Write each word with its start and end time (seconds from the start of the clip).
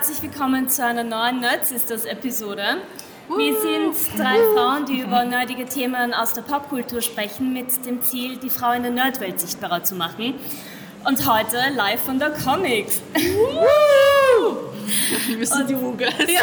herzlich 0.00 0.22
willkommen 0.22 0.70
zu 0.70 0.82
einer 0.82 1.04
neuen 1.04 1.40
Nerd 1.40 1.66
Sisters 1.66 2.06
Episode. 2.06 2.78
Wir 3.36 3.60
sind 3.60 4.18
drei 4.18 4.38
Frauen, 4.54 4.86
die 4.86 5.00
über 5.00 5.26
nerdige 5.26 5.66
Themen 5.66 6.14
aus 6.14 6.32
der 6.32 6.40
Popkultur 6.40 7.02
sprechen, 7.02 7.52
mit 7.52 7.84
dem 7.84 8.00
Ziel, 8.00 8.38
die 8.38 8.48
Frau 8.48 8.72
in 8.72 8.82
der 8.82 8.92
Nerdwelt 8.92 9.38
sichtbarer 9.38 9.84
zu 9.84 9.94
machen. 9.96 10.36
Und 11.04 11.30
heute 11.30 11.58
live 11.76 12.00
von 12.00 12.18
der 12.18 12.30
Comics. 12.30 13.02
Wir 15.36 15.46
sind 15.46 15.68
die 15.68 15.76
Hugas. 15.76 16.14
Ja. 16.18 16.40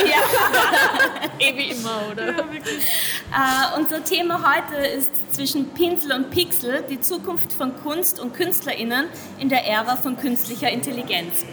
Eh 1.39 1.55
wie 1.55 1.71
immer, 1.71 2.02
oder? 2.12 2.30
Äh, 2.30 3.80
unser 3.80 4.03
Thema 4.03 4.55
heute 4.55 4.76
ist 4.85 5.34
zwischen 5.34 5.70
Pinsel 5.70 6.12
und 6.12 6.30
Pixel, 6.30 6.84
die 6.88 6.99
Zukunft 6.99 7.53
von 7.53 7.76
Kunst 7.84 8.20
und 8.20 8.35
KünstlerInnen 8.35 9.05
in 9.39 9.49
der 9.49 9.66
Ära 9.66 9.95
von 9.95 10.16
künstlicher 10.16 10.70
Intelligenz. 10.70 11.44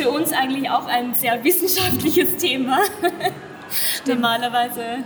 Für 0.00 0.10
uns 0.10 0.32
eigentlich 0.32 0.70
auch 0.70 0.86
ein 0.86 1.14
sehr 1.14 1.44
wissenschaftliches 1.44 2.36
Thema. 2.38 2.78
Normalerweise 4.06 5.04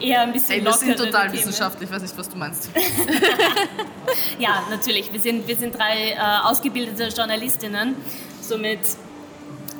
eher 0.00 0.22
ein 0.22 0.32
bisschen 0.32 0.60
Ey, 0.60 0.64
wir 0.64 0.72
sind 0.72 0.96
total 0.96 1.26
Themen. 1.26 1.34
wissenschaftlich, 1.34 1.90
weiß 1.90 2.00
nicht, 2.00 2.16
was 2.16 2.28
du 2.28 2.36
meinst. 2.38 2.70
Ja, 4.38 4.62
natürlich. 4.70 5.12
Wir 5.12 5.20
sind, 5.20 5.46
wir 5.46 5.56
sind 5.56 5.76
drei 5.76 6.12
äh, 6.12 6.16
ausgebildete 6.44 7.08
Journalistinnen. 7.08 7.94
Somit 8.40 8.80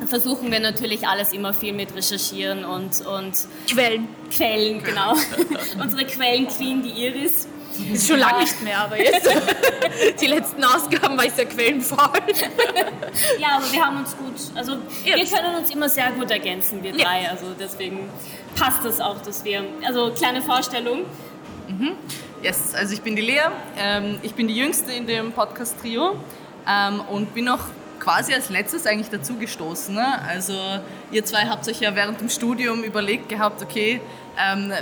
versuchen 0.09 0.53
wir 0.53 0.61
natürlich 0.61 1.09
alles 1.09 1.33
immer 1.33 1.55
viel 1.55 1.73
mit 1.73 1.95
Recherchieren 1.95 2.67
und, 2.67 3.01
und 3.07 3.33
Quellen. 3.71 4.09
Quellen, 4.31 4.83
genau. 4.83 5.15
Unsere 5.83 6.05
Quellen-Queen, 6.05 6.83
die 6.83 6.91
Iris. 7.07 7.49
Ist 7.93 8.09
schon 8.09 8.19
lange 8.19 8.41
nicht 8.41 8.61
mehr, 8.63 8.79
aber 8.81 8.99
jetzt. 8.99 9.29
Die 10.21 10.27
letzten 10.27 10.63
Ausgaben 10.65 11.17
war 11.17 11.25
ich 11.25 11.33
sehr 11.33 11.47
quellenfaul. 11.47 12.19
Ja, 13.39 13.57
aber 13.57 13.73
wir 13.73 13.85
haben 13.85 13.99
uns 13.99 14.17
gut, 14.17 14.35
also 14.57 14.73
Ja. 15.05 15.17
wir 15.17 15.25
können 15.27 15.55
uns 15.57 15.71
immer 15.71 15.89
sehr 15.89 16.11
gut 16.13 16.31
ergänzen, 16.31 16.83
wir 16.83 16.93
Ja. 16.95 17.05
drei. 17.05 17.29
Also 17.31 17.47
deswegen 17.59 18.09
passt 18.57 18.85
es 18.85 19.01
auch, 19.01 19.21
dass 19.23 19.45
wir, 19.45 19.65
also 19.87 20.11
kleine 20.13 20.43
Vorstellung. 20.43 21.05
Yes, 22.43 22.75
also 22.75 22.95
ich 22.95 23.03
bin 23.03 23.17
die 23.17 23.23
Lea, 23.23 23.41
ähm, 23.79 24.19
ich 24.23 24.35
bin 24.35 24.49
die 24.49 24.57
Jüngste 24.57 24.93
in 24.93 25.07
dem 25.07 25.33
Podcast-Trio 25.33 26.17
ähm, 26.69 27.01
und 27.11 27.35
bin 27.35 27.45
noch 27.47 27.67
quasi 28.01 28.33
als 28.33 28.49
letztes 28.49 28.87
eigentlich 28.87 29.11
dazu 29.11 29.35
gestoßen. 29.37 29.95
Ne? 29.95 30.07
Also 30.27 30.55
ihr 31.11 31.25
zwei 31.25 31.47
habt 31.49 31.69
euch 31.69 31.81
ja 31.81 31.95
während 31.95 32.21
dem 32.21 32.29
Studium 32.31 32.85
überlegt 32.85 33.29
gehabt, 33.29 33.61
okay, 33.63 34.01
ähm, 34.39 34.73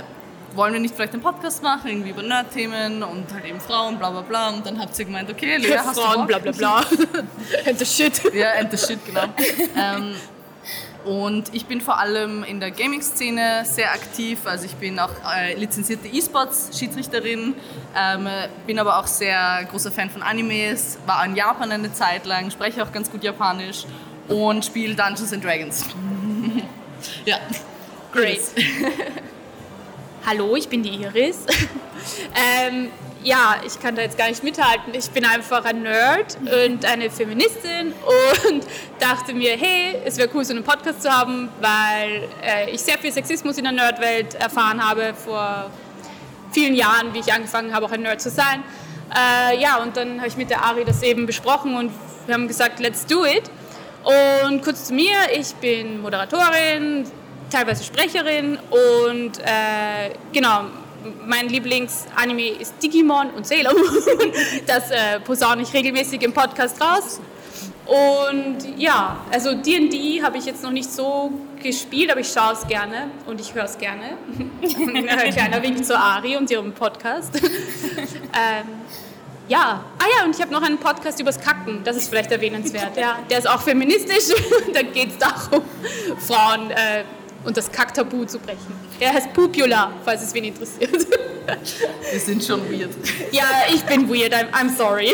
wollen 0.55 0.73
wir 0.73 0.79
nicht 0.79 0.95
vielleicht 0.95 1.13
einen 1.13 1.21
Podcast 1.21 1.61
machen, 1.61 1.89
irgendwie 1.89 2.09
über 2.09 2.23
Nerd-Themen 2.23 3.03
und 3.03 3.33
halt 3.33 3.45
eben 3.45 3.59
Frauen, 3.59 3.97
bla 3.97 4.09
bla 4.09 4.21
bla. 4.21 4.49
Und 4.49 4.65
dann 4.65 4.79
habt 4.79 4.97
ihr 4.97 5.05
gemeint, 5.05 5.29
okay, 5.29 5.57
Lea, 5.57 5.77
hast 5.77 5.97
du 5.97 6.01
Frauen, 6.01 6.17
Bock? 6.19 6.27
bla 6.27 6.39
bla 6.39 6.51
bla. 6.51 6.77
And 7.65 7.79
the 7.79 7.85
shit. 7.85 8.21
Ja, 8.33 8.51
and 8.59 8.71
the 8.71 8.77
shit, 8.77 8.99
genau. 9.05 9.25
ähm, 9.75 10.15
und 11.05 11.53
ich 11.53 11.65
bin 11.65 11.79
vor 11.79 11.99
allem 11.99 12.43
in 12.43 12.59
der 12.59 12.71
Gaming-Szene 12.71 13.63
sehr 13.63 13.93
aktiv. 13.93 14.39
Also 14.45 14.65
ich 14.65 14.75
bin 14.75 14.99
auch 14.99 15.11
äh, 15.33 15.53
lizenzierte 15.53 16.07
E-Sports-Schiedsrichterin, 16.07 17.53
ähm, 17.95 18.27
bin 18.65 18.77
aber 18.77 18.99
auch 18.99 19.07
sehr 19.07 19.65
großer 19.71 19.91
Fan 19.91 20.09
von 20.09 20.21
Animes, 20.21 20.97
war 21.05 21.23
in 21.23 21.35
Japan 21.35 21.71
eine 21.71 21.93
Zeit 21.93 22.25
lang, 22.25 22.51
spreche 22.51 22.83
auch 22.83 22.91
ganz 22.91 23.09
gut 23.09 23.23
Japanisch 23.23 23.85
und 24.27 24.65
spiele 24.65 24.95
Dungeons 24.95 25.31
and 25.31 25.43
Dragons. 25.43 25.85
ja. 27.25 27.37
Great. 28.11 28.41
Hallo, 30.29 30.57
ich 30.57 30.67
bin 30.67 30.83
die 30.83 30.89
Iris. 30.89 31.45
ähm, 32.35 32.89
ja, 33.23 33.61
ich 33.65 33.79
kann 33.79 33.95
da 33.95 34.01
jetzt 34.01 34.17
gar 34.17 34.27
nicht 34.27 34.43
mithalten. 34.43 34.93
Ich 34.93 35.09
bin 35.11 35.23
einfach 35.23 35.63
ein 35.63 35.83
Nerd 35.83 36.37
und 36.41 36.83
eine 36.83 37.09
Feministin 37.09 37.93
und 38.49 38.65
dachte 38.99 39.33
mir, 39.33 39.55
hey, 39.55 39.95
es 40.03 40.17
wäre 40.17 40.27
cool, 40.33 40.43
so 40.43 40.53
einen 40.53 40.65
Podcast 40.65 41.03
zu 41.03 41.09
haben, 41.09 41.47
weil 41.61 42.27
äh, 42.43 42.69
ich 42.71 42.81
sehr 42.81 42.97
viel 42.97 43.13
Sexismus 43.13 43.57
in 43.57 43.63
der 43.63 43.71
Nerdwelt 43.71 44.35
erfahren 44.35 44.85
habe 44.85 45.13
vor 45.13 45.71
vielen 46.51 46.75
Jahren, 46.75 47.13
wie 47.13 47.19
ich 47.19 47.31
angefangen 47.31 47.73
habe, 47.73 47.85
auch 47.85 47.91
ein 47.93 48.01
Nerd 48.01 48.19
zu 48.19 48.29
sein. 48.29 48.65
Äh, 49.15 49.61
ja, 49.61 49.77
und 49.77 49.95
dann 49.95 50.17
habe 50.17 50.27
ich 50.27 50.35
mit 50.35 50.49
der 50.49 50.61
Ari 50.61 50.83
das 50.83 51.03
eben 51.03 51.25
besprochen 51.25 51.77
und 51.77 51.93
wir 52.25 52.33
haben 52.33 52.49
gesagt, 52.49 52.81
let's 52.81 53.05
do 53.05 53.23
it. 53.23 53.43
Und 54.03 54.61
kurz 54.61 54.87
zu 54.87 54.93
mir, 54.93 55.15
ich 55.33 55.55
bin 55.55 56.01
Moderatorin, 56.01 57.05
teilweise 57.49 57.83
Sprecherin 57.83 58.57
und 58.69 59.39
äh, 59.39 60.11
genau, 60.33 60.65
mein 61.25 61.47
Lieblingsanime 61.47 62.49
ist 62.59 62.75
Digimon 62.81 63.29
und 63.31 63.45
Sailor 63.45 63.73
Moon. 63.73 63.83
Das 64.65 64.91
äh, 64.91 65.19
posaune 65.19 65.61
ich 65.61 65.73
regelmäßig 65.73 66.21
im 66.23 66.33
Podcast 66.33 66.81
raus. 66.81 67.19
Und 67.85 68.57
ja, 68.77 69.17
also 69.31 69.53
D&D 69.53 70.21
habe 70.21 70.37
ich 70.37 70.45
jetzt 70.45 70.61
noch 70.61 70.71
nicht 70.71 70.91
so 70.91 71.31
gespielt, 71.63 72.11
aber 72.11 72.19
ich 72.19 72.27
schaue 72.27 72.53
es 72.53 72.67
gerne 72.67 73.09
und 73.25 73.39
ich 73.39 73.53
höre 73.53 73.63
es 73.63 73.77
gerne. 73.77 74.17
Ein 74.61 75.31
kleiner 75.31 75.63
Wink 75.63 75.85
zur 75.85 75.97
Ari 75.97 76.35
und 76.35 76.51
ihrem 76.51 76.73
Podcast. 76.73 77.33
ähm, 77.41 78.67
ja, 79.47 79.85
ah 79.97 80.05
ja, 80.17 80.25
und 80.25 80.35
ich 80.35 80.41
habe 80.41 80.51
noch 80.51 80.61
einen 80.61 80.77
Podcast 80.77 81.21
übers 81.21 81.39
Kacken, 81.39 81.81
das 81.85 81.95
ist 81.95 82.09
vielleicht 82.09 82.29
erwähnenswert. 82.33 82.97
Ja, 82.97 83.19
der 83.29 83.37
ist 83.37 83.49
auch 83.49 83.61
feministisch, 83.61 84.35
da 84.73 84.81
geht 84.81 85.11
es 85.11 85.17
darum, 85.17 85.61
Frauen 86.19 86.69
äh, 86.71 87.05
und 87.47 87.55
das 87.55 87.71
Kacktabu 87.71 88.25
zu 88.25 88.39
brechen. 88.39 88.75
Der 88.99 89.13
heißt 89.13 89.31
Pupula, 89.33 89.91
falls 90.03 90.21
es 90.21 90.33
wen 90.33 90.43
interessiert. 90.43 90.91
Wir 92.11 92.19
sind 92.19 92.43
schon 92.43 92.59
weird. 92.69 92.91
ja, 93.31 93.45
ich 93.73 93.81
bin 93.83 94.09
weird, 94.09 94.33
I'm, 94.33 94.51
I'm 94.51 94.69
sorry. 94.75 95.13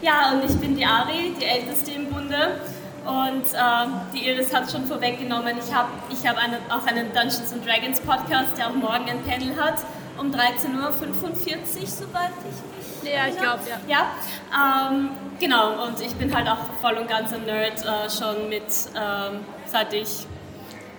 Ja, 0.00 0.32
und 0.32 0.48
ich 0.48 0.56
bin 0.58 0.76
die 0.76 0.84
Ari, 0.86 1.34
die 1.40 1.44
Älteste 1.44 1.90
im 1.92 2.06
Bunde. 2.06 2.60
Und 3.04 3.44
ähm, 3.52 3.92
die 4.14 4.28
Iris 4.28 4.54
hat 4.54 4.70
schon 4.70 4.86
vorweggenommen, 4.86 5.56
ich 5.58 5.74
habe 5.74 5.88
ich 6.10 6.26
hab 6.26 6.36
einen, 6.38 6.58
auch 6.70 6.86
einen 6.86 7.12
Dungeons 7.12 7.52
and 7.52 7.66
Dragons 7.66 8.00
Podcast, 8.00 8.56
der 8.56 8.68
auch 8.68 8.74
morgen 8.74 9.08
ein 9.10 9.22
Panel 9.24 9.54
hat, 9.60 9.78
um 10.18 10.30
13.45 10.30 10.72
Uhr, 10.78 11.86
soweit 11.86 12.30
ich 12.38 13.02
mich 13.02 13.12
Ja, 13.12 13.26
ich 13.26 13.36
erinnere. 13.36 13.58
glaub, 13.58 13.60
ja. 13.88 14.06
Ja, 14.54 14.88
ähm, 14.90 15.10
genau. 15.40 15.84
Und 15.84 16.00
ich 16.00 16.14
bin 16.14 16.34
halt 16.34 16.48
auch 16.48 16.58
voll 16.80 16.94
und 16.94 17.08
ganz 17.08 17.32
ein 17.32 17.44
Nerd, 17.44 17.82
äh, 17.84 18.08
schon 18.08 18.48
mit, 18.48 18.62
ähm, 18.96 19.40
seit 19.66 19.92
ich 19.92 20.26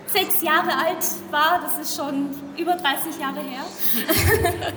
sechs 0.08 0.42
Jahre 0.42 0.76
alt 0.76 1.04
war. 1.32 1.62
Das 1.64 1.80
ist 1.80 1.96
schon 1.96 2.30
über 2.58 2.74
30 2.74 3.20
Jahre 3.20 3.40
her. 3.40 3.64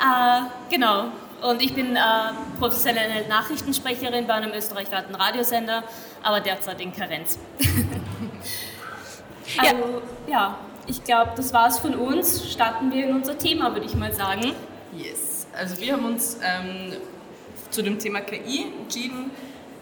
äh, 0.00 0.42
genau. 0.70 1.06
Und 1.42 1.60
ich 1.60 1.74
bin 1.74 1.96
äh, 1.96 2.00
professionelle 2.58 3.26
Nachrichtensprecherin 3.28 4.26
bei 4.26 4.34
einem 4.34 4.52
österreichweiten 4.52 5.14
Radiosender, 5.14 5.82
aber 6.22 6.40
derzeit 6.40 6.80
in 6.80 6.92
Karenz. 6.92 7.38
also, 9.58 10.02
ja, 10.28 10.56
ich 10.86 11.02
glaube, 11.02 11.32
das 11.36 11.52
war's 11.52 11.80
von 11.80 11.94
uns. 11.94 12.50
Starten 12.50 12.92
wir 12.92 13.08
in 13.08 13.16
unser 13.16 13.36
Thema, 13.36 13.72
würde 13.72 13.86
ich 13.86 13.94
mal 13.94 14.12
sagen. 14.12 14.52
Yes. 14.96 15.46
Also 15.52 15.80
wir 15.80 15.94
haben 15.94 16.04
uns 16.04 16.38
ähm, 16.42 16.92
zu 17.70 17.82
dem 17.82 17.98
Thema 17.98 18.20
KI 18.20 18.66
entschieden. 18.80 19.30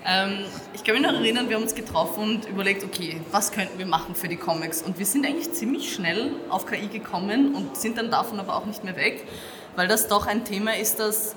Ähm, 0.06 0.44
ich 0.74 0.82
kann 0.82 0.94
mich 0.94 1.02
noch 1.02 1.12
erinnern, 1.12 1.48
wir 1.48 1.56
haben 1.56 1.62
uns 1.62 1.74
getroffen 1.74 2.22
und 2.22 2.48
überlegt, 2.48 2.84
okay, 2.84 3.20
was 3.30 3.52
könnten 3.52 3.78
wir 3.78 3.86
machen 3.86 4.14
für 4.14 4.28
die 4.28 4.36
Comics? 4.36 4.82
Und 4.82 4.98
wir 4.98 5.06
sind 5.06 5.26
eigentlich 5.26 5.52
ziemlich 5.52 5.92
schnell 5.92 6.32
auf 6.48 6.66
KI 6.66 6.86
gekommen 6.86 7.54
und 7.54 7.76
sind 7.76 7.98
dann 7.98 8.10
davon 8.10 8.40
aber 8.40 8.56
auch 8.56 8.64
nicht 8.64 8.82
mehr 8.82 8.96
weg, 8.96 9.26
weil 9.76 9.88
das 9.88 10.08
doch 10.08 10.26
ein 10.26 10.44
Thema 10.44 10.76
ist, 10.76 10.98
das, 10.98 11.36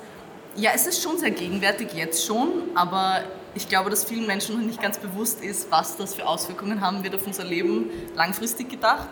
ja, 0.56 0.72
es 0.74 0.88
ist 0.88 1.04
schon 1.04 1.18
sehr 1.18 1.32
gegenwärtig 1.32 1.90
jetzt 1.94 2.26
schon, 2.26 2.50
aber 2.74 3.24
ich 3.56 3.68
glaube, 3.68 3.90
dass 3.90 4.06
vielen 4.06 4.26
Menschen 4.26 4.56
noch 4.58 4.66
nicht 4.66 4.82
ganz 4.82 4.98
bewusst 4.98 5.44
ist, 5.44 5.70
was 5.70 5.98
das 5.98 6.16
für 6.16 6.26
Auswirkungen 6.26 6.82
haben 6.82 7.04
wird 7.04 7.16
auf 7.16 7.28
unser 7.28 7.44
Leben, 7.44 7.90
langfristig 8.16 8.70
gedacht. 8.70 9.10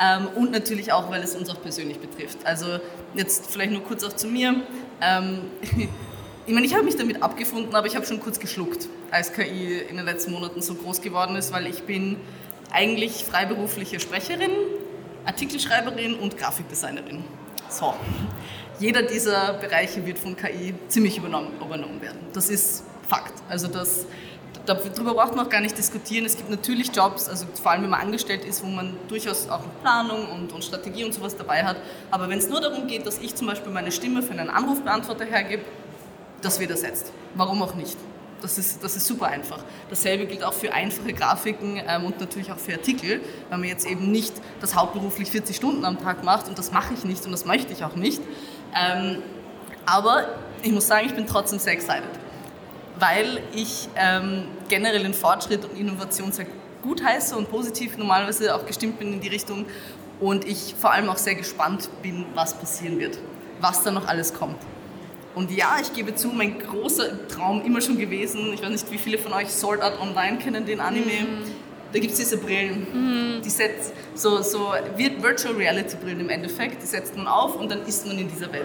Ähm, 0.00 0.28
und 0.34 0.52
natürlich 0.52 0.92
auch, 0.92 1.10
weil 1.10 1.22
es 1.22 1.34
uns 1.34 1.50
auch 1.50 1.60
persönlich 1.60 1.98
betrifft. 1.98 2.38
Also 2.46 2.78
jetzt 3.14 3.50
vielleicht 3.50 3.72
nur 3.72 3.82
kurz 3.82 4.04
auch 4.04 4.14
zu 4.14 4.26
mir. 4.26 4.62
Ähm, 5.00 5.50
ich 6.46 6.54
meine, 6.54 6.66
ich 6.66 6.74
habe 6.74 6.84
mich 6.84 6.96
damit 6.96 7.22
abgefunden, 7.22 7.74
aber 7.74 7.86
ich 7.86 7.94
habe 7.94 8.04
schon 8.04 8.20
kurz 8.20 8.40
geschluckt, 8.40 8.88
als 9.10 9.32
KI 9.32 9.78
in 9.88 9.96
den 9.96 10.04
letzten 10.04 10.32
Monaten 10.32 10.60
so 10.60 10.74
groß 10.74 11.00
geworden 11.00 11.36
ist, 11.36 11.52
weil 11.52 11.66
ich 11.66 11.84
bin 11.84 12.16
eigentlich 12.72 13.24
freiberufliche 13.24 14.00
Sprecherin, 14.00 14.50
Artikelschreiberin 15.24 16.14
und 16.14 16.36
Grafikdesignerin. 16.36 17.24
So. 17.68 17.94
Jeder 18.80 19.02
dieser 19.02 19.54
Bereiche 19.54 20.04
wird 20.04 20.18
von 20.18 20.36
KI 20.36 20.74
ziemlich 20.88 21.16
übernommen, 21.16 21.52
übernommen 21.60 22.00
werden. 22.00 22.18
Das 22.32 22.48
ist 22.48 22.84
Fakt. 23.08 23.34
Also 23.48 23.68
das, 23.68 24.06
darüber 24.66 25.14
braucht 25.14 25.36
man 25.36 25.46
auch 25.46 25.50
gar 25.50 25.60
nicht 25.60 25.78
diskutieren. 25.78 26.24
Es 26.24 26.36
gibt 26.36 26.50
natürlich 26.50 26.90
Jobs, 26.94 27.28
also 27.28 27.46
vor 27.54 27.70
allem 27.70 27.82
wenn 27.84 27.90
man 27.90 28.00
angestellt 28.00 28.44
ist, 28.44 28.64
wo 28.64 28.66
man 28.66 28.96
durchaus 29.08 29.48
auch 29.48 29.62
Planung 29.82 30.26
und, 30.32 30.52
und 30.52 30.64
Strategie 30.64 31.04
und 31.04 31.14
sowas 31.14 31.36
dabei 31.36 31.62
hat. 31.62 31.76
Aber 32.10 32.28
wenn 32.28 32.38
es 32.38 32.48
nur 32.48 32.60
darum 32.60 32.88
geht, 32.88 33.06
dass 33.06 33.18
ich 33.18 33.36
zum 33.36 33.46
Beispiel 33.46 33.70
meine 33.70 33.92
Stimme 33.92 34.22
für 34.22 34.32
einen 34.32 34.50
Anrufbeantworter 34.50 35.26
hergebe, 35.26 35.62
das 36.42 36.60
wird 36.60 36.70
ersetzt. 36.70 37.12
Warum 37.34 37.62
auch 37.62 37.74
nicht? 37.74 37.96
Das 38.42 38.58
ist, 38.58 38.82
das 38.82 38.96
ist 38.96 39.06
super 39.06 39.28
einfach. 39.28 39.64
Dasselbe 39.88 40.26
gilt 40.26 40.42
auch 40.42 40.52
für 40.52 40.72
einfache 40.72 41.12
Grafiken 41.12 41.80
ähm, 41.86 42.04
und 42.04 42.18
natürlich 42.20 42.50
auch 42.50 42.58
für 42.58 42.72
Artikel, 42.72 43.20
weil 43.48 43.58
man 43.58 43.68
jetzt 43.68 43.86
eben 43.86 44.10
nicht 44.10 44.34
das 44.60 44.74
hauptberuflich 44.74 45.30
40 45.30 45.54
Stunden 45.54 45.84
am 45.84 46.00
Tag 46.02 46.24
macht 46.24 46.48
und 46.48 46.58
das 46.58 46.72
mache 46.72 46.92
ich 46.92 47.04
nicht 47.04 47.24
und 47.24 47.30
das 47.30 47.44
möchte 47.44 47.72
ich 47.72 47.84
auch 47.84 47.94
nicht. 47.94 48.20
Ähm, 48.74 49.22
aber 49.86 50.26
ich 50.62 50.72
muss 50.72 50.88
sagen, 50.88 51.06
ich 51.06 51.14
bin 51.14 51.26
trotzdem 51.26 51.60
sehr 51.60 51.72
excited, 51.74 52.02
weil 52.98 53.42
ich 53.54 53.88
ähm, 53.94 54.48
generell 54.68 55.04
den 55.04 55.14
Fortschritt 55.14 55.64
und 55.64 55.78
Innovation 55.78 56.32
sehr 56.32 56.46
gut 56.82 57.04
heiße 57.04 57.36
und 57.36 57.48
positiv 57.48 57.96
normalerweise 57.96 58.54
auch 58.56 58.66
gestimmt 58.66 58.98
bin 58.98 59.12
in 59.12 59.20
die 59.20 59.28
Richtung 59.28 59.66
und 60.18 60.44
ich 60.44 60.74
vor 60.76 60.92
allem 60.92 61.08
auch 61.08 61.16
sehr 61.16 61.36
gespannt 61.36 61.88
bin, 62.02 62.26
was 62.34 62.54
passieren 62.54 62.98
wird, 62.98 63.18
was 63.60 63.84
da 63.84 63.92
noch 63.92 64.08
alles 64.08 64.34
kommt. 64.34 64.58
Und 65.34 65.50
ja, 65.50 65.78
ich 65.80 65.92
gebe 65.94 66.14
zu, 66.14 66.28
mein 66.28 66.58
großer 66.58 67.26
Traum 67.28 67.62
immer 67.64 67.80
schon 67.80 67.98
gewesen, 67.98 68.52
ich 68.52 68.62
weiß 68.62 68.70
nicht, 68.70 68.90
wie 68.92 68.98
viele 68.98 69.18
von 69.18 69.32
euch 69.32 69.48
Sword 69.48 69.80
Art 69.80 70.00
Online 70.00 70.38
kennen, 70.38 70.66
den 70.66 70.80
Anime. 70.80 71.04
Mhm. 71.04 71.50
Da 71.92 71.98
gibt 71.98 72.12
es 72.12 72.18
diese 72.18 72.38
Brillen, 72.38 72.86
mhm. 72.92 73.42
die 73.42 73.50
setzt 73.50 73.92
so, 74.14 74.40
so 74.40 74.72
Virtual 74.96 75.54
Reality 75.54 75.96
Brillen 75.96 76.20
im 76.20 76.30
Endeffekt, 76.30 76.82
die 76.82 76.86
setzt 76.86 77.16
man 77.16 77.26
auf 77.26 77.56
und 77.56 77.70
dann 77.70 77.82
ist 77.82 78.06
man 78.06 78.18
in 78.18 78.28
dieser 78.28 78.50
Welt. 78.52 78.64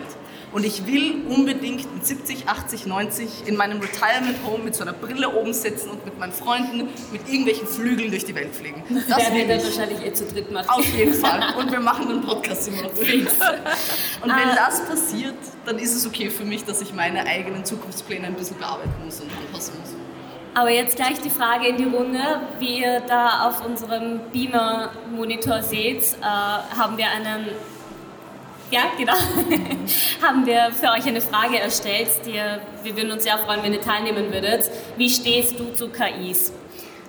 Und 0.52 0.66
ich 0.66 0.88
will 0.88 1.26
unbedingt 1.28 1.94
mit 1.94 2.06
70, 2.06 2.48
80, 2.48 2.86
90 2.86 3.48
in 3.48 3.58
meinem 3.58 3.82
Retirement 3.82 4.38
Home 4.46 4.64
mit 4.64 4.76
so 4.76 4.84
einer 4.84 4.94
Brille 4.94 5.30
oben 5.36 5.54
sitzen 5.54 5.90
und 5.90 6.06
mit 6.06 6.18
meinen 6.18 6.32
Freunden 6.32 6.88
mit 7.12 7.28
irgendwelchen 7.28 7.68
Flügeln 7.68 8.12
durch 8.12 8.24
die 8.24 8.34
Welt 8.34 8.56
fliegen. 8.56 8.82
Das 9.10 9.18
werden 9.18 9.36
wir 9.36 9.48
dann 9.48 9.64
wahrscheinlich 9.64 10.06
eh 10.06 10.14
zu 10.14 10.26
dritt 10.26 10.52
machen. 10.52 10.70
Auf 10.70 10.86
jeden 10.96 11.14
Fall. 11.14 11.54
Und 11.58 11.72
wir 11.72 11.82
machen 11.82 12.10
einen 12.10 12.22
Podcast 12.22 12.70
immer. 12.70 12.84
Und 12.88 13.00
wenn 13.00 14.32
ah. 14.32 14.56
das 14.56 14.86
passiert, 14.86 15.36
dann 15.66 15.80
ist 15.80 15.94
es 15.94 16.08
okay 16.08 16.30
für 16.30 16.46
mich, 16.46 16.64
dass 16.64 16.82
ich 16.82 16.94
meine 16.94 17.26
eigenen 17.26 17.66
Zukunftspläne 17.66 18.28
ein 18.28 18.36
bisschen 18.36 18.58
bearbeiten 18.58 18.94
muss 19.04 19.20
und 19.20 19.30
anpassen 19.30 19.74
muss. 19.82 19.94
Aber 20.54 20.72
jetzt 20.72 20.96
gleich 20.96 21.20
die 21.22 21.30
Frage 21.30 21.68
in 21.68 21.78
die 21.78 21.84
Runde. 21.84 22.20
Wie 22.58 22.80
ihr 22.80 23.02
da 23.02 23.48
auf 23.48 23.64
unserem 23.64 24.22
Beamer-Monitor 24.32 25.62
seht, 25.62 26.02
äh, 26.20 26.24
haben 26.24 26.98
wir 26.98 27.12
einen 27.12 27.50
ja, 28.69 28.81
genau. 28.98 29.14
haben 30.22 30.46
wir 30.46 30.72
für 30.72 30.92
euch 30.92 31.08
eine 31.08 31.22
Frage 31.22 31.60
erstellt. 31.60 32.10
Die, 32.25 32.34
wir 32.84 32.96
würden 32.96 33.12
uns 33.12 33.24
sehr 33.24 33.38
freuen, 33.38 33.64
wenn 33.64 33.74
ihr 33.74 33.81
teilnehmen 33.81 34.31
würdet. 34.31 34.69
Wie 34.98 35.10
stehst 35.10 35.60
du 35.60 35.74
zu 35.74 35.90
KIs? 35.90 36.52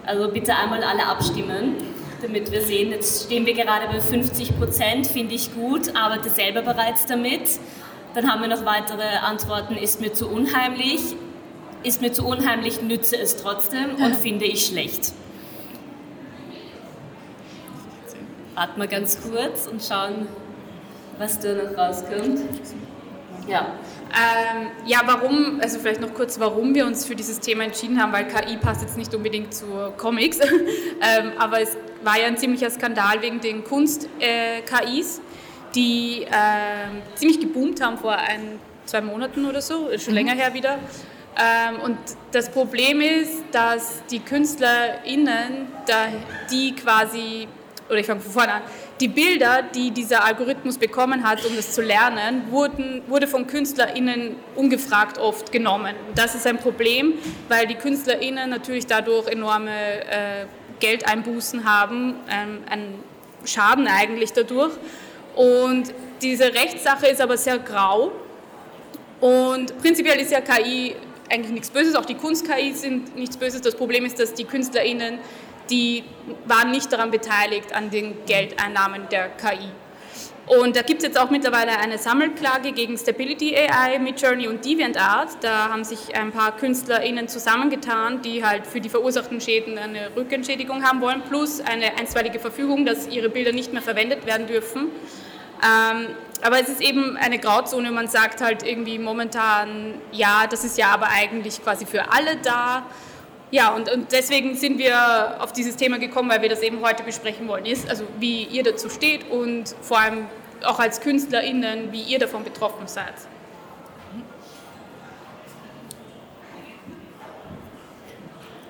Also 0.07 0.31
bitte 0.31 0.55
einmal 0.55 0.83
alle 0.85 1.05
abstimmen, 1.07 1.77
damit 2.23 2.51
wir 2.53 2.63
sehen. 2.63 2.93
Jetzt 2.93 3.27
stehen 3.27 3.45
wir 3.45 3.55
gerade 3.55 3.89
bei 3.89 4.01
50 4.01 4.57
Prozent, 4.57 5.07
finde 5.07 5.35
ich 5.35 5.53
gut, 5.55 5.95
arbeite 5.97 6.31
selber 6.31 6.63
bereits 6.63 7.07
damit. 7.07 7.43
Dann 8.15 8.31
haben 8.31 8.41
wir 8.41 8.49
noch 8.49 8.65
weitere 8.65 9.19
Antworten, 9.19 9.77
ist 9.77 10.01
mir 10.01 10.13
zu 10.13 10.29
unheimlich, 10.29 11.01
ist 11.83 12.01
mir 12.01 12.13
zu 12.13 12.25
unheimlich, 12.25 12.81
nütze 12.83 13.17
es 13.19 13.37
trotzdem 13.37 13.97
und 13.97 14.17
finde 14.17 14.47
ich 14.47 14.67
schlecht. 14.67 15.13
Warten 18.55 18.81
wir 18.81 18.89
ganz 18.89 19.19
kurz 19.21 19.67
und 19.67 19.83
schauen, 19.83 20.27
was 21.19 21.39
da 21.39 21.55
noch 21.55 21.77
rauskommt. 21.77 22.41
Ja. 23.49 23.67
Ähm, 24.11 24.69
ja, 24.87 25.01
warum, 25.07 25.59
also 25.61 25.79
vielleicht 25.79 26.01
noch 26.01 26.13
kurz, 26.15 26.39
warum 26.39 26.75
wir 26.75 26.87
uns 26.87 27.05
für 27.05 27.15
dieses 27.15 27.41
Thema 27.41 27.65
entschieden 27.65 28.01
haben, 28.01 28.13
weil 28.13 28.27
KI 28.27 28.57
passt 28.57 28.83
jetzt 28.83 28.97
nicht 28.97 29.15
unbedingt 29.15 29.55
zu 29.55 29.67
Comics, 29.97 30.39
ähm, 30.41 31.33
aber 31.39 31.61
es 31.61 31.77
war 32.03 32.19
ja 32.19 32.27
ein 32.27 32.37
ziemlicher 32.37 32.71
Skandal 32.71 33.21
wegen 33.23 33.41
den 33.41 33.65
Kunst-KIs, 33.65 35.19
äh, 35.19 35.21
die 35.75 36.23
äh, 36.23 37.17
ziemlich 37.17 37.41
geboomt 37.41 37.83
haben 37.83 37.99
vor 37.99 38.17
ein, 38.17 38.59
zwei 38.87 39.01
Monaten 39.01 39.45
oder 39.47 39.61
so, 39.61 39.89
schon 39.99 40.13
mhm. 40.13 40.19
länger 40.19 40.35
her 40.35 40.55
wieder. 40.55 40.79
Ähm, 41.39 41.81
und 41.81 41.99
das 42.33 42.51
Problem 42.51 43.01
ist, 43.01 43.45
dass 43.53 44.03
die 44.11 44.21
KünstlerInnen, 44.21 45.69
da, 45.87 46.07
die 46.51 46.75
quasi, 46.75 47.47
oder 47.89 47.99
ich 47.99 48.07
fange 48.07 48.21
von 48.21 48.33
vorne 48.33 48.55
an, 48.55 48.63
die 49.01 49.09
Bilder, 49.09 49.63
die 49.63 49.91
dieser 49.91 50.25
Algorithmus 50.25 50.79
bekommen 50.79 51.23
hat, 51.23 51.45
um 51.45 51.55
das 51.55 51.73
zu 51.73 51.83
lernen, 51.83 52.51
wurden, 52.51 53.03
wurde 53.07 53.27
von 53.27 53.47
KünstlerInnen 53.47 54.37
ungefragt 54.57 55.19
oft 55.19 55.53
genommen. 55.53 55.95
Das 56.15 56.35
ist 56.35 56.47
ein 56.47 56.59
Problem, 56.59 57.15
weil 57.49 57.67
die 57.67 57.77
KünstlerInnen 57.77 58.51
natürlich 58.51 58.87
dadurch 58.87 59.29
enorme 59.29 59.71
äh, 59.71 60.47
Geldeinbußen 60.81 61.65
haben, 61.65 62.15
ähm, 62.31 62.59
einen 62.69 63.03
Schaden 63.45 63.87
eigentlich 63.87 64.33
dadurch. 64.33 64.73
Und 65.37 65.95
diese 66.21 66.45
Rechtssache 66.45 67.07
ist 67.07 67.21
aber 67.21 67.37
sehr 67.37 67.59
grau. 67.59 68.11
Und 69.21 69.79
prinzipiell 69.79 70.21
ist 70.21 70.33
ja 70.33 70.41
KI 70.41 70.97
eigentlich 71.31 71.53
nichts 71.53 71.71
Böses, 71.71 71.95
auch 71.95 72.07
die 72.07 72.15
Kunst-KI 72.15 72.73
sind 72.73 73.17
nichts 73.17 73.37
Böses. 73.37 73.61
Das 73.61 73.75
Problem 73.75 74.05
ist, 74.05 74.19
dass 74.19 74.35
die 74.35 74.45
KünstlerInnen 74.45 75.19
die 75.71 76.05
waren 76.47 76.71
nicht 76.71 76.93
daran 76.93 77.11
beteiligt 77.11 77.75
an 77.75 77.91
den 77.91 78.25
Geldeinnahmen 78.27 79.09
der 79.11 79.29
KI. 79.29 79.71
Und 80.49 80.77
da 80.77 80.83
gibt 80.83 81.03
es 81.03 81.09
jetzt 81.09 81.21
auch 81.21 81.29
mittlerweile 81.29 81.79
eine 81.79 81.99
Sammelklage 81.99 82.73
gegen 82.73 82.97
Stability 82.97 83.55
AI, 83.55 83.99
Midjourney 83.99 84.49
und 84.49 84.65
DeviantArt. 84.65 85.37
Da 85.43 85.69
haben 85.69 85.85
sich 85.85 86.17
ein 86.17 86.33
paar 86.33 86.57
KünstlerInnen 86.57 87.29
zusammengetan, 87.29 88.23
die 88.23 88.43
halt 88.45 88.67
für 88.67 88.81
die 88.81 88.89
verursachten 88.89 89.43
Schäden 89.43 89.77
eine 89.77 90.17
Rückentschädigung 90.17 90.85
haben 90.85 91.03
wollen, 91.03 91.23
plus 91.29 91.61
eine 91.61 91.99
einstweilige 91.99 92.39
Verfügung, 92.39 92.87
dass 92.87 93.07
ihre 93.09 93.29
Bilder 93.29 93.53
nicht 93.53 93.75
mehr 93.75 93.83
verwendet 93.83 94.25
werden 94.25 94.47
dürfen. 94.47 94.89
Ähm, 95.63 96.07
aber 96.41 96.61
es 96.61 96.69
ist 96.69 96.81
eben 96.81 97.19
eine 97.19 97.39
Grauzone. 97.39 97.91
Man 97.91 98.09
sagt 98.09 98.41
halt 98.41 98.63
irgendwie 98.63 98.99
momentan, 98.99 100.01
ja, 100.13 100.47
das 100.49 100.65
ist 100.65 100.79
ja 100.79 100.89
aber 100.89 101.09
eigentlich 101.09 101.63
quasi 101.63 101.85
für 101.85 102.11
alle 102.11 102.37
da. 102.37 102.87
Ja, 103.51 103.75
und, 103.75 103.91
und 103.91 104.13
deswegen 104.13 104.55
sind 104.57 104.79
wir 104.79 105.37
auf 105.41 105.53
dieses 105.53 105.77
Thema 105.77 105.99
gekommen, 105.99 106.29
weil 106.31 106.43
wir 106.43 106.51
das 106.51 106.61
eben 106.61 106.81
heute 106.83 107.03
besprechen 107.03 107.49
wollen. 107.49 107.65
Ist, 107.65 107.89
also 107.89 108.05
wie 108.19 108.45
ihr 108.45 108.63
dazu 108.63 108.91
steht 108.91 109.31
und 109.31 109.75
vor 109.81 110.01
allem 110.01 110.27
auch 110.65 110.79
als 110.79 111.01
KünstlerInnen, 111.01 111.93
wie 111.93 112.03
ihr 112.03 112.19
davon 112.19 112.45
betroffen 112.45 112.87
seid. 112.87 113.15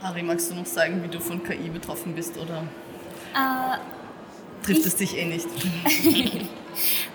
Ari, 0.01 0.23
magst 0.23 0.51
du 0.51 0.55
noch 0.55 0.67
sagen, 0.67 1.03
wie 1.03 1.09
du 1.09 1.19
von 1.19 1.43
KI 1.43 1.69
betroffen 1.71 2.15
bist 2.15 2.39
oder 2.39 2.63
äh, 3.35 3.79
trifft 4.63 4.87
es 4.87 4.97
dich 4.97 5.17
eh 5.17 5.25
nicht? 5.25 5.49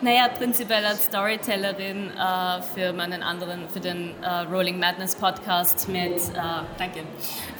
Naja, 0.02 0.28
prinzipiell 0.28 0.86
als 0.86 1.06
Storytellerin 1.06 2.10
äh, 2.10 2.62
für 2.74 2.92
meinen 2.92 3.24
anderen, 3.24 3.70
für 3.70 3.80
den 3.80 4.14
äh, 4.22 4.40
Rolling 4.52 4.78
Madness 4.78 5.16
Podcast 5.16 5.88
mit, 5.88 6.18
äh, 6.18 6.42
danke, 6.78 7.04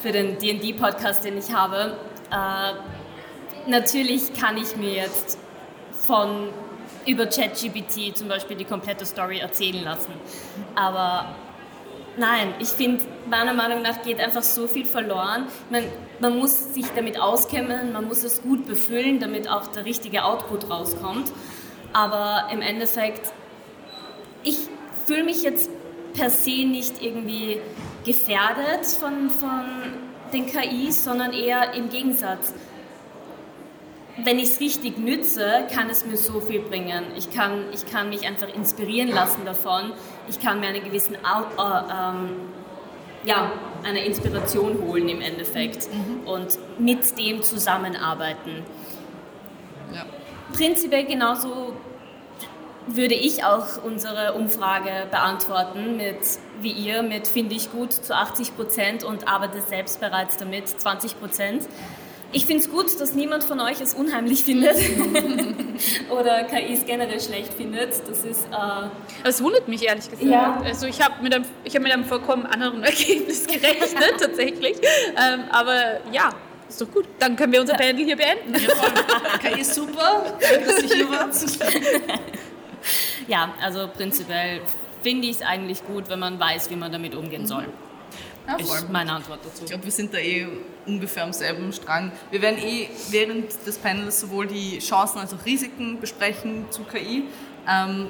für 0.02 0.12
den 0.12 0.38
D&D 0.38 0.74
Podcast, 0.74 1.24
den 1.24 1.38
ich 1.38 1.54
habe. 1.54 1.98
Äh, 2.32 3.70
natürlich 3.70 4.34
kann 4.34 4.58
ich 4.58 4.76
mir 4.76 4.92
jetzt 4.92 5.38
von 5.92 6.50
über 7.06 7.26
ChatGPT 7.26 8.16
zum 8.16 8.28
Beispiel 8.28 8.58
die 8.58 8.66
komplette 8.66 9.06
Story 9.06 9.40
erzählen 9.40 9.84
lassen. 9.84 10.14
Aber 10.76 11.36
nein, 12.18 12.54
ich 12.60 12.70
finde, 12.70 13.04
meiner 13.30 13.54
Meinung 13.54 13.82
nach 13.82 14.02
geht 14.04 14.20
einfach 14.20 14.44
so 14.44 14.68
viel 14.68 14.86
verloren. 14.86 15.48
Man, 15.70 15.84
man 16.20 16.38
muss 16.38 16.74
sich 16.74 16.86
damit 16.96 17.20
auskennen, 17.20 17.94
man 17.94 18.08
muss 18.08 18.24
es 18.24 18.42
gut 18.42 18.66
befüllen, 18.66 19.20
damit 19.20 19.50
auch 19.50 19.68
der 19.68 19.86
richtige 19.86 20.24
Output 20.24 20.70
rauskommt. 20.70 21.32
Aber 21.94 22.50
im 22.52 22.62
Endeffekt, 22.62 23.32
ich 24.44 24.58
fühle 25.06 25.24
mich 25.24 25.44
jetzt 25.44 25.70
per 26.14 26.30
se 26.30 26.66
nicht 26.66 27.02
irgendwie 27.02 27.60
gefährdet 28.06 28.86
von, 28.86 29.30
von 29.30 29.66
den 30.32 30.48
KIs, 30.48 31.04
sondern 31.04 31.34
eher 31.34 31.74
im 31.74 31.90
Gegensatz. 31.90 32.54
Wenn 34.24 34.38
ich 34.38 34.52
es 34.52 34.60
richtig 34.60 35.00
nütze, 35.00 35.68
kann 35.74 35.90
es 35.90 36.06
mir 36.06 36.18
so 36.18 36.40
viel 36.40 36.60
bringen. 36.60 37.06
Ich 37.18 37.32
kann, 37.32 37.66
ich 37.74 37.86
kann 37.92 38.10
mich 38.10 38.28
einfach 38.28 38.54
inspirieren 38.54 39.10
lassen 39.10 39.44
davon. 39.44 39.94
Ich 40.28 40.40
kann 40.40 40.60
mir 40.60 40.68
eine 40.68 40.82
gewisse 40.82 41.14
äh, 41.14 41.18
ähm, 41.18 42.30
ja, 43.26 43.52
eine 43.84 44.04
Inspiration 44.06 44.82
holen 44.82 45.08
im 45.10 45.22
Endeffekt 45.22 45.88
mhm. 45.94 46.28
und 46.28 46.58
mit 46.80 47.18
dem 47.18 47.42
zusammenarbeiten. 47.42 48.64
Ja 49.94 50.06
prinzipiell 50.54 51.06
genauso 51.06 51.74
würde 52.86 53.16
ich 53.16 53.44
auch 53.44 53.84
unsere 53.84 54.34
Umfrage 54.34 55.08
beantworten 55.10 55.98
mit 55.98 56.20
wie 56.60 56.72
ihr 56.72 57.02
mit 57.02 57.28
finde 57.28 57.56
ich 57.56 57.72
gut 57.72 57.94
zu 57.94 58.16
80 58.16 58.56
Prozent 58.56 59.04
und 59.04 59.28
arbeite 59.28 59.62
selbst 59.62 60.00
bereits 60.00 60.38
damit 60.38 60.68
20 60.68 61.20
Prozent. 61.20 61.68
Ich 62.34 62.48
finde 62.48 62.64
es 62.64 62.70
gut, 62.70 63.00
dass 63.00 63.14
niemand 63.14 63.44
von 63.44 63.60
euch 63.60 63.80
es 63.80 63.94
unheimlich 63.94 64.44
findet 64.44 64.76
oder 66.10 66.44
KIs 66.46 66.84
generell 66.86 67.22
schlecht 67.22 67.54
findet. 67.54 67.90
Das 68.10 68.26
ist. 68.26 68.46
Äh 68.46 68.90
es 69.24 69.42
wundert 69.42 69.68
mich 69.68 69.84
ehrlich 69.84 70.10
gesagt. 70.10 70.24
Ja. 70.24 70.60
Also 70.66 70.88
ich 70.88 71.00
habe 71.00 71.22
mit, 71.22 71.34
einem, 71.34 71.46
hab 71.46 71.82
mit 71.82 71.92
einem 71.92 72.06
vollkommen 72.06 72.48
anderen 72.48 72.84
Ergebnis 72.84 73.46
gerechnet 73.46 74.16
tatsächlich. 74.20 74.78
Ähm, 74.82 75.44
aber 75.52 76.00
ja, 76.12 76.32
ist 76.68 76.82
doch 76.82 76.92
gut. 76.92 77.06
Dann 77.20 77.36
können 77.36 77.54
wir 77.54 77.62
unser 77.62 77.76
Panel 77.76 78.04
hier 78.04 78.18
beenden. 78.18 78.54
KI 79.40 79.62
ist 79.62 79.76
super. 79.76 80.26
Danke, 80.42 80.66
dass 80.66 80.82
ich 80.82 80.92
hier 80.92 81.10
war. 81.10 81.30
ja, 83.28 83.54
also 83.62 83.88
prinzipiell 83.96 84.62
finde 85.04 85.28
ich 85.28 85.36
es 85.36 85.42
eigentlich 85.44 85.86
gut, 85.86 86.10
wenn 86.10 86.20
man 86.20 86.40
weiß, 86.40 86.72
wie 86.72 86.76
man 86.76 86.92
damit 86.92 87.14
umgehen 87.14 87.46
soll. 87.46 87.68
Ja, 88.48 88.56
ist 88.58 88.90
meine 88.90 89.14
Antwort 89.14 89.40
dazu. 89.44 89.64
Ich 89.64 89.70
glaube, 89.70 89.86
wir 89.86 89.92
sind 89.92 90.14
da 90.14 90.18
eh 90.18 90.48
ungefähr 90.86 91.24
am 91.24 91.34
selben 91.34 91.72
Strang. 91.72 92.12
Wir 92.30 92.42
werden 92.42 92.60
eh 92.60 92.90
während 93.10 93.66
des 93.66 93.78
Panels 93.78 94.20
sowohl 94.20 94.48
die 94.48 94.80
Chancen 94.80 95.20
als 95.20 95.34
auch 95.34 95.46
Risiken 95.46 96.00
besprechen 96.00 96.66
zu 96.70 96.84
KI. 96.84 97.26
Ähm, 97.68 98.10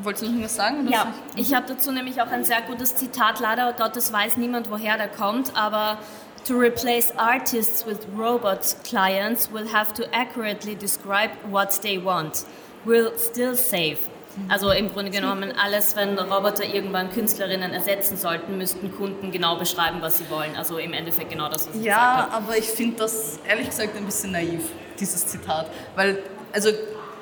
Wolltest 0.00 0.26
du 0.26 0.32
noch 0.32 0.44
was 0.44 0.56
sagen? 0.56 0.88
Ja, 0.90 1.14
ich 1.36 1.54
habe 1.54 1.66
dazu 1.68 1.92
nämlich 1.92 2.20
auch 2.20 2.26
ein 2.26 2.44
sehr 2.44 2.62
gutes 2.62 2.96
Zitat. 2.96 3.38
Leider 3.38 3.72
Gottes 3.74 4.12
weiß 4.12 4.38
niemand, 4.38 4.68
woher 4.70 4.96
der 4.96 5.08
kommt, 5.08 5.56
aber 5.56 5.98
To 6.46 6.58
replace 6.58 7.10
artists 7.16 7.86
with 7.86 8.06
robot 8.14 8.76
clients 8.84 9.50
will 9.50 9.66
have 9.68 9.94
to 9.94 10.04
accurately 10.14 10.74
describe 10.74 11.30
what 11.50 11.80
they 11.80 11.96
want. 11.96 12.44
Will 12.84 13.16
still 13.16 13.56
save. 13.56 14.10
Also 14.48 14.70
im 14.72 14.92
Grunde 14.92 15.10
genommen 15.10 15.52
alles, 15.62 15.94
wenn 15.96 16.18
Roboter 16.18 16.64
irgendwann 16.64 17.10
Künstlerinnen 17.10 17.72
ersetzen 17.72 18.16
sollten, 18.16 18.58
müssten 18.58 18.94
Kunden 18.96 19.30
genau 19.30 19.56
beschreiben, 19.56 19.98
was 20.00 20.18
sie 20.18 20.28
wollen. 20.30 20.56
Also 20.56 20.78
im 20.78 20.92
Endeffekt 20.92 21.30
genau 21.30 21.48
das, 21.48 21.68
was 21.68 21.76
ich 21.76 21.82
Ja, 21.84 22.14
gesagt 22.16 22.32
habe. 22.32 22.44
aber 22.44 22.58
ich 22.58 22.64
finde 22.64 22.96
das 22.96 23.38
ehrlich 23.48 23.68
gesagt 23.70 23.96
ein 23.96 24.04
bisschen 24.04 24.32
naiv, 24.32 24.62
dieses 24.98 25.26
Zitat. 25.26 25.66
Weil, 25.94 26.18
also, 26.52 26.70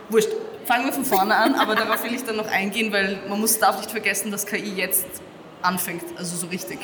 wurscht, 0.08 0.30
fangen 0.64 0.86
wir 0.86 0.92
von 0.92 1.04
vorne 1.04 1.34
an, 1.36 1.54
aber 1.56 1.74
darauf 1.74 2.02
will 2.04 2.14
ich 2.14 2.24
dann 2.24 2.36
noch 2.36 2.48
eingehen, 2.48 2.92
weil 2.92 3.20
man 3.28 3.40
muss, 3.40 3.58
darf 3.58 3.76
nicht 3.78 3.90
vergessen, 3.90 4.30
dass 4.30 4.46
KI 4.46 4.72
jetzt 4.74 5.06
anfängt, 5.60 6.04
also 6.16 6.36
so 6.36 6.46
richtig. 6.46 6.78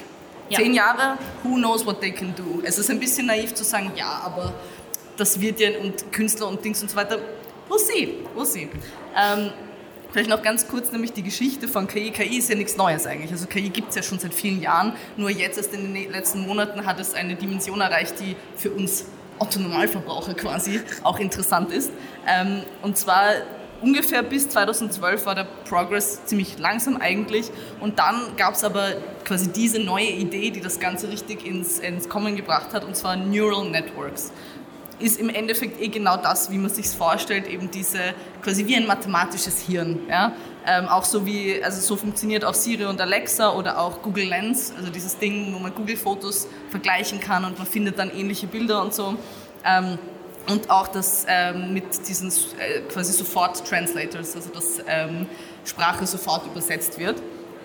Ja. 0.50 0.58
Zehn 0.58 0.72
Jahre, 0.74 1.18
who 1.42 1.56
knows 1.56 1.84
what 1.84 2.00
they 2.00 2.10
can 2.12 2.34
do. 2.34 2.60
Es 2.64 2.78
ist 2.78 2.90
ein 2.90 2.98
bisschen 3.00 3.26
naiv 3.26 3.54
zu 3.54 3.64
sagen, 3.64 3.92
ja, 3.96 4.20
aber 4.24 4.52
das 5.16 5.40
wird 5.40 5.60
ja, 5.60 5.70
und 5.80 6.10
Künstler 6.12 6.48
und 6.48 6.64
Dings 6.64 6.80
und 6.82 6.90
so 6.90 6.96
weiter, 6.96 7.18
we'll 7.68 7.78
see, 7.78 8.18
we'll 8.36 8.46
see. 8.46 8.68
Ähm, 9.16 9.50
Vielleicht 10.10 10.30
noch 10.30 10.42
ganz 10.42 10.66
kurz 10.68 10.90
nämlich 10.90 11.12
die 11.12 11.22
Geschichte 11.22 11.68
von 11.68 11.86
KI. 11.86 12.10
KI 12.10 12.38
ist 12.38 12.48
ja 12.48 12.56
nichts 12.56 12.76
Neues 12.76 13.06
eigentlich. 13.06 13.30
Also 13.30 13.46
KI 13.46 13.68
gibt 13.68 13.90
es 13.90 13.96
ja 13.96 14.02
schon 14.02 14.18
seit 14.18 14.32
vielen 14.32 14.62
Jahren. 14.62 14.94
Nur 15.16 15.28
jetzt 15.30 15.58
erst 15.58 15.74
in 15.74 15.92
den 15.92 16.10
letzten 16.10 16.46
Monaten 16.46 16.86
hat 16.86 16.98
es 16.98 17.12
eine 17.12 17.34
Dimension 17.34 17.80
erreicht, 17.80 18.18
die 18.20 18.34
für 18.56 18.70
uns 18.70 19.04
Otto-Normalverbraucher 19.38 20.34
quasi 20.34 20.80
auch 21.02 21.18
interessant 21.18 21.72
ist. 21.72 21.92
Ähm, 22.26 22.62
und 22.82 22.96
zwar 22.96 23.32
ungefähr 23.82 24.22
bis 24.22 24.48
2012 24.48 25.26
war 25.26 25.34
der 25.34 25.46
Progress 25.68 26.24
ziemlich 26.24 26.58
langsam 26.58 26.96
eigentlich. 26.96 27.50
Und 27.80 27.98
dann 27.98 28.34
gab 28.36 28.54
es 28.54 28.64
aber 28.64 28.94
quasi 29.24 29.52
diese 29.52 29.78
neue 29.78 30.08
Idee, 30.08 30.50
die 30.50 30.60
das 30.60 30.80
Ganze 30.80 31.10
richtig 31.10 31.46
ins, 31.46 31.78
ins 31.78 32.08
Kommen 32.08 32.34
gebracht 32.34 32.72
hat, 32.72 32.84
und 32.84 32.96
zwar 32.96 33.16
Neural 33.16 33.68
Networks 33.68 34.32
ist 34.98 35.18
im 35.18 35.28
Endeffekt 35.28 35.80
eh 35.80 35.88
genau 35.88 36.16
das, 36.16 36.50
wie 36.50 36.58
man 36.58 36.70
sich 36.70 36.88
vorstellt, 36.88 37.46
eben 37.46 37.70
diese 37.70 38.14
quasi 38.42 38.66
wie 38.66 38.76
ein 38.76 38.86
mathematisches 38.86 39.60
Hirn. 39.60 40.00
Ja? 40.08 40.32
Ähm, 40.66 40.88
auch 40.88 41.04
so 41.04 41.24
wie, 41.24 41.62
also 41.62 41.80
so 41.80 41.96
funktioniert 41.96 42.44
auch 42.44 42.54
Siri 42.54 42.84
und 42.84 43.00
Alexa 43.00 43.52
oder 43.52 43.78
auch 43.78 44.02
Google 44.02 44.28
Lens, 44.28 44.72
also 44.76 44.90
dieses 44.90 45.18
Ding, 45.18 45.54
wo 45.54 45.58
man 45.58 45.74
Google-Fotos 45.74 46.48
vergleichen 46.70 47.20
kann 47.20 47.44
und 47.44 47.58
man 47.58 47.66
findet 47.66 47.98
dann 47.98 48.10
ähnliche 48.10 48.46
Bilder 48.46 48.82
und 48.82 48.92
so. 48.92 49.16
Ähm, 49.64 49.98
und 50.48 50.70
auch 50.70 50.88
das 50.88 51.26
ähm, 51.28 51.74
mit 51.74 52.08
diesen 52.08 52.28
äh, 52.30 52.80
quasi 52.90 53.12
sofort 53.12 53.66
Translators, 53.68 54.34
also 54.34 54.48
dass 54.50 54.82
ähm, 54.86 55.26
Sprache 55.64 56.06
sofort 56.06 56.46
übersetzt 56.46 56.98
wird. 56.98 57.22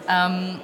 Ähm, 0.10 0.60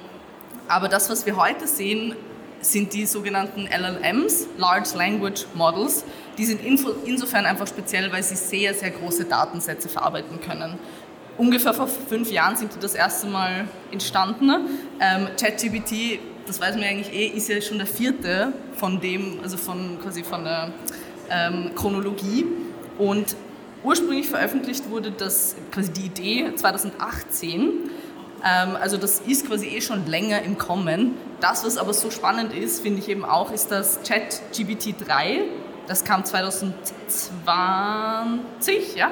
aber 0.68 0.88
das, 0.88 1.08
was 1.10 1.24
wir 1.26 1.36
heute 1.36 1.66
sehen, 1.66 2.14
sind 2.60 2.92
die 2.92 3.06
sogenannten 3.06 3.66
LLMs, 3.66 4.46
Large 4.58 4.90
Language 4.96 5.46
Models. 5.54 6.04
Die 6.40 6.46
sind 6.46 6.62
insofern 7.04 7.44
einfach 7.44 7.66
speziell, 7.66 8.10
weil 8.10 8.22
sie 8.22 8.34
sehr, 8.34 8.72
sehr 8.72 8.88
große 8.88 9.26
Datensätze 9.26 9.90
verarbeiten 9.90 10.40
können. 10.40 10.78
Ungefähr 11.36 11.74
vor 11.74 11.86
fünf 11.86 12.30
Jahren 12.30 12.56
sind 12.56 12.74
die 12.74 12.78
das 12.78 12.94
erste 12.94 13.26
Mal 13.26 13.68
entstanden. 13.92 14.50
Ähm, 15.00 15.28
ChatGPT, 15.38 16.18
das 16.46 16.58
weiß 16.58 16.76
man 16.76 16.84
eigentlich 16.84 17.14
eh, 17.14 17.26
ist 17.26 17.50
ja 17.50 17.60
schon 17.60 17.76
der 17.76 17.86
vierte 17.86 18.54
von 18.72 19.02
dem, 19.02 19.40
also 19.42 19.58
von 19.58 19.98
quasi 20.02 20.24
von 20.24 20.44
der 20.44 20.72
ähm, 21.28 21.72
Chronologie. 21.74 22.46
Und 22.96 23.36
ursprünglich 23.84 24.30
veröffentlicht 24.30 24.88
wurde 24.88 25.10
das 25.10 25.56
quasi 25.70 25.92
die 25.92 26.06
Idee 26.06 26.54
2018. 26.54 27.60
Ähm, 27.60 28.76
also 28.80 28.96
das 28.96 29.20
ist 29.20 29.46
quasi 29.46 29.66
eh 29.66 29.82
schon 29.82 30.06
länger 30.06 30.40
im 30.40 30.56
Kommen. 30.56 31.16
Das, 31.40 31.66
was 31.66 31.76
aber 31.76 31.92
so 31.92 32.10
spannend 32.10 32.54
ist, 32.54 32.80
finde 32.80 33.00
ich 33.00 33.10
eben 33.10 33.26
auch, 33.26 33.52
ist 33.52 33.70
das 33.70 34.00
ChatGPT 34.08 34.94
3. 35.06 35.42
Das 35.90 36.02
kam 36.04 36.24
2020, 36.24 38.94
ja. 38.94 39.10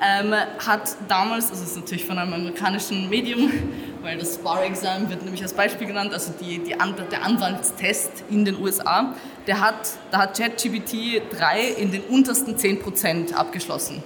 Ähm, 0.00 0.32
hat 0.66 0.96
damals, 1.08 1.50
also 1.50 1.62
es 1.62 1.72
ist 1.72 1.76
natürlich 1.76 2.06
von 2.06 2.16
einem 2.16 2.32
amerikanischen 2.32 3.10
Medium, 3.10 3.52
weil 4.00 4.16
das 4.16 4.38
Bar-Exam 4.38 5.10
wird 5.10 5.24
nämlich 5.24 5.42
als 5.42 5.52
Beispiel 5.52 5.86
genannt, 5.86 6.14
also 6.14 6.32
die, 6.40 6.60
die 6.60 6.70
der 6.70 7.22
Anwaltstest 7.22 8.24
in 8.30 8.46
den 8.46 8.58
USA, 8.58 9.14
der 9.46 9.60
hat, 9.60 9.90
da 10.10 10.20
hat 10.20 10.38
ChatGPT 10.38 11.20
3 11.38 11.60
in 11.76 11.92
den 11.92 12.00
untersten 12.04 12.56
10% 12.56 13.34
abgeschlossen. 13.34 14.02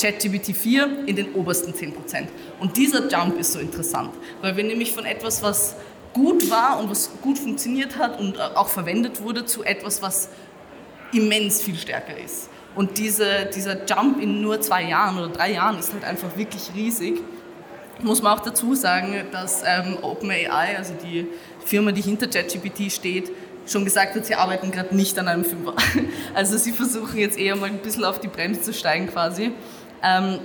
ChatGPT 0.00 0.56
4 0.56 1.08
in 1.08 1.16
den 1.16 1.34
obersten 1.34 1.72
10%. 1.72 2.28
Und 2.60 2.76
dieser 2.76 3.08
Jump 3.08 3.36
ist 3.36 3.52
so 3.52 3.58
interessant, 3.58 4.10
weil 4.42 4.56
wir 4.56 4.62
nämlich 4.62 4.92
von 4.92 5.04
etwas, 5.04 5.42
was 5.42 5.74
gut 6.12 6.48
war 6.50 6.78
und 6.80 6.88
was 6.88 7.10
gut 7.20 7.36
funktioniert 7.38 7.98
hat 7.98 8.20
und 8.20 8.40
auch 8.40 8.68
verwendet 8.68 9.20
wurde, 9.22 9.44
zu 9.44 9.64
etwas, 9.64 10.00
was 10.02 10.28
immens 11.12 11.62
viel 11.62 11.76
stärker 11.76 12.16
ist. 12.16 12.50
Und 12.74 12.98
diese, 12.98 13.48
dieser 13.54 13.84
Jump 13.86 14.22
in 14.22 14.40
nur 14.40 14.60
zwei 14.60 14.84
Jahren 14.84 15.18
oder 15.18 15.28
drei 15.28 15.52
Jahren 15.52 15.78
ist 15.78 15.92
halt 15.92 16.04
einfach 16.04 16.36
wirklich 16.36 16.70
riesig. 16.74 17.20
Muss 18.00 18.22
man 18.22 18.38
auch 18.38 18.42
dazu 18.42 18.74
sagen, 18.74 19.12
dass 19.32 19.62
ähm, 19.66 19.98
OpenAI, 20.02 20.76
also 20.76 20.94
die 21.02 21.26
Firma, 21.64 21.90
die 21.90 22.02
hinter 22.02 22.28
ChatGPT 22.28 22.92
steht, 22.92 23.32
schon 23.66 23.84
gesagt 23.84 24.14
hat, 24.14 24.24
sie 24.24 24.34
arbeiten 24.34 24.70
gerade 24.70 24.94
nicht 24.94 25.18
an 25.18 25.28
einem 25.28 25.44
Fünfer. 25.44 25.74
Also 26.34 26.56
sie 26.56 26.72
versuchen 26.72 27.18
jetzt 27.18 27.36
eher 27.36 27.56
mal 27.56 27.66
ein 27.66 27.78
bisschen 27.78 28.04
auf 28.04 28.20
die 28.20 28.28
Bremse 28.28 28.62
zu 28.62 28.72
steigen 28.72 29.08
quasi. 29.08 29.50
Ähm, 30.02 30.38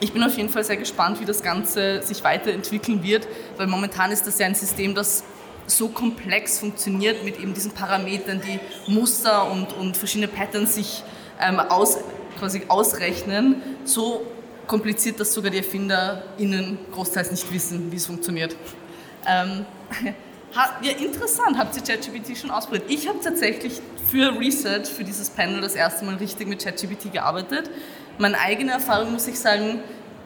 ich 0.00 0.12
bin 0.12 0.22
auf 0.22 0.36
jeden 0.36 0.48
Fall 0.48 0.64
sehr 0.64 0.76
gespannt, 0.76 1.20
wie 1.20 1.24
das 1.24 1.42
Ganze 1.42 2.02
sich 2.02 2.22
weiterentwickeln 2.24 3.02
wird, 3.02 3.26
weil 3.56 3.66
momentan 3.66 4.10
ist 4.10 4.26
das 4.26 4.38
ja 4.38 4.46
ein 4.46 4.54
System, 4.54 4.94
das 4.94 5.24
so 5.66 5.88
komplex 5.88 6.58
funktioniert 6.58 7.24
mit 7.24 7.38
eben 7.38 7.54
diesen 7.54 7.72
Parametern, 7.72 8.40
die 8.40 8.58
Muster 8.90 9.50
und, 9.50 9.72
und 9.74 9.96
verschiedene 9.96 10.28
Patterns 10.28 10.74
sich 10.74 11.02
ähm, 11.40 11.60
aus, 11.60 11.98
quasi 12.38 12.62
ausrechnen, 12.68 13.62
so 13.84 14.26
kompliziert, 14.66 15.20
dass 15.20 15.32
sogar 15.32 15.50
die 15.50 15.58
ErfinderInnen 15.58 16.78
großteils 16.92 17.30
nicht 17.30 17.52
wissen, 17.52 17.90
wie 17.90 17.96
es 17.96 18.06
funktioniert. 18.06 18.56
Ähm, 19.26 19.66
ja, 20.82 20.90
interessant. 20.92 21.58
Habt 21.58 21.76
ihr 21.76 21.82
ChatGPT 21.82 22.36
schon 22.36 22.50
ausprobiert? 22.50 22.84
Ich 22.88 23.08
habe 23.08 23.18
tatsächlich 23.22 23.80
für 24.08 24.38
Research, 24.38 24.88
für 24.88 25.04
dieses 25.04 25.30
Panel, 25.30 25.60
das 25.60 25.74
erste 25.74 26.04
Mal 26.04 26.16
richtig 26.16 26.48
mit 26.48 26.62
ChatGPT 26.62 27.12
gearbeitet. 27.12 27.70
Meine 28.18 28.38
eigene 28.38 28.72
Erfahrung, 28.72 29.12
muss 29.12 29.26
ich 29.26 29.38
sagen, 29.38 29.82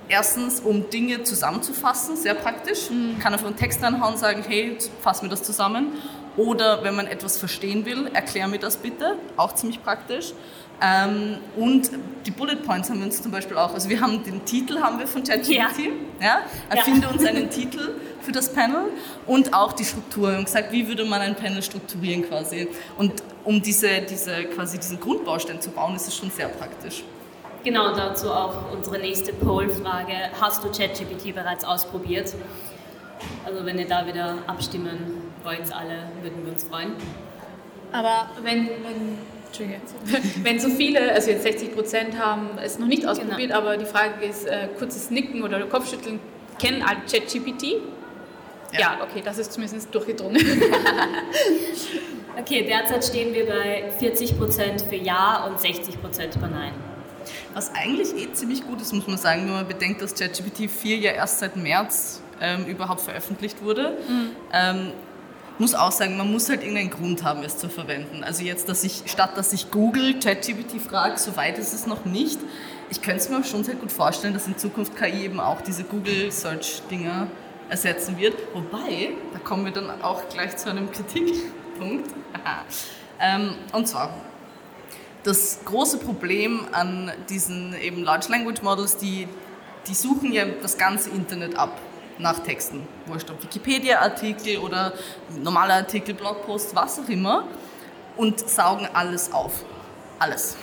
erstens, 0.08 0.60
um 0.60 0.88
Dinge 0.90 1.22
zusammenzufassen, 1.22 2.16
sehr 2.16 2.34
praktisch. 2.34 2.90
Mhm. 2.90 3.18
Kann 3.18 3.32
einfach 3.32 3.46
einen 3.46 3.56
Text 3.56 3.82
reinhauen 3.82 4.14
und 4.14 4.18
sagen, 4.18 4.44
hey, 4.46 4.78
fass 5.00 5.22
mir 5.22 5.28
das 5.28 5.42
zusammen. 5.42 5.92
Oder 6.36 6.84
wenn 6.84 6.94
man 6.94 7.06
etwas 7.06 7.38
verstehen 7.38 7.84
will, 7.86 8.10
erklär 8.12 8.46
mir 8.46 8.58
das 8.58 8.76
bitte, 8.76 9.16
auch 9.36 9.54
ziemlich 9.54 9.82
praktisch. 9.82 10.34
Ähm, 10.82 11.38
und 11.56 11.90
die 12.26 12.30
Bullet 12.30 12.56
Points 12.56 12.90
haben 12.90 12.98
wir 12.98 13.06
uns 13.06 13.22
zum 13.22 13.32
Beispiel 13.32 13.56
auch, 13.56 13.72
also 13.72 13.88
wir 13.88 13.98
haben 13.98 14.22
den 14.22 14.44
Titel 14.44 14.78
haben 14.78 14.98
wir 14.98 15.06
von 15.06 15.22
ChatGPT, 15.22 15.50
ja. 16.20 16.26
ja. 16.26 16.40
erfinde 16.68 17.06
ja. 17.06 17.08
uns 17.08 17.24
einen 17.24 17.48
Titel 17.48 17.94
für 18.20 18.32
das 18.32 18.52
Panel 18.52 18.90
und 19.26 19.54
auch 19.54 19.72
die 19.72 19.84
Struktur. 19.84 20.28
Wir 20.28 20.36
haben 20.36 20.44
gesagt, 20.44 20.72
wie 20.72 20.86
würde 20.86 21.06
man 21.06 21.22
ein 21.22 21.34
Panel 21.34 21.62
strukturieren 21.62 22.28
quasi. 22.28 22.68
Und 22.98 23.22
um 23.44 23.62
diese, 23.62 24.02
diese, 24.02 24.44
quasi 24.44 24.78
diesen 24.78 25.00
Grundbaustein 25.00 25.62
zu 25.62 25.70
bauen, 25.70 25.96
ist 25.96 26.08
es 26.08 26.14
schon 26.14 26.30
sehr 26.30 26.48
praktisch. 26.48 27.04
Genau, 27.66 27.92
dazu 27.92 28.30
auch 28.30 28.72
unsere 28.72 29.00
nächste 29.00 29.32
Poll-Frage. 29.32 30.12
Hast 30.40 30.62
du 30.62 30.68
ChatGPT 30.68 31.34
bereits 31.34 31.64
ausprobiert? 31.64 32.32
Also 33.44 33.66
wenn 33.66 33.76
ihr 33.76 33.88
da 33.88 34.06
wieder 34.06 34.38
abstimmen 34.46 35.32
wollt, 35.42 35.74
alle, 35.74 36.04
würden 36.22 36.44
wir 36.44 36.52
uns 36.52 36.62
freuen. 36.62 36.92
Aber 37.90 38.30
wenn, 38.44 38.68
wenn, 38.68 39.18
wenn 40.44 40.60
so 40.60 40.68
viele, 40.68 41.12
also 41.12 41.32
jetzt 41.32 41.42
60 41.42 41.74
Prozent 41.74 42.16
haben 42.16 42.50
es 42.62 42.78
noch 42.78 42.86
nicht 42.86 43.04
ausprobiert, 43.04 43.48
genau. 43.48 43.58
aber 43.58 43.76
die 43.76 43.84
Frage 43.84 44.24
ist, 44.24 44.46
äh, 44.46 44.68
kurzes 44.78 45.10
Nicken 45.10 45.42
oder 45.42 45.58
Kopfschütteln, 45.62 46.20
kennen 46.60 46.84
alle 46.84 47.00
ChatGPT? 47.10 47.82
Ja. 48.74 48.78
ja, 48.78 48.98
okay, 49.02 49.22
das 49.24 49.38
ist 49.38 49.52
zumindest 49.52 49.92
durchgedrungen. 49.92 50.40
okay, 52.38 52.64
derzeit 52.64 53.04
stehen 53.04 53.34
wir 53.34 53.48
bei 53.48 53.90
40 53.98 54.38
Prozent 54.38 54.82
für 54.82 54.94
Ja 54.94 55.44
und 55.46 55.60
60 55.60 56.00
Prozent 56.00 56.34
für 56.34 56.46
Nein. 56.46 56.72
Was 57.56 57.74
eigentlich 57.74 58.14
eh 58.14 58.30
ziemlich 58.34 58.66
gut 58.66 58.82
ist, 58.82 58.92
muss 58.92 59.06
man 59.06 59.16
sagen, 59.16 59.46
wenn 59.46 59.54
man 59.54 59.66
bedenkt, 59.66 60.02
dass 60.02 60.14
ChatGPT 60.14 60.70
4 60.70 60.98
ja 60.98 61.12
erst 61.12 61.38
seit 61.38 61.56
März 61.56 62.20
ähm, 62.38 62.66
überhaupt 62.66 63.00
veröffentlicht 63.00 63.62
wurde. 63.62 63.96
Mhm. 64.06 64.30
Ähm, 64.52 64.92
muss 65.58 65.74
auch 65.74 65.90
sagen, 65.90 66.18
man 66.18 66.30
muss 66.30 66.50
halt 66.50 66.60
irgendeinen 66.60 66.90
Grund 66.90 67.24
haben, 67.24 67.42
es 67.44 67.56
zu 67.56 67.70
verwenden. 67.70 68.22
Also 68.24 68.44
jetzt, 68.44 68.68
dass 68.68 68.84
ich, 68.84 69.04
statt 69.06 69.38
dass 69.38 69.54
ich 69.54 69.70
Google 69.70 70.20
ChatGPT 70.20 70.82
frage, 70.86 71.16
so 71.16 71.34
weit 71.38 71.56
ist 71.56 71.72
es 71.72 71.86
noch 71.86 72.04
nicht. 72.04 72.38
Ich 72.90 73.00
könnte 73.00 73.20
es 73.20 73.30
mir 73.30 73.42
schon 73.42 73.64
sehr 73.64 73.76
gut 73.76 73.90
vorstellen, 73.90 74.34
dass 74.34 74.46
in 74.46 74.58
Zukunft 74.58 74.94
KI 74.94 75.24
eben 75.24 75.40
auch 75.40 75.62
diese 75.62 75.84
Google 75.84 76.30
Search 76.30 76.82
Dinger 76.90 77.26
ersetzen 77.70 78.18
wird. 78.18 78.34
Wobei, 78.52 79.14
da 79.32 79.38
kommen 79.38 79.64
wir 79.64 79.72
dann 79.72 80.02
auch 80.02 80.28
gleich 80.28 80.58
zu 80.58 80.68
einem 80.68 80.92
Kritikpunkt. 80.92 82.10
ähm, 83.18 83.54
und 83.72 83.88
zwar, 83.88 84.10
das 85.26 85.58
große 85.64 85.98
Problem 85.98 86.66
an 86.72 87.10
diesen 87.28 87.74
eben 87.80 88.04
Large 88.04 88.26
Language 88.28 88.62
Models, 88.62 88.96
die, 88.96 89.26
die 89.88 89.94
suchen 89.94 90.32
ja 90.32 90.44
das 90.62 90.78
ganze 90.78 91.10
Internet 91.10 91.56
ab 91.56 91.78
nach 92.18 92.38
Texten. 92.38 92.86
Wurscht 93.06 93.30
ob 93.30 93.42
Wikipedia-Artikel 93.42 94.58
oder 94.58 94.92
normale 95.42 95.74
Artikel, 95.74 96.14
Blogposts, 96.14 96.74
was 96.74 97.00
auch 97.00 97.08
immer. 97.08 97.44
und 98.16 98.40
saugen 98.48 98.88
alles 98.94 99.32
auf. 99.32 99.64
Alles. 100.18 100.56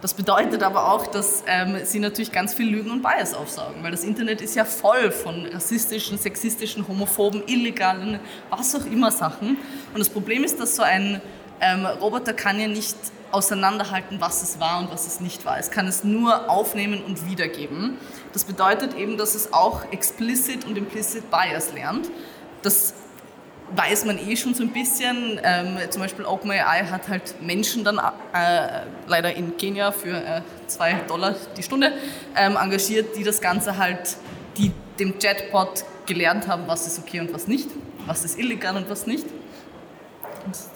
Das 0.00 0.14
bedeutet 0.14 0.62
aber 0.62 0.92
auch, 0.92 1.06
dass 1.08 1.42
ähm, 1.48 1.78
sie 1.84 1.98
natürlich 1.98 2.30
ganz 2.30 2.54
viel 2.54 2.68
Lügen 2.68 2.90
und 2.90 3.02
Bias 3.02 3.34
aufsaugen, 3.34 3.82
weil 3.82 3.90
das 3.90 4.04
Internet 4.04 4.40
ist 4.40 4.54
ja 4.54 4.64
voll 4.64 5.10
von 5.10 5.46
rassistischen, 5.46 6.18
sexistischen, 6.18 6.86
homophoben, 6.86 7.42
illegalen, 7.48 8.20
was 8.50 8.74
auch 8.76 8.84
immer 8.84 9.10
Sachen. 9.10 9.56
Und 9.92 9.98
das 9.98 10.08
Problem 10.08 10.44
ist, 10.44 10.60
dass 10.60 10.76
so 10.76 10.82
ein 10.82 11.20
ähm, 11.60 11.86
Roboter 11.86 12.34
kann 12.34 12.60
ja 12.60 12.68
nicht 12.68 12.96
auseinanderhalten, 13.32 14.20
was 14.20 14.42
es 14.42 14.60
war 14.60 14.78
und 14.80 14.90
was 14.90 15.06
es 15.06 15.20
nicht 15.20 15.44
war. 15.44 15.58
Es 15.58 15.70
kann 15.70 15.86
es 15.86 16.04
nur 16.04 16.48
aufnehmen 16.48 17.02
und 17.02 17.28
wiedergeben. 17.28 17.98
Das 18.32 18.44
bedeutet 18.44 18.94
eben, 18.94 19.16
dass 19.18 19.34
es 19.34 19.52
auch 19.52 19.90
explicit 19.92 20.64
und 20.64 20.76
implicit 20.78 21.30
Bias 21.30 21.72
lernt. 21.72 22.10
Das 22.62 22.94
weiß 23.74 24.04
man 24.04 24.18
eh 24.18 24.36
schon 24.36 24.54
so 24.54 24.62
ein 24.62 24.72
bisschen. 24.72 25.40
Ähm, 25.42 25.78
zum 25.90 26.02
Beispiel 26.02 26.24
OpenAI 26.24 26.84
hat 26.90 27.08
halt 27.08 27.42
Menschen 27.42 27.84
dann 27.84 27.98
äh, 27.98 28.82
leider 29.06 29.34
in 29.34 29.56
Kenia 29.56 29.92
für 29.92 30.16
äh, 30.16 30.42
zwei 30.66 30.94
Dollar 31.08 31.34
die 31.56 31.62
Stunde 31.62 31.92
ähm, 32.36 32.56
engagiert, 32.56 33.16
die 33.16 33.24
das 33.24 33.40
Ganze 33.40 33.76
halt, 33.76 34.16
die 34.56 34.72
dem 34.98 35.18
Chatbot 35.18 35.84
gelernt 36.06 36.46
haben, 36.46 36.64
was 36.66 36.86
ist 36.86 36.98
okay 36.98 37.20
und 37.20 37.32
was 37.34 37.48
nicht, 37.48 37.68
was 38.06 38.24
ist 38.24 38.38
illegal 38.38 38.76
und 38.76 38.88
was 38.88 39.06
nicht. 39.06 39.26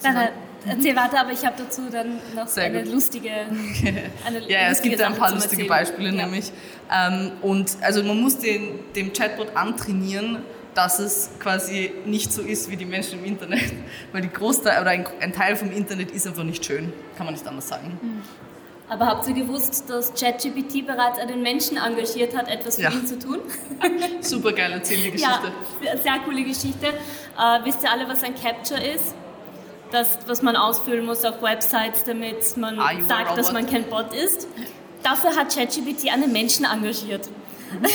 Dann, 0.03 0.29
erzähl 0.67 0.95
weiter, 0.95 1.21
aber 1.21 1.31
ich 1.31 1.45
habe 1.45 1.55
dazu 1.57 1.83
dann 1.91 2.19
noch 2.35 2.47
Sehr 2.47 2.65
eine 2.65 2.83
gut. 2.83 2.93
lustige. 2.93 3.29
Eine 4.25 4.39
Ja, 4.47 4.59
es 4.63 4.69
lustige 4.77 4.89
gibt 4.89 5.01
ein 5.01 5.09
Sache 5.11 5.19
paar 5.19 5.29
zum 5.29 5.37
lustige. 5.39 5.65
Beispiele 5.65 6.09
Ja. 6.09 6.25
nämlich. 6.25 6.51
Ähm, 6.93 7.31
und 7.41 7.77
also 7.81 8.03
man 8.03 8.19
muss 8.21 8.37
den, 8.37 8.79
dem 8.95 9.11
Chatbot 9.13 9.55
antrainieren, 9.55 10.39
dass 10.75 10.99
es 10.99 11.31
quasi 11.39 11.91
nicht 12.05 12.31
so 12.31 12.41
ist 12.41 12.69
wie 12.71 12.77
die 12.77 12.85
Menschen 12.85 13.19
im 13.19 13.25
Internet. 13.25 13.73
Weil 14.11 14.21
die 14.21 14.29
Großteil 14.29 14.81
oder 14.81 14.91
ein, 14.91 15.05
ein 15.19 15.33
Teil 15.33 15.55
vom 15.55 15.71
Internet 15.71 16.11
ist 16.11 16.27
einfach 16.27 16.43
nicht 16.43 16.63
schön, 16.65 16.93
kann 17.17 17.25
man 17.25 17.33
nicht 17.35 17.45
anders 17.47 17.67
sagen. 17.67 17.97
Aber 18.87 19.05
habt 19.05 19.25
ihr 19.29 19.33
gewusst, 19.33 19.89
dass 19.89 20.13
ChatGPT 20.13 20.85
bereits 20.85 21.17
einen 21.17 21.41
Menschen 21.41 21.77
engagiert 21.77 22.35
hat, 22.35 22.49
etwas 22.49 22.75
für 22.75 22.81
Ja. 22.83 22.89
ihn 22.91 23.05
zu 23.07 23.17
tun? 23.17 23.39
Super 24.21 24.51
geil, 24.51 24.71
erzähl 24.73 24.97
die 24.97 25.11
Geschichte. 25.11 25.51
Ja, 25.81 25.97
sehr 25.97 26.19
coole 26.25 26.43
Geschichte. 26.43 26.87
Äh, 26.87 27.59
wisst 27.65 27.83
ihr 27.83 27.91
alle, 27.91 28.07
was 28.09 28.21
ein 28.23 28.35
Capture 28.35 28.81
ist? 28.83 29.15
Das, 29.91 30.17
was 30.25 30.41
man 30.41 30.55
ausfüllen 30.55 31.05
muss 31.05 31.25
auf 31.25 31.41
Websites, 31.41 32.03
damit 32.05 32.57
man 32.57 32.79
Are 32.79 32.93
you 32.93 33.03
a 33.03 33.07
sagt, 33.07 33.37
dass 33.37 33.51
man 33.51 33.65
kein 33.65 33.83
Bot 33.83 34.13
ist. 34.13 34.47
Dafür 35.03 35.35
hat 35.35 35.53
ChatGPT 35.53 36.11
einen 36.11 36.31
Menschen 36.31 36.65
engagiert. 36.65 37.27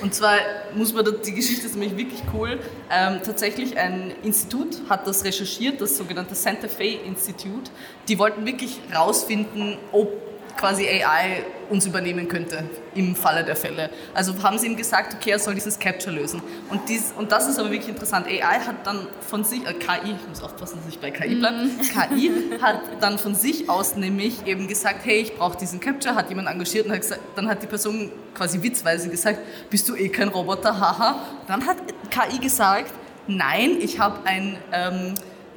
Und 0.00 0.14
zwar 0.14 0.38
muss 0.74 0.92
man, 0.92 1.04
die 1.24 1.34
Geschichte 1.34 1.66
ist 1.66 1.76
nämlich 1.76 1.96
wirklich 1.96 2.22
cool. 2.32 2.58
Ähm, 2.90 3.20
tatsächlich 3.24 3.76
ein 3.76 4.12
Institut 4.22 4.80
hat 4.88 5.06
das 5.06 5.24
recherchiert, 5.24 5.80
das 5.80 5.96
sogenannte 5.96 6.34
Santa 6.34 6.68
Fe 6.68 6.98
Institute. 7.04 7.70
Die 8.08 8.18
wollten 8.18 8.46
wirklich 8.46 8.80
rausfinden, 8.94 9.76
ob 9.92 10.10
quasi 10.56 10.86
AI 10.86 11.44
uns 11.70 11.86
übernehmen 11.86 12.28
könnte 12.28 12.64
im 12.94 13.16
Falle 13.16 13.44
der 13.44 13.56
Fälle. 13.56 13.90
Also 14.12 14.42
haben 14.42 14.58
sie 14.58 14.66
ihm 14.66 14.76
gesagt, 14.76 15.14
okay, 15.14 15.30
er 15.30 15.38
soll 15.38 15.54
dieses 15.54 15.78
Capture 15.78 16.14
lösen. 16.14 16.42
Und, 16.70 16.88
dies, 16.88 17.12
und 17.16 17.32
das 17.32 17.48
ist 17.48 17.58
aber 17.58 17.70
wirklich 17.70 17.88
interessant. 17.88 18.26
AI 18.26 18.60
hat 18.60 18.86
dann 18.86 19.08
von 19.20 19.44
sich, 19.44 19.66
äh, 19.66 19.72
KI, 19.72 20.12
ich 20.12 20.28
muss 20.28 20.42
aufpassen, 20.42 20.78
dass 20.78 20.92
ich 20.92 21.00
bei 21.00 21.10
KI 21.10 21.36
bleibe, 21.36 21.68
KI 21.92 22.30
hat 22.60 22.80
dann 23.00 23.18
von 23.18 23.34
sich 23.34 23.68
aus 23.68 23.96
nämlich 23.96 24.46
eben 24.46 24.68
gesagt, 24.68 25.04
hey, 25.04 25.22
ich 25.22 25.36
brauche 25.36 25.58
diesen 25.58 25.80
Capture, 25.80 26.14
hat 26.14 26.28
jemand 26.28 26.48
engagiert 26.48 26.86
und 26.86 26.92
hat 26.92 27.00
gesagt, 27.00 27.20
dann 27.36 27.48
hat 27.48 27.62
die 27.62 27.66
Person 27.66 28.10
quasi 28.34 28.62
witzweise 28.62 29.08
gesagt, 29.08 29.38
bist 29.70 29.88
du 29.88 29.96
eh 29.96 30.08
kein 30.08 30.28
Roboter, 30.28 30.78
haha. 30.78 31.16
Dann 31.48 31.66
hat 31.66 31.76
KI 32.10 32.38
gesagt, 32.38 32.92
nein, 33.26 33.78
ich 33.80 33.98
habe 33.98 34.26
ein... 34.26 34.56
Ähm, 34.72 35.14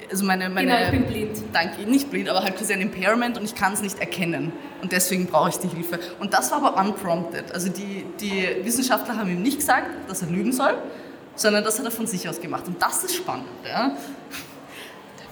also 0.09 0.25
meine, 0.25 0.49
meine, 0.49 0.67
Genau, 0.71 0.83
ich 0.85 0.91
bin 0.91 1.05
blind. 1.05 1.43
Danke, 1.53 1.81
nicht 1.83 2.09
blind, 2.09 2.29
aber 2.29 2.43
halt 2.43 2.57
quasi 2.57 2.73
ein 2.73 2.81
Impairment 2.81 3.37
und 3.37 3.45
ich 3.45 3.55
kann 3.55 3.73
es 3.73 3.81
nicht 3.81 3.99
erkennen. 3.99 4.53
Und 4.81 4.91
deswegen 4.91 5.27
brauche 5.27 5.49
ich 5.49 5.57
die 5.57 5.67
Hilfe. 5.67 5.99
Und 6.19 6.33
das 6.33 6.51
war 6.51 6.63
aber 6.63 6.79
unprompted. 6.81 7.51
Also 7.51 7.69
die, 7.69 8.05
die 8.19 8.63
Wissenschaftler 8.63 9.17
haben 9.17 9.29
ihm 9.29 9.41
nicht 9.41 9.57
gesagt, 9.57 9.89
dass 10.07 10.21
er 10.21 10.29
lügen 10.29 10.53
soll, 10.53 10.75
sondern 11.35 11.63
das 11.63 11.77
hat 11.79 11.85
er 11.85 11.91
von 11.91 12.07
sich 12.07 12.27
aus 12.27 12.39
gemacht. 12.39 12.67
Und 12.67 12.81
das 12.81 13.03
ist 13.03 13.15
spannend. 13.15 13.47
Ja? 13.63 13.89
Darf 13.89 13.97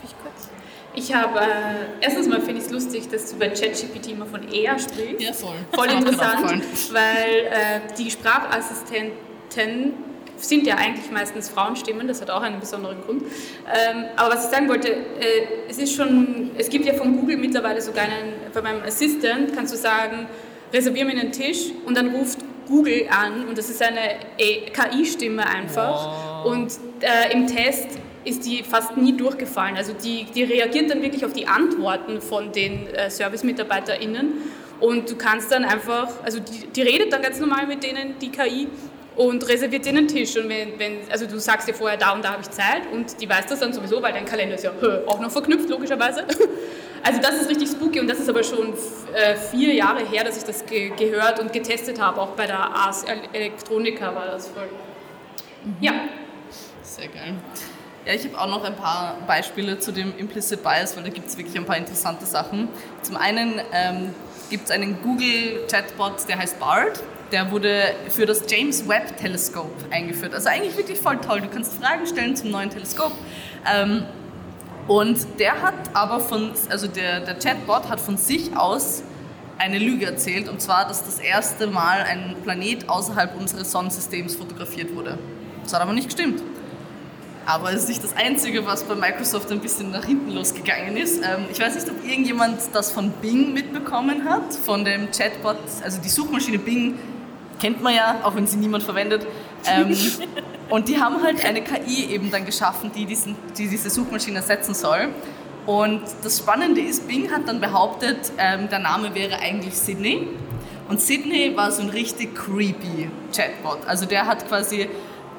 ich 0.04 0.12
kurz? 0.22 0.50
Ich 0.94 1.14
habe, 1.14 1.40
äh, 1.40 1.46
erstens 2.02 2.28
mal 2.28 2.42
finde 2.42 2.62
ich 2.62 2.68
es 2.68 2.72
lustig, 2.72 3.10
dass 3.10 3.32
du 3.32 3.38
bei 3.38 3.50
ChatGPT 3.50 4.12
immer 4.12 4.26
von 4.26 4.42
er 4.52 4.80
sprichst. 4.80 5.42
voll. 5.42 5.56
Voll 5.74 5.88
mir 5.88 5.98
interessant, 5.98 6.64
weil 6.92 7.48
äh, 7.50 7.94
die 7.98 8.10
Sprachassistenten 8.12 9.94
sind 10.38 10.68
ja 10.68 10.76
eigentlich 10.76 11.12
meistens 11.12 11.50
Frauenstimmen, 11.50 12.08
das 12.08 12.22
hat 12.22 12.30
auch 12.30 12.42
einen 12.42 12.60
besonderen 12.60 13.02
Grund. 13.02 13.24
Ähm, 13.24 14.06
aber 14.16 14.36
was 14.36 14.46
ich 14.46 14.52
sagen 14.52 14.68
wollte, 14.68 14.90
äh, 14.90 14.98
es 15.70 15.78
ist 15.78 15.96
schon, 15.96 16.52
es 16.58 16.70
gibt 16.70 16.86
ja 16.86 16.94
von 16.94 17.18
Google 17.18 17.38
mittlerweile 17.38 17.82
sogar 17.82 18.04
einen, 18.04 18.34
bei 18.54 18.62
meinem 18.62 18.84
Assistant 18.84 19.56
kannst 19.56 19.74
du 19.74 19.78
sagen, 19.78 20.28
reservier 20.74 21.06
mir 21.06 21.12
einen 21.12 21.32
Tisch 21.32 21.72
und 21.86 21.98
dann 21.98 22.10
ruft 22.10 22.40
Google 22.68 23.08
an 23.10 23.48
und 23.48 23.58
das 23.58 23.70
ist 23.70 23.82
eine 23.82 24.18
KI-Stimme 24.40 25.46
einfach. 25.46 26.46
Und 26.46 26.74
äh, 27.02 27.32
im 27.34 27.48
Test 27.48 27.88
ist 28.24 28.46
die 28.46 28.64
fast 28.64 28.98
nie 28.98 29.16
durchgefallen. 29.16 29.78
Also 29.78 29.94
die, 29.94 30.26
die 30.34 30.44
reagiert 30.44 30.90
dann 30.90 31.02
wirklich 31.02 31.24
auf 31.26 31.34
die 31.34 31.48
Antworten 31.48 32.22
von 32.22 32.52
den 32.52 32.88
äh, 32.88 33.10
ServicemitarbeiterInnen 33.10 34.34
und 34.80 35.10
du 35.10 35.16
kannst 35.16 35.52
dann 35.52 35.64
einfach, 35.64 36.10
also 36.24 36.40
die, 36.40 36.68
die 36.68 36.82
redet 36.82 37.14
dann 37.14 37.22
ganz 37.22 37.40
normal 37.40 37.68
mit 37.68 37.84
denen, 37.84 38.20
die 38.20 38.30
KI, 38.30 38.68
und 39.16 39.48
reserviert 39.48 39.86
dir 39.86 39.90
einen 39.90 40.08
Tisch. 40.08 40.36
Und 40.38 40.50
wenn, 40.50 40.78
wenn, 40.80 40.98
also 41.12 41.26
du 41.26 41.40
sagst 41.40 41.68
dir 41.68 41.74
vorher, 41.74 41.98
da 41.98 42.12
und 42.14 42.24
da 42.24 42.32
habe 42.34 42.42
ich 42.42 42.50
Zeit 42.52 42.82
und 42.92 43.22
die 43.22 43.30
weiß 43.30 43.46
das 43.48 43.60
dann 43.60 43.72
sowieso, 43.74 44.02
weil 44.02 44.14
dein 44.14 44.26
Kalender 44.26 44.56
ist 44.56 44.64
ja 44.64 44.72
auch 45.08 45.20
noch 45.20 45.32
verknüpft, 45.32 45.70
logischerweise. 45.70 46.26
Also 47.08 47.22
das 47.22 47.40
ist 47.40 47.50
richtig 47.52 47.70
spooky 47.70 48.00
und 48.00 48.08
das 48.08 48.18
ist 48.18 48.28
aber 48.30 48.44
schon 48.44 48.74
äh, 49.14 49.36
vier 49.36 49.76
Jahre 49.76 50.04
her, 50.08 50.24
dass 50.24 50.38
ich 50.38 50.44
das 50.44 50.66
ge 50.66 50.90
gehört 50.98 51.40
und 51.40 51.54
getestet 51.54 52.02
habe. 52.02 52.20
Auch 52.20 52.30
bei 52.30 52.48
der 52.48 52.58
Ars 52.58 53.04
El- 53.04 53.20
Electronica 53.32 54.16
war 54.16 54.26
das 54.26 54.48
voll. 54.48 54.68
Ja, 55.80 55.92
Sehr 56.82 57.10
geil. 57.10 57.36
Ja, 58.08 58.14
ich 58.14 58.24
habe 58.26 58.42
auch 58.42 58.48
noch 58.48 58.64
ein 58.64 58.76
paar 58.76 59.18
Beispiele 59.28 59.78
zu 59.78 59.92
dem 59.92 60.18
Implicit 60.18 60.64
Bias, 60.64 60.98
weil 60.98 61.04
da 61.04 61.10
gibt 61.12 61.28
es 61.28 61.38
wirklich 61.38 61.56
ein 61.56 61.66
paar 61.66 61.78
interessante 61.78 62.26
Sachen. 62.26 62.70
Zum 63.04 63.18
einen 63.18 63.62
ähm, 63.72 64.10
gibt 64.50 64.66
es 64.66 64.72
einen 64.72 65.00
Google-Chatbot, 65.04 66.28
der 66.28 66.40
heißt 66.40 66.60
BARD. 66.60 67.04
Der 67.36 67.52
wurde 67.52 67.94
für 68.08 68.26
das 68.26 68.44
James 68.48 68.88
Webb 68.88 69.18
Teleskop 69.18 69.70
eingeführt. 69.92 70.34
Also 70.34 70.48
eigentlich 70.48 70.78
wirklich 70.78 70.98
voll 70.98 71.18
toll. 71.18 71.42
Du 71.42 71.50
kannst 71.50 71.74
Fragen 71.74 72.08
stellen 72.08 72.34
zum 72.34 72.50
neuen 72.50 72.70
Teleskop. 72.70 73.12
Ähm, 73.70 74.06
und 74.88 75.18
der 75.38 75.62
hat 75.62 75.74
aber 75.92 76.22
von, 76.22 76.52
also 76.70 76.88
der, 76.88 77.20
der 77.20 77.38
Chatbot 77.38 77.90
hat 77.90 78.00
von 78.00 78.16
sich 78.16 78.56
aus 78.56 79.04
eine 79.58 79.80
Lüge 79.80 80.06
erzählt, 80.06 80.48
und 80.48 80.62
zwar, 80.62 80.88
dass 80.88 81.04
das 81.04 81.20
erste 81.20 81.68
Mal 81.68 82.04
ein 82.04 82.38
Planet 82.46 82.88
außerhalb 82.88 83.38
unseres 83.38 83.70
Sonnensystems 83.70 84.38
fotografiert 84.38 84.96
wurde. 84.96 85.18
Das 85.64 85.74
hat 85.74 85.82
aber 85.82 85.92
nicht 85.92 86.08
gestimmt. 86.08 86.42
Aber 87.46 87.74
es 87.74 87.82
ist 87.82 87.90
nicht 87.90 88.04
das 88.04 88.16
Einzige, 88.16 88.66
was 88.66 88.86
bei 88.86 88.96
Microsoft 88.96 89.52
ein 89.52 89.60
bisschen 89.60 89.92
nach 89.92 90.06
hinten 90.06 90.32
losgegangen 90.32 90.96
ist. 90.96 91.18
Ähm, 91.18 91.48
ich 91.52 91.60
weiß 91.60 91.76
nicht, 91.76 91.90
ob 91.90 92.02
irgendjemand 92.08 92.62
das 92.72 92.94
von 92.94 93.12
Bing 93.22 93.52
mitbekommen 93.52 94.24
hat, 94.24 94.54
von 94.54 94.86
dem 94.86 95.12
Chatbot, 95.12 95.58
also 95.84 96.00
die 96.02 96.08
Suchmaschine 96.08 96.60
Bing 96.60 96.98
kennt 97.60 97.82
man 97.82 97.94
ja, 97.94 98.22
auch 98.24 98.36
wenn 98.36 98.48
sie 98.48 98.58
niemand 98.58 98.84
verwendet. 98.84 99.26
Ähm, 99.66 99.96
und 100.70 100.88
die 100.88 101.00
haben 101.00 101.22
halt 101.24 101.44
eine 101.46 101.62
KI 101.62 102.06
eben 102.12 102.32
dann 102.32 102.46
geschaffen, 102.46 102.92
die, 102.94 103.06
diesen, 103.06 103.36
die 103.58 103.68
diese 103.68 103.90
Suchmaschine 103.90 104.38
ersetzen 104.38 104.74
soll. 104.74 105.10
Und 105.66 106.02
das 106.24 106.40
Spannende 106.40 106.82
ist, 106.82 107.08
Bing 107.08 107.32
hat 107.32 107.48
dann 107.48 107.60
behauptet, 107.60 108.32
ähm, 108.38 108.70
der 108.70 108.80
Name 108.80 109.16
wäre 109.16 109.40
eigentlich 109.40 109.76
Sydney. 109.76 110.28
Und 110.88 111.02
Sydney 111.02 111.56
war 111.56 111.72
so 111.72 111.82
ein 111.82 111.90
richtig 111.90 112.36
creepy 112.36 113.10
Chatbot. 113.36 113.80
Also 113.88 114.06
der 114.06 114.28
hat 114.28 114.48
quasi 114.48 114.88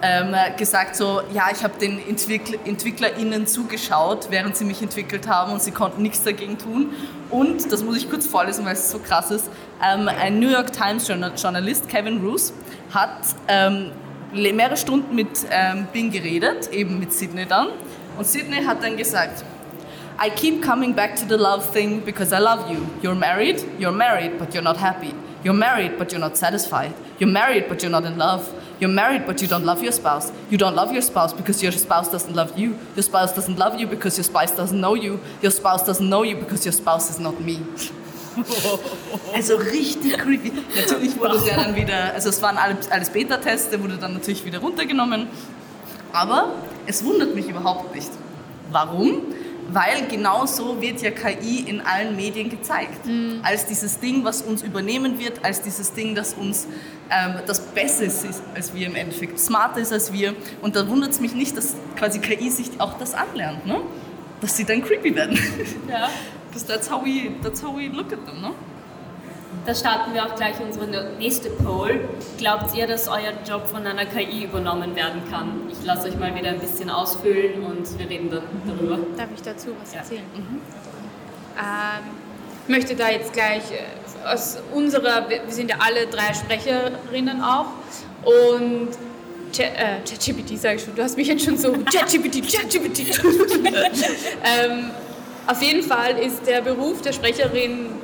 ähm, 0.03 0.35
gesagt 0.57 0.97
so, 0.97 1.23
ja, 1.33 1.45
ich 1.53 1.65
habe 1.65 1.79
den 1.79 2.07
Entwickler, 2.07 2.59
EntwicklerInnen 2.65 3.47
zugeschaut, 3.47 4.29
während 4.31 4.57
sie 4.57 4.65
mich 4.65 4.83
entwickelt 4.83 5.27
haben 5.27 5.53
und 5.53 5.63
sie 5.63 5.71
konnten 5.71 6.03
nichts 6.03 6.23
dagegen 6.23 6.59
tun. 6.59 6.91
Und, 7.31 7.71
das 7.73 7.83
muss 7.83 7.97
ich 7.97 8.11
kurz 8.11 8.27
vorlesen, 8.27 8.65
weil 8.65 8.75
es 8.75 8.91
so 8.91 8.99
krass 8.99 9.31
ist, 9.31 9.51
ähm, 9.83 10.09
ein 10.09 10.39
New 10.39 10.51
York 10.51 10.73
Times 10.73 11.09
Journal- 11.09 11.33
Journalist, 11.37 11.89
Kevin 11.89 12.21
Roos, 12.21 12.53
hat 12.93 13.21
ähm, 13.49 13.91
mehrere 14.33 14.77
Stunden 14.77 15.15
mit 15.15 15.29
ähm, 15.51 15.87
Bing 15.93 16.11
geredet, 16.11 16.71
eben 16.73 16.99
mit 16.99 17.13
Sydney 17.13 17.47
dann. 17.47 17.69
Und 18.19 18.27
Sydney 18.27 18.63
hat 18.65 18.83
dann 18.83 18.97
gesagt, 18.97 19.45
I 20.19 20.31
keep 20.31 20.63
coming 20.63 20.95
back 20.95 21.17
to 21.17 21.27
the 21.29 21.37
love 21.37 21.73
thing 21.73 22.01
because 22.05 22.33
I 22.35 22.39
love 22.39 22.71
you. 22.71 22.79
You're 23.03 23.15
married, 23.15 23.65
you're 23.79 23.93
married, 23.93 24.39
but 24.39 24.55
you're 24.55 24.63
not 24.63 24.79
happy. 24.79 25.13
You're 25.45 25.53
married, 25.53 25.99
but 25.99 26.11
you're 26.11 26.21
not 26.21 26.37
satisfied. 26.37 26.93
You're 27.19 27.31
married, 27.31 27.69
but 27.69 27.83
you're 27.83 27.91
not 27.91 28.05
in 28.05 28.17
love. 28.17 28.49
You're 28.79 28.91
married, 28.91 29.27
but 29.27 29.41
you 29.41 29.49
don't 29.49 29.65
love 29.65 29.83
your 29.83 29.93
spouse. 29.93 30.31
You 30.51 30.59
don't 30.59 30.75
love 30.75 30.93
your 30.93 31.03
spouse 31.03 31.33
because 31.33 31.63
your 31.63 31.73
spouse 31.73 32.11
doesn't 32.11 32.35
love 32.35 32.59
you. 32.59 32.79
Your 32.95 33.03
spouse 33.03 33.33
doesn't 33.33 33.59
love 33.59 33.81
you 33.81 33.87
because 33.87 34.19
your 34.19 34.25
spouse 34.25 34.53
doesn't 34.53 34.79
know 34.79 34.95
you. 34.95 35.19
Your 35.43 35.51
spouse 35.51 35.83
doesn't 35.85 36.09
know 36.09 36.23
you 36.23 36.37
because 36.37 36.65
your 36.67 36.73
spouse 36.73 37.11
is 37.11 37.19
not 37.19 37.41
me. 37.41 37.59
Also 39.35 39.57
richtig 39.57 40.19
creepy. 40.19 40.53
Natürlich 40.75 41.19
wurde 41.19 41.39
der 41.41 41.57
dann 41.57 41.75
wieder, 41.75 42.13
also 42.13 42.29
es 42.29 42.43
waren 42.43 42.59
alles, 42.59 42.91
alles 42.91 43.09
Beta-Tests, 43.09 43.71
der 43.71 43.83
wurde 43.83 43.97
dann 43.97 44.13
natürlich 44.13 44.45
wieder 44.45 44.59
runtergenommen. 44.59 45.29
Aber 46.13 46.53
es 46.87 47.03
wundert 47.03 47.35
mich 47.35 47.49
überhaupt 47.49 47.95
nicht. 47.95 48.11
Warum? 48.71 49.23
Weil 49.73 50.07
genau 50.09 50.47
so 50.47 50.81
wird 50.81 51.03
ja 51.03 51.11
KI 51.11 51.61
in 51.67 51.81
allen 51.81 52.17
Medien 52.17 52.49
gezeigt. 52.49 53.07
Mhm. 53.07 53.41
Als 53.43 53.67
dieses 53.67 53.99
Ding, 53.99 54.25
was 54.25 54.43
uns 54.43 54.63
übernehmen 54.63 55.19
wird, 55.19 55.45
als 55.45 55.63
dieses 55.63 55.93
Ding, 55.93 56.15
das 56.15 56.35
uns 56.35 56.67
ähm, 57.11 57.35
das 57.47 57.61
Besser 57.61 58.05
ist 58.05 58.27
als 58.55 58.75
wir 58.75 58.87
im 58.87 58.95
Endeffekt, 58.95 59.39
smarter 59.39 59.81
ist 59.81 59.93
als 59.93 60.13
wir. 60.13 60.35
Und 60.63 60.77
da 60.77 60.89
wundert 60.89 61.11
es 61.11 61.21
mich 61.21 61.35
nicht, 61.35 61.57
dass 61.57 61.75
quasi 61.97 62.19
KI 62.19 62.51
sich 62.51 62.71
auch 62.79 62.99
das 62.99 63.15
anlernt, 63.15 63.67
ne? 63.67 63.81
dass 64.41 64.57
sie 64.57 64.65
dann 64.65 64.83
creepy 64.83 65.15
werden. 65.15 65.39
Ja. 65.89 66.09
Because 66.49 66.67
that's 66.67 66.91
how 66.91 67.05
we, 67.05 67.33
that's 67.43 67.63
how 67.63 67.77
we 67.77 67.89
look 67.89 68.13
at 68.13 68.25
them, 68.25 68.41
ne? 68.41 68.53
Da 69.67 69.75
starten 69.75 70.15
wir 70.15 70.25
auch 70.25 70.37
gleich 70.37 70.55
unsere 70.61 70.87
nächste 71.19 71.51
Poll. 71.51 72.09
Glaubt 72.39 72.73
ihr, 72.77 72.87
dass 72.87 73.09
euer 73.09 73.33
Job 73.45 73.67
von 73.67 73.85
einer 73.85 74.07
KI 74.07 74.45
übernommen 74.45 74.95
werden 74.95 75.23
kann? 75.29 75.63
Ich 75.69 75.85
lasse 75.85 76.07
euch 76.07 76.17
mal 76.17 76.33
wieder 76.37 76.51
ein 76.51 76.61
bisschen 76.61 76.89
ausfüllen 76.89 77.65
und 77.65 77.99
wir 77.99 78.09
reden 78.09 78.31
dann 78.31 78.43
darüber. 78.65 78.99
Darf 79.17 79.29
ich 79.35 79.43
dazu 79.43 79.71
was 79.83 79.93
erzählen? 79.93 80.23
Mhm. 80.37 80.61
Ähm, 81.59 82.05
ich 82.63 82.75
möchte 82.77 82.95
da 82.95 83.11
jetzt 83.11 83.33
gleich 83.33 83.65
äh, 83.73 84.29
aus 84.33 84.59
unserer, 84.73 85.29
wir 85.29 85.41
sind 85.49 85.69
ja 85.69 85.79
alle 85.81 86.07
drei 86.07 86.33
Sprecherinnen 86.33 87.43
auch 87.43 87.67
und 88.23 88.91
ChatGPT 89.53 90.53
äh, 90.53 90.57
sage 90.57 90.77
ich 90.77 90.85
schon, 90.85 90.95
du 90.95 91.03
hast 91.03 91.17
mich 91.17 91.27
jetzt 91.27 91.45
schon 91.45 91.57
so 91.57 91.73
ChatGPT, 91.93 92.53
ChatGPT. 92.53 93.01
ähm, 94.45 94.91
auf 95.49 95.61
jeden 95.61 95.83
Fall 95.83 96.19
ist 96.19 96.47
der 96.47 96.61
Beruf 96.61 97.03
der 97.03 97.13
Sprecherin 97.13 97.96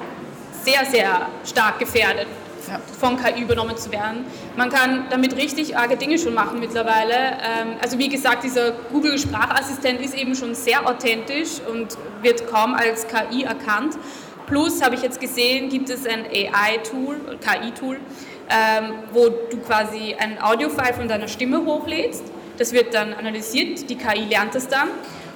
sehr, 0.65 0.85
sehr 0.85 1.29
stark 1.45 1.79
gefährdet, 1.79 2.27
ja. 2.69 2.81
von 2.99 3.17
KI 3.17 3.43
übernommen 3.43 3.77
zu 3.77 3.91
werden. 3.91 4.25
Man 4.57 4.71
kann 4.71 5.07
damit 5.11 5.37
richtig 5.37 5.77
arge 5.77 5.97
Dinge 5.97 6.19
schon 6.19 6.35
machen 6.35 6.61
mittlerweile. 6.61 7.15
Ähm, 7.15 7.77
also 7.81 7.99
wie 7.99 8.09
gesagt, 8.09 8.45
dieser 8.45 8.73
Google-Sprachassistent 8.93 10.01
ist 10.01 10.15
eben 10.15 10.35
schon 10.35 10.55
sehr 10.55 10.87
authentisch 10.89 11.61
und 11.71 11.97
wird 12.23 12.47
kaum 12.49 12.75
als 12.75 13.07
KI 13.07 13.45
erkannt. 13.45 13.97
Plus 14.47 14.83
habe 14.83 14.95
ich 14.95 15.03
jetzt 15.03 15.21
gesehen, 15.21 15.69
gibt 15.69 15.89
es 15.89 16.07
ein 16.07 16.27
AI-Tool, 16.27 17.39
KI-Tool, 17.41 17.97
ähm, 18.51 18.93
wo 19.13 19.29
du 19.29 19.59
quasi 19.59 20.15
ein 20.19 20.43
Audio-File 20.43 20.95
von 20.95 21.09
deiner 21.09 21.29
Stimme 21.29 21.65
hochlädst. 21.65 22.25
Das 22.59 22.73
wird 22.73 22.93
dann 22.93 23.15
analysiert, 23.15 23.89
die 23.89 23.97
KI 23.97 24.25
lernt 24.29 24.55
das 24.55 24.69
dann 24.69 24.89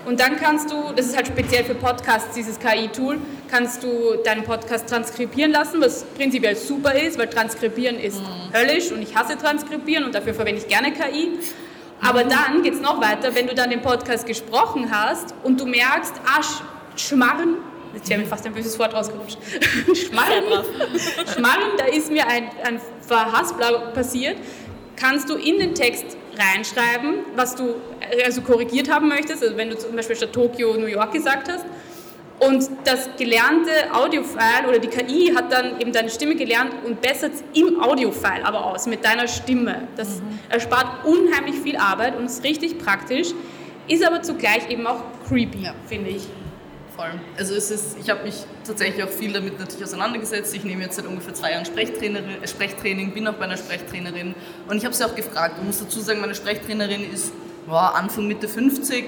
und 0.06 0.20
dann 0.20 0.36
kannst 0.36 0.70
du, 0.70 0.92
das 0.94 1.06
ist 1.06 1.16
halt 1.16 1.26
speziell 1.26 1.64
für 1.64 1.74
Podcasts, 1.74 2.32
dieses 2.34 2.60
KI-Tool, 2.60 3.18
kannst 3.50 3.82
du 3.82 4.16
deinen 4.24 4.44
Podcast 4.44 4.88
transkribieren 4.88 5.50
lassen, 5.50 5.80
was 5.80 6.04
prinzipiell 6.04 6.54
super 6.54 6.94
ist, 6.94 7.18
weil 7.18 7.28
transkribieren 7.28 7.98
ist 7.98 8.20
mhm. 8.20 8.56
höllisch 8.56 8.92
und 8.92 9.02
ich 9.02 9.16
hasse 9.16 9.36
transkribieren 9.36 10.04
und 10.04 10.14
dafür 10.14 10.32
verwende 10.32 10.60
ich 10.60 10.68
gerne 10.68 10.92
KI. 10.92 11.38
Aber 12.00 12.24
mhm. 12.24 12.28
dann 12.28 12.62
geht 12.62 12.74
es 12.74 12.80
noch 12.80 13.00
weiter, 13.00 13.34
wenn 13.34 13.48
du 13.48 13.54
dann 13.54 13.70
den 13.70 13.82
Podcast 13.82 14.26
gesprochen 14.26 14.90
hast 14.92 15.34
und 15.42 15.60
du 15.60 15.66
merkst, 15.66 16.14
ah, 16.24 16.40
Schmarren, 16.94 17.56
jetzt 17.92 18.08
wäre 18.08 18.20
mir 18.20 18.26
fast 18.26 18.46
ein 18.46 18.54
böses 18.54 18.78
Wort 18.78 18.94
rausgerutscht. 18.94 19.38
Schmarren, 19.94 20.44
Schmarren, 21.34 21.70
da 21.78 21.86
ist 21.86 22.12
mir 22.12 22.28
ein, 22.28 22.48
ein 22.64 22.80
Verhaspler 23.00 23.92
passiert, 23.92 24.36
kannst 24.94 25.28
du 25.28 25.34
in 25.34 25.58
den 25.58 25.74
Text 25.74 26.16
reinschreiben, 26.38 27.20
was 27.34 27.54
du 27.54 27.74
also 28.24 28.42
korrigiert 28.42 28.90
haben 28.90 29.08
möchtest, 29.08 29.42
also 29.42 29.56
wenn 29.56 29.70
du 29.70 29.78
zum 29.78 29.96
Beispiel 29.96 30.16
statt 30.16 30.32
Tokio 30.32 30.74
New 30.74 30.86
York 30.86 31.12
gesagt 31.12 31.50
hast. 31.50 31.64
Und 32.38 32.68
das 32.84 33.08
gelernte 33.16 33.70
Audiofile 33.94 34.68
oder 34.68 34.78
die 34.78 34.88
KI 34.88 35.32
hat 35.34 35.50
dann 35.50 35.80
eben 35.80 35.90
deine 35.90 36.10
Stimme 36.10 36.34
gelernt 36.34 36.70
und 36.84 37.00
bessert 37.00 37.32
es 37.32 37.44
im 37.58 37.80
Audiofile 37.80 38.44
aber 38.44 38.66
aus, 38.66 38.86
mit 38.86 39.02
deiner 39.02 39.26
Stimme. 39.26 39.88
Das 39.96 40.20
mhm. 40.20 40.38
erspart 40.50 41.06
unheimlich 41.06 41.56
viel 41.56 41.78
Arbeit 41.78 42.14
und 42.18 42.26
ist 42.26 42.44
richtig 42.44 42.78
praktisch, 42.78 43.28
ist 43.88 44.04
aber 44.04 44.20
zugleich 44.20 44.68
eben 44.68 44.86
auch 44.86 45.02
creepy, 45.26 45.62
ja. 45.62 45.74
finde 45.88 46.10
ich 46.10 46.28
voll. 46.96 47.20
Also 47.36 47.54
es 47.54 47.70
ist, 47.70 47.98
ich 47.98 48.10
habe 48.10 48.24
mich 48.24 48.34
tatsächlich 48.64 49.04
auch 49.04 49.10
viel 49.10 49.32
damit 49.32 49.58
natürlich 49.58 49.84
auseinandergesetzt. 49.84 50.54
Ich 50.54 50.64
nehme 50.64 50.82
jetzt 50.82 50.96
seit 50.96 51.06
ungefähr 51.06 51.34
zwei 51.34 51.52
Jahren 51.52 51.64
äh, 51.64 52.48
Sprechtraining, 52.48 53.12
bin 53.12 53.28
auch 53.28 53.34
bei 53.34 53.44
einer 53.44 53.56
Sprechtrainerin 53.56 54.34
und 54.68 54.76
ich 54.76 54.84
habe 54.84 54.94
sie 54.94 55.04
auch 55.04 55.14
gefragt. 55.14 55.56
Ich 55.58 55.64
muss 55.64 55.78
dazu 55.78 56.00
sagen, 56.00 56.20
meine 56.20 56.34
Sprechtrainerin 56.34 57.12
ist 57.12 57.32
boah, 57.66 57.94
Anfang 57.94 58.26
Mitte 58.26 58.48
50, 58.48 59.04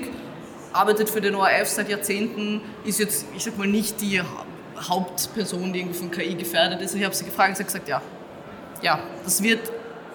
arbeitet 0.73 1.09
für 1.09 1.21
den 1.21 1.35
ORF 1.35 1.69
seit 1.69 1.89
Jahrzehnten, 1.89 2.61
ist 2.85 2.99
jetzt, 2.99 3.27
ich 3.35 3.45
sag 3.45 3.57
mal, 3.57 3.67
nicht 3.67 4.01
die 4.01 4.21
Hauptperson, 4.81 5.73
die 5.73 5.81
irgendwie 5.81 5.99
von 5.99 6.11
KI 6.11 6.35
gefährdet 6.35 6.81
ist. 6.81 6.93
Und 6.93 7.01
ich 7.01 7.05
habe 7.05 7.15
sie 7.15 7.25
gefragt 7.25 7.51
und 7.51 7.57
sie 7.57 7.63
hat 7.63 7.69
gesagt, 7.69 7.89
ja, 7.89 8.03
ja, 8.83 9.01
das 9.25 9.43
wird 9.43 9.61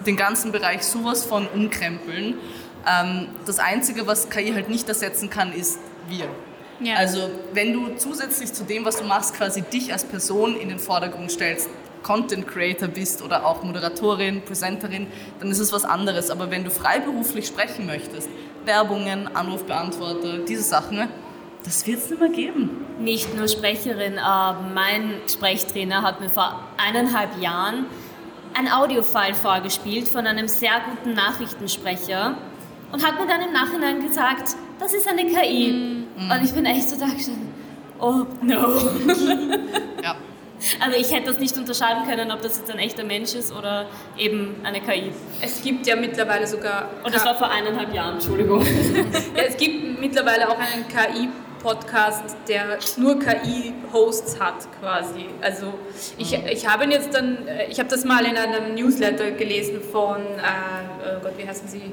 den 0.06 0.16
ganzen 0.16 0.52
Bereich 0.52 0.82
sowas 0.82 1.24
von 1.24 1.46
umkrempeln. 1.48 2.34
Ähm, 2.86 3.28
das 3.46 3.58
Einzige, 3.58 4.06
was 4.06 4.30
KI 4.30 4.52
halt 4.52 4.68
nicht 4.68 4.88
ersetzen 4.88 5.30
kann, 5.30 5.52
ist 5.52 5.78
wir. 6.08 6.28
Ja. 6.80 6.96
Also 6.96 7.30
wenn 7.52 7.72
du 7.72 7.96
zusätzlich 7.96 8.52
zu 8.52 8.64
dem, 8.64 8.84
was 8.84 8.96
du 8.96 9.04
machst, 9.04 9.34
quasi 9.34 9.62
dich 9.62 9.92
als 9.92 10.04
Person 10.04 10.56
in 10.56 10.68
den 10.68 10.78
Vordergrund 10.78 11.30
stellst, 11.30 11.68
Content 12.02 12.46
Creator 12.46 12.88
bist 12.88 13.22
oder 13.22 13.46
auch 13.46 13.62
Moderatorin, 13.62 14.42
Presenterin, 14.42 15.06
dann 15.40 15.50
ist 15.50 15.58
es 15.58 15.72
was 15.72 15.84
anderes. 15.84 16.30
Aber 16.30 16.50
wenn 16.50 16.64
du 16.64 16.70
freiberuflich 16.70 17.46
sprechen 17.46 17.86
möchtest, 17.86 18.28
Werbungen, 18.64 19.34
Anrufbeantworter, 19.34 20.38
diese 20.38 20.62
Sachen, 20.62 21.08
das 21.64 21.86
wird 21.86 21.98
es 21.98 22.10
nicht 22.10 22.20
mehr 22.20 22.28
geben. 22.28 22.84
Nicht 23.00 23.34
nur 23.34 23.48
Sprecherin, 23.48 24.18
aber 24.18 24.60
mein 24.74 25.14
Sprechtrainer 25.32 26.02
hat 26.02 26.20
mir 26.20 26.28
vor 26.28 26.60
eineinhalb 26.76 27.40
Jahren 27.40 27.86
ein 28.52 28.70
Audiofile 28.70 29.34
vorgespielt 29.34 30.08
von 30.08 30.26
einem 30.26 30.46
sehr 30.46 30.80
guten 30.88 31.14
Nachrichtensprecher 31.14 32.36
und 32.92 33.04
hat 33.04 33.18
mir 33.18 33.26
dann 33.26 33.40
im 33.40 33.52
Nachhinein 33.52 34.06
gesagt, 34.06 34.56
das 34.78 34.94
ist 34.94 35.08
eine 35.08 35.24
KI. 35.26 35.72
Mhm. 35.72 36.30
Und 36.30 36.44
ich 36.44 36.52
bin 36.52 36.66
echt 36.66 36.88
so 36.88 36.98
da 36.98 37.06
gestanden, 37.06 37.52
oh 38.00 38.24
no. 38.42 38.78
ja. 40.02 40.16
Also 40.80 40.98
ich 40.98 41.12
hätte 41.12 41.26
das 41.26 41.38
nicht 41.38 41.56
unterscheiden 41.58 42.04
können, 42.08 42.30
ob 42.30 42.40
das 42.40 42.56
jetzt 42.58 42.70
ein 42.70 42.78
echter 42.78 43.04
Mensch 43.04 43.34
ist 43.34 43.52
oder 43.54 43.86
eben 44.16 44.56
eine 44.62 44.80
KI. 44.80 45.12
Es 45.42 45.62
gibt 45.62 45.86
ja 45.86 45.94
mittlerweile 45.96 46.46
sogar... 46.46 46.88
Und 47.02 47.14
das 47.14 47.24
war 47.24 47.34
vor 47.34 47.50
eineinhalb 47.50 47.92
Jahren, 47.92 48.14
Entschuldigung. 48.14 48.62
ja, 49.36 49.42
es 49.46 49.56
gibt 49.56 50.00
mittlerweile 50.00 50.48
auch 50.48 50.58
einen 50.58 50.86
KI- 50.88 51.28
Podcast, 51.64 52.36
der 52.46 52.78
nur 52.98 53.18
KI-Hosts 53.18 54.38
hat 54.38 54.68
quasi. 54.78 55.24
Also 55.40 55.72
ich, 56.18 56.34
ich 56.34 56.68
habe 56.68 56.84
jetzt 56.84 57.14
dann, 57.14 57.38
ich 57.70 57.78
habe 57.78 57.88
das 57.88 58.04
mal 58.04 58.26
in 58.26 58.36
einem 58.36 58.74
Newsletter 58.74 59.30
gelesen 59.30 59.80
von, 59.80 60.20
äh, 60.20 61.16
oh 61.16 61.22
Gott, 61.22 61.32
wie 61.38 61.48
heißen 61.48 61.66
sie? 61.66 61.90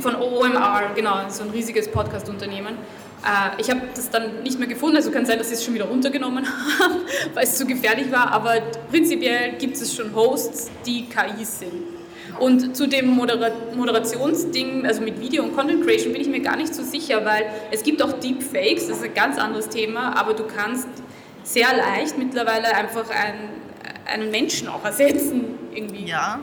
Von 0.00 0.16
OMR, 0.16 0.92
genau, 0.94 1.28
so 1.28 1.44
ein 1.44 1.50
riesiges 1.50 1.90
Podcast-Unternehmen. 1.90 2.76
Äh, 3.24 3.60
ich 3.60 3.70
habe 3.70 3.82
das 3.94 4.10
dann 4.10 4.42
nicht 4.42 4.58
mehr 4.58 4.68
gefunden, 4.68 4.96
also 4.96 5.10
kann 5.10 5.24
sein, 5.24 5.38
dass 5.38 5.48
sie 5.48 5.54
es 5.54 5.64
schon 5.64 5.74
wieder 5.74 5.86
runtergenommen 5.86 6.46
haben, 6.78 6.96
weil 7.34 7.44
es 7.44 7.56
zu 7.56 7.66
gefährlich 7.66 8.10
war, 8.10 8.30
aber 8.32 8.60
prinzipiell 8.90 9.52
gibt 9.52 9.76
es 9.76 9.94
schon 9.94 10.14
Hosts, 10.14 10.70
die 10.84 11.06
KIs 11.06 11.60
sind. 11.60 11.72
Und 12.38 12.76
zu 12.76 12.86
dem 12.86 13.08
Modera 13.08 13.50
Moderationsding, 13.74 14.86
also 14.86 15.02
mit 15.02 15.20
Video 15.20 15.42
und 15.44 15.54
Content 15.54 15.84
Creation, 15.84 16.12
bin 16.12 16.22
ich 16.22 16.28
mir 16.28 16.40
gar 16.40 16.56
nicht 16.56 16.74
so 16.74 16.82
sicher, 16.82 17.24
weil 17.24 17.44
es 17.70 17.82
gibt 17.82 18.02
auch 18.02 18.12
Deepfakes, 18.14 18.88
das 18.88 18.98
ist 18.98 19.04
ein 19.04 19.14
ganz 19.14 19.38
anderes 19.38 19.68
Thema, 19.68 20.16
aber 20.16 20.34
du 20.34 20.44
kannst 20.44 20.88
sehr 21.44 21.68
leicht 21.76 22.16
mittlerweile 22.18 22.74
einfach 22.74 23.08
einen, 23.10 23.50
einen 24.06 24.30
Menschen 24.30 24.68
auch 24.68 24.84
ersetzen. 24.84 25.58
Irgendwie. 25.74 26.06
Ja, 26.06 26.40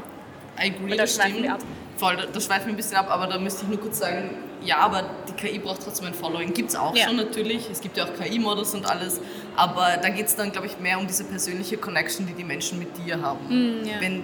I 0.58 0.72
agree. 0.72 0.94
Oder 0.94 1.08
schweifen 1.08 1.44
wir 1.44 1.54
ab. 1.54 1.60
Voll, 2.00 2.16
da 2.16 2.40
schweifen 2.40 2.68
wir 2.68 2.74
ein 2.74 2.78
bisschen 2.78 2.96
ab, 2.96 3.08
aber 3.10 3.28
da 3.28 3.38
müsste 3.38 3.64
ich 3.64 3.70
nur 3.70 3.80
kurz 3.80 4.00
sagen, 4.00 4.30
ja, 4.64 4.78
aber 4.78 5.04
die 5.28 5.34
KI 5.34 5.60
braucht 5.60 5.84
trotzdem 5.84 6.08
ein 6.08 6.14
Following. 6.14 6.54
Gibt 6.54 6.70
es 6.70 6.76
auch 6.76 6.96
ja. 6.96 7.06
schon 7.06 7.18
natürlich. 7.18 7.70
Es 7.70 7.82
gibt 7.82 7.98
ja 7.98 8.06
auch 8.06 8.14
KI-Modus 8.14 8.74
und 8.74 8.90
alles. 8.90 9.20
Aber 9.56 9.98
da 10.02 10.10
geht 10.10 10.28
es 10.28 10.36
dann, 10.36 10.52
glaube 10.52 10.68
ich, 10.68 10.80
mehr 10.80 10.98
um 10.98 11.08
diese 11.08 11.26
persönliche 11.26 11.78
Connection, 11.78 12.26
die 12.26 12.34
die 12.34 12.44
Menschen 12.44 12.80
mit 12.80 12.90
dir 12.98 13.22
haben. 13.22 13.40
Mm, 13.50 13.86
ja. 13.86 13.96
Wenn, 14.00 14.24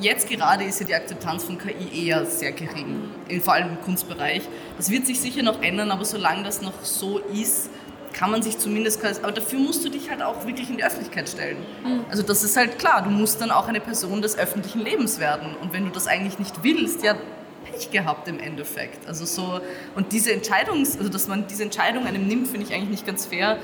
jetzt 0.00 0.28
gerade 0.28 0.64
ist 0.64 0.80
ja 0.80 0.86
die 0.86 0.94
Akzeptanz 0.94 1.44
von 1.44 1.58
KI 1.58 2.06
eher 2.06 2.24
sehr 2.26 2.52
gering, 2.52 3.08
vor 3.40 3.54
allem 3.54 3.70
im 3.70 3.80
Kunstbereich. 3.82 4.42
Das 4.76 4.90
wird 4.90 5.06
sich 5.06 5.20
sicher 5.20 5.42
noch 5.42 5.62
ändern, 5.62 5.90
aber 5.90 6.04
solange 6.04 6.44
das 6.44 6.62
noch 6.62 6.84
so 6.84 7.18
ist, 7.18 7.70
kann 8.16 8.30
man 8.30 8.42
sich 8.42 8.58
zumindest, 8.58 9.04
aber 9.22 9.32
dafür 9.32 9.58
musst 9.58 9.84
du 9.84 9.90
dich 9.90 10.08
halt 10.08 10.22
auch 10.22 10.46
wirklich 10.46 10.70
in 10.70 10.78
die 10.78 10.84
Öffentlichkeit 10.84 11.28
stellen. 11.28 11.58
Mhm. 11.84 12.06
Also 12.10 12.22
das 12.22 12.42
ist 12.42 12.56
halt 12.56 12.78
klar, 12.78 13.02
du 13.02 13.10
musst 13.10 13.40
dann 13.40 13.50
auch 13.50 13.68
eine 13.68 13.80
Person 13.80 14.22
des 14.22 14.38
öffentlichen 14.38 14.80
Lebens 14.80 15.20
werden. 15.20 15.54
Und 15.60 15.72
wenn 15.74 15.84
du 15.84 15.90
das 15.90 16.06
eigentlich 16.06 16.38
nicht 16.38 16.62
willst, 16.62 17.02
ja, 17.02 17.14
Pech 17.64 17.90
gehabt 17.90 18.26
im 18.28 18.40
Endeffekt. 18.40 19.06
Also 19.06 19.26
so, 19.26 19.60
und 19.94 20.12
diese 20.12 20.32
Entscheidung, 20.32 20.78
also 20.78 21.08
dass 21.08 21.28
man 21.28 21.46
diese 21.46 21.64
Entscheidung 21.64 22.06
einem 22.06 22.26
nimmt, 22.26 22.48
finde 22.48 22.66
ich 22.66 22.72
eigentlich 22.72 22.90
nicht 22.90 23.06
ganz 23.06 23.26
fair. 23.26 23.58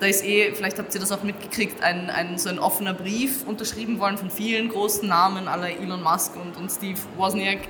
Da 0.00 0.06
ist 0.06 0.24
eh, 0.24 0.52
vielleicht 0.54 0.78
habt 0.78 0.94
ihr 0.94 1.00
das 1.00 1.10
auch 1.10 1.24
mitgekriegt, 1.24 1.82
ein, 1.82 2.08
ein, 2.08 2.38
so 2.38 2.50
ein 2.50 2.60
offener 2.60 2.94
Brief 2.94 3.44
unterschrieben 3.48 3.98
worden 3.98 4.16
von 4.16 4.30
vielen 4.30 4.68
großen 4.68 5.08
Namen, 5.08 5.48
aller 5.48 5.70
Elon 5.70 6.04
Musk 6.04 6.36
und, 6.36 6.56
und 6.56 6.70
Steve 6.70 6.98
Wozniak, 7.16 7.62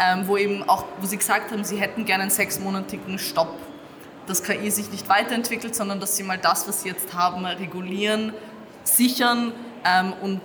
ähm, 0.00 0.26
wo 0.26 0.38
eben 0.38 0.62
auch, 0.62 0.86
wo 0.98 1.06
sie 1.06 1.18
gesagt 1.18 1.52
haben, 1.52 1.62
sie 1.62 1.76
hätten 1.76 2.06
gerne 2.06 2.22
einen 2.22 2.30
sechsmonatigen 2.30 3.18
Stopp 3.18 3.54
dass 4.26 4.42
KI 4.42 4.70
sich 4.70 4.90
nicht 4.90 5.08
weiterentwickelt, 5.08 5.74
sondern 5.74 6.00
dass 6.00 6.16
sie 6.16 6.22
mal 6.22 6.38
das, 6.38 6.66
was 6.68 6.82
sie 6.82 6.88
jetzt 6.88 7.14
haben, 7.14 7.44
regulieren, 7.44 8.32
sichern 8.84 9.52
ähm, 9.84 10.12
und 10.22 10.40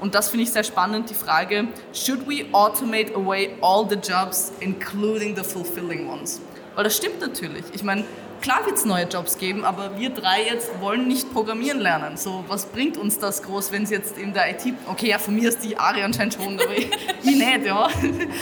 und 0.00 0.14
das 0.14 0.28
finde 0.28 0.42
ich 0.42 0.52
sehr 0.52 0.64
spannend, 0.64 1.08
die 1.08 1.14
Frage, 1.14 1.68
should 1.92 2.28
we 2.28 2.44
automate 2.52 3.14
away 3.14 3.56
all 3.62 3.88
the 3.88 3.96
jobs, 3.96 4.52
including 4.60 5.36
the 5.36 5.42
fulfilling 5.42 6.08
ones? 6.08 6.40
Weil 6.74 6.84
das 6.84 6.96
stimmt 6.96 7.20
natürlich. 7.20 7.64
Ich 7.72 7.82
meine, 7.84 8.04
klar 8.40 8.66
wird 8.66 8.76
es 8.76 8.84
neue 8.84 9.06
Jobs 9.06 9.38
geben, 9.38 9.64
aber 9.64 9.98
wir 9.98 10.10
drei 10.10 10.44
jetzt 10.44 10.78
wollen 10.80 11.06
nicht 11.06 11.32
programmieren 11.32 11.80
lernen. 11.80 12.16
So, 12.16 12.44
was 12.48 12.66
bringt 12.66 12.96
uns 12.96 13.18
das 13.18 13.42
groß, 13.42 13.72
wenn 13.72 13.84
es 13.84 13.90
jetzt 13.90 14.18
in 14.18 14.34
der 14.34 14.50
IT, 14.50 14.74
okay, 14.86 15.08
ja, 15.08 15.18
von 15.18 15.34
mir 15.34 15.48
ist 15.48 15.64
die 15.64 15.78
Ari 15.78 16.02
anscheinend 16.02 16.34
schon, 16.34 16.60
aber 16.60 16.76
ich, 16.76 16.90
ich 17.22 17.36
nicht, 17.36 17.64
ja. 17.64 17.88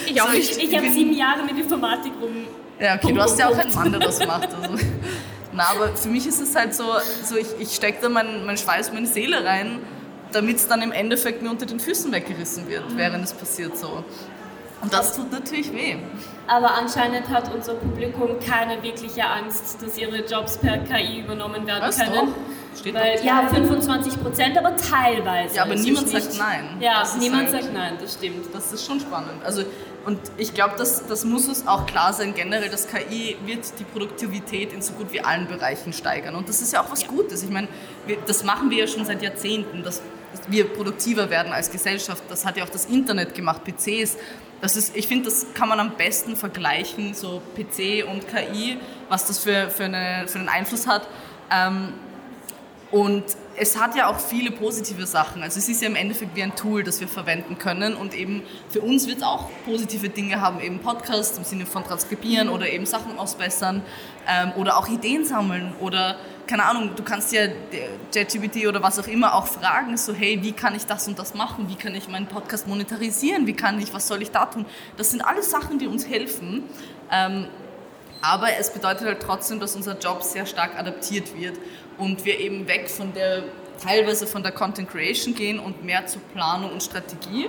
Ich 0.07 0.21
auch 0.21 0.27
so, 0.27 0.33
nicht. 0.33 0.57
Ich, 0.57 0.71
ich 0.71 0.77
habe 0.77 0.91
sieben 0.91 1.13
Jahre 1.13 1.45
mit 1.45 1.57
Informatik 1.59 2.13
rum. 2.21 2.47
Ja, 2.83 2.97
okay, 2.97 3.13
du 3.13 3.21
hast 3.23 3.39
ja 3.39 3.49
auch 3.49 3.57
einen 3.57 3.73
Mann, 3.75 3.93
der 3.93 4.01
das 4.01 4.19
macht. 4.27 4.49
Also. 4.55 4.75
Na, 5.53 5.65
aber 5.71 5.95
für 5.97 6.09
mich 6.09 6.27
ist 6.27 6.41
es 6.41 6.55
halt 6.57 6.75
so, 6.75 6.85
so 7.25 7.37
ich, 7.37 7.47
ich 7.59 7.75
stecke 7.75 7.99
da 8.03 8.09
meinen 8.09 8.45
mein 8.47 8.57
Schweiß, 8.57 8.93
meine 8.93 9.07
Seele 9.07 9.45
rein, 9.45 9.79
damit 10.33 10.57
es 10.57 10.67
dann 10.67 10.83
im 10.83 10.93
Endeffekt 10.93 11.43
mir 11.43 11.51
unter 11.51 11.67
den 11.67 11.79
Füßen 11.79 12.11
weggerissen 12.11 12.69
wird, 12.69 12.85
während 12.97 13.25
es 13.25 13.33
passiert 13.35 13.77
so. 13.79 14.03
Und 14.81 14.93
das 14.93 15.15
tut 15.15 15.31
natürlich 15.31 15.73
weh. 15.73 15.97
Aber 16.49 16.75
anscheinend 16.75 17.29
hat 17.29 17.55
unser 17.55 17.75
Publikum 17.75 18.31
keine 18.45 18.83
wirkliche 18.83 19.25
Angst, 19.25 19.81
dass 19.81 19.97
ihre 19.97 20.25
Jobs 20.27 20.59
per 20.59 20.79
KI 20.79 21.21
übernommen 21.21 21.65
werden 21.67 21.83
Was, 21.87 21.99
können. 21.99 22.13
doch? 22.15 22.79
Steht 22.81 22.95
Weil, 22.95 23.17
doch. 23.17 23.25
ja, 23.25 23.47
25 23.49 24.21
Prozent, 24.21 24.59
aber 24.59 24.75
teilweise. 24.75 25.55
Ja, 25.55 25.63
aber 25.65 25.77
niemand 25.77 26.09
sagt 26.09 26.37
nein. 26.37 26.79
Ja, 26.81 27.05
niemand 27.21 27.53
halt- 27.53 27.63
sagt 27.63 27.75
nein, 27.75 27.93
das 28.01 28.15
stimmt. 28.15 28.53
Das 28.53 28.73
ist 28.73 28.85
schon 28.85 28.99
spannend. 28.99 29.45
Also, 29.45 29.63
und 30.05 30.19
ich 30.37 30.53
glaube, 30.53 30.75
das, 30.77 31.07
das 31.07 31.25
muss 31.25 31.49
uns 31.49 31.67
auch 31.67 31.87
klar 31.87 32.13
sein, 32.13 32.35
generell, 32.35 32.69
dass 32.69 32.89
KI 32.89 33.37
wird 33.45 33.79
die 33.79 33.85
Produktivität 33.85 34.73
in 34.73 34.83
so 34.83 34.95
gut 34.95 35.13
wie 35.13 35.21
allen 35.21 35.47
Bereichen 35.47 35.93
steigern. 35.93 36.35
Und 36.35 36.49
das 36.49 36.61
ist 36.61 36.73
ja 36.73 36.83
auch 36.83 36.91
was 36.91 37.07
Gutes. 37.07 37.43
Ich 37.43 37.51
meine, 37.51 37.69
das 38.27 38.43
machen 38.43 38.71
wir 38.71 38.79
ja 38.79 38.87
schon 38.87 39.05
seit 39.05 39.23
Jahrzehnten, 39.23 39.83
dass, 39.83 40.03
dass 40.33 40.51
wir 40.51 40.65
produktiver 40.65 41.31
werden 41.31 41.53
als 41.53 41.71
Gesellschaft. 41.71 42.25
Das 42.29 42.45
hat 42.45 42.57
ja 42.57 42.65
auch 42.65 42.69
das 42.69 42.87
Internet 42.87 43.35
gemacht, 43.35 43.63
PCs. 43.65 44.17
Das 44.61 44.77
ist, 44.77 44.97
ich 44.97 45.07
finde, 45.07 45.27
das 45.27 45.47
kann 45.55 45.69
man 45.69 45.79
am 45.79 45.97
besten 45.97 46.37
vergleichen, 46.37 47.15
so 47.15 47.41
PC 47.55 48.05
und 48.09 48.27
KI, 48.29 48.79
was 49.09 49.27
das 49.27 49.39
für, 49.39 49.71
für, 49.71 49.85
eine, 49.85 50.27
für 50.27 50.39
einen 50.39 50.49
Einfluss 50.49 50.87
hat. 50.87 51.07
Ähm, 51.51 51.95
und 52.91 53.25
es 53.57 53.79
hat 53.79 53.95
ja 53.97 54.09
auch 54.09 54.19
viele 54.19 54.51
positive 54.51 55.07
Sachen. 55.07 55.43
Also 55.43 55.59
es 55.59 55.69
ist 55.69 55.83
ja 55.83 55.89
im 55.89 55.97
Endeffekt 55.97 56.35
wie 56.35 56.43
ein 56.43 56.57
Tool, 56.57 56.83
das 56.83 57.01
wir 57.01 57.09
verwenden 57.09 57.59
können. 57.59 57.95
Und 57.95 58.15
eben 58.15 58.43
für 58.71 58.81
uns 58.81 59.07
wird 59.07 59.19
es 59.19 59.23
auch 59.23 59.51
positive 59.65 60.09
Dinge 60.09 60.41
haben, 60.41 60.61
eben 60.61 60.79
Podcast 60.79 61.39
im 61.39 61.45
Sinne 61.45 61.67
von 61.67 61.85
transkribieren 61.85 62.49
oder 62.49 62.69
eben 62.69 62.87
Sachen 62.87 63.19
ausbessern 63.19 63.83
ähm, 64.29 64.53
oder 64.57 64.79
auch 64.79 64.89
Ideen 64.89 65.25
sammeln 65.25 65.75
oder 65.81 66.17
keine 66.47 66.65
Ahnung, 66.65 66.91
du 66.97 67.03
kannst 67.03 67.33
ja 67.33 67.47
ChatGPT 68.13 68.67
oder 68.67 68.83
was 68.83 68.99
auch 68.99 69.07
immer 69.07 69.35
auch 69.35 69.47
fragen, 69.47 69.97
so 69.97 70.13
hey, 70.13 70.41
wie 70.43 70.53
kann 70.53 70.75
ich 70.75 70.85
das 70.85 71.07
und 71.07 71.19
das 71.19 71.35
machen? 71.35 71.69
Wie 71.69 71.77
kann 71.77 71.95
ich 71.95 72.09
meinen 72.09 72.27
Podcast 72.27 72.67
monetarisieren? 72.67 73.47
Wie 73.47 73.55
kann 73.55 73.79
ich, 73.81 73.95
was 73.95 74.09
soll 74.09 74.23
ich 74.23 74.33
da 74.33 74.47
tun? 74.47 74.67
Das 74.97 75.11
sind 75.11 75.23
alles 75.23 75.51
Sachen, 75.51 75.79
die 75.79 75.87
uns 75.87 76.07
helfen. 76.07 76.65
Ähm, 77.11 77.47
aber 78.23 78.57
es 78.59 78.73
bedeutet 78.73 79.07
halt 79.07 79.23
trotzdem, 79.23 79.61
dass 79.61 79.75
unser 79.75 79.99
Job 79.99 80.23
sehr 80.23 80.47
stark 80.47 80.79
adaptiert 80.79 81.37
wird 81.37 81.59
und 82.03 82.25
wir 82.25 82.41
eben 82.41 82.67
weg 82.67 82.91
von 82.91 83.13
der, 83.15 83.45
teilweise 83.83 84.27
von 84.27 84.43
der 84.43 84.53
Content 84.53 84.91
Creation 84.91 85.35
gehen 85.35 85.59
und 85.59 85.85
mehr 85.85 86.07
zur 86.07 86.21
Planung 86.35 86.73
und 86.73 86.83
Strategie. 86.83 87.49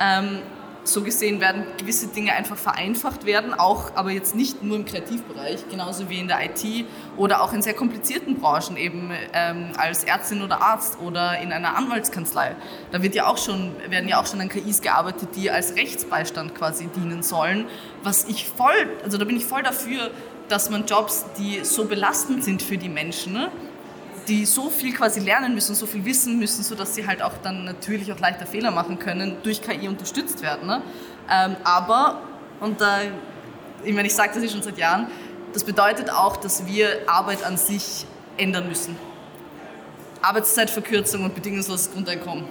Ähm, 0.00 0.38
so 0.84 1.02
gesehen 1.02 1.40
werden 1.40 1.64
gewisse 1.78 2.08
Dinge 2.08 2.32
einfach 2.32 2.56
vereinfacht 2.56 3.24
werden, 3.24 3.54
auch 3.54 3.94
aber 3.94 4.10
jetzt 4.10 4.34
nicht 4.34 4.64
nur 4.64 4.76
im 4.76 4.84
Kreativbereich, 4.84 5.68
genauso 5.70 6.10
wie 6.10 6.18
in 6.18 6.26
der 6.26 6.44
IT 6.44 6.86
oder 7.16 7.42
auch 7.42 7.52
in 7.52 7.62
sehr 7.62 7.74
komplizierten 7.74 8.40
Branchen, 8.40 8.76
eben 8.76 9.12
ähm, 9.32 9.70
als 9.76 10.02
Ärztin 10.02 10.42
oder 10.42 10.60
Arzt 10.60 10.98
oder 11.00 11.38
in 11.38 11.52
einer 11.52 11.76
Anwaltskanzlei. 11.76 12.56
Da 12.90 13.00
wird 13.00 13.14
ja 13.14 13.28
auch 13.28 13.38
schon, 13.38 13.76
werden 13.88 14.08
ja 14.08 14.20
auch 14.20 14.26
schon 14.26 14.40
an 14.40 14.48
KIs 14.48 14.80
gearbeitet, 14.80 15.28
die 15.36 15.52
als 15.52 15.76
Rechtsbeistand 15.76 16.56
quasi 16.56 16.88
dienen 16.88 17.22
sollen, 17.22 17.66
was 18.02 18.24
ich 18.24 18.48
voll, 18.48 18.88
also 19.04 19.18
da 19.18 19.24
bin 19.24 19.36
ich 19.36 19.44
voll 19.44 19.62
dafür, 19.62 20.10
dass 20.48 20.68
man 20.68 20.84
Jobs, 20.86 21.24
die 21.38 21.64
so 21.64 21.84
belastend 21.84 22.42
sind 22.42 22.60
für 22.60 22.76
die 22.76 22.88
Menschen, 22.88 23.34
ne, 23.34 23.52
die 24.28 24.46
so 24.46 24.70
viel 24.70 24.94
quasi 24.94 25.20
lernen 25.20 25.54
müssen, 25.54 25.74
so 25.74 25.86
viel 25.86 26.04
wissen 26.04 26.38
müssen, 26.38 26.62
sodass 26.62 26.94
sie 26.94 27.06
halt 27.06 27.22
auch 27.22 27.34
dann 27.42 27.64
natürlich 27.64 28.12
auch 28.12 28.18
leichter 28.18 28.46
Fehler 28.46 28.70
machen 28.70 28.98
können, 28.98 29.36
durch 29.42 29.62
KI 29.62 29.88
unterstützt 29.88 30.42
werden. 30.42 30.66
Ne? 30.66 30.82
Ähm, 31.30 31.56
aber, 31.64 32.22
und 32.60 32.80
da, 32.80 33.00
ich 33.84 33.94
meine, 33.94 34.08
ich 34.08 34.14
sage 34.14 34.32
das 34.34 34.42
ja 34.42 34.48
schon 34.48 34.62
seit 34.62 34.78
Jahren, 34.78 35.08
das 35.52 35.64
bedeutet 35.64 36.10
auch, 36.10 36.36
dass 36.36 36.66
wir 36.66 37.02
Arbeit 37.06 37.44
an 37.44 37.56
sich 37.56 38.06
ändern 38.36 38.68
müssen. 38.68 38.96
Arbeitszeitverkürzung 40.22 41.24
und 41.24 41.34
bedingungsloses 41.34 41.92
Grundeinkommen. 41.92 42.44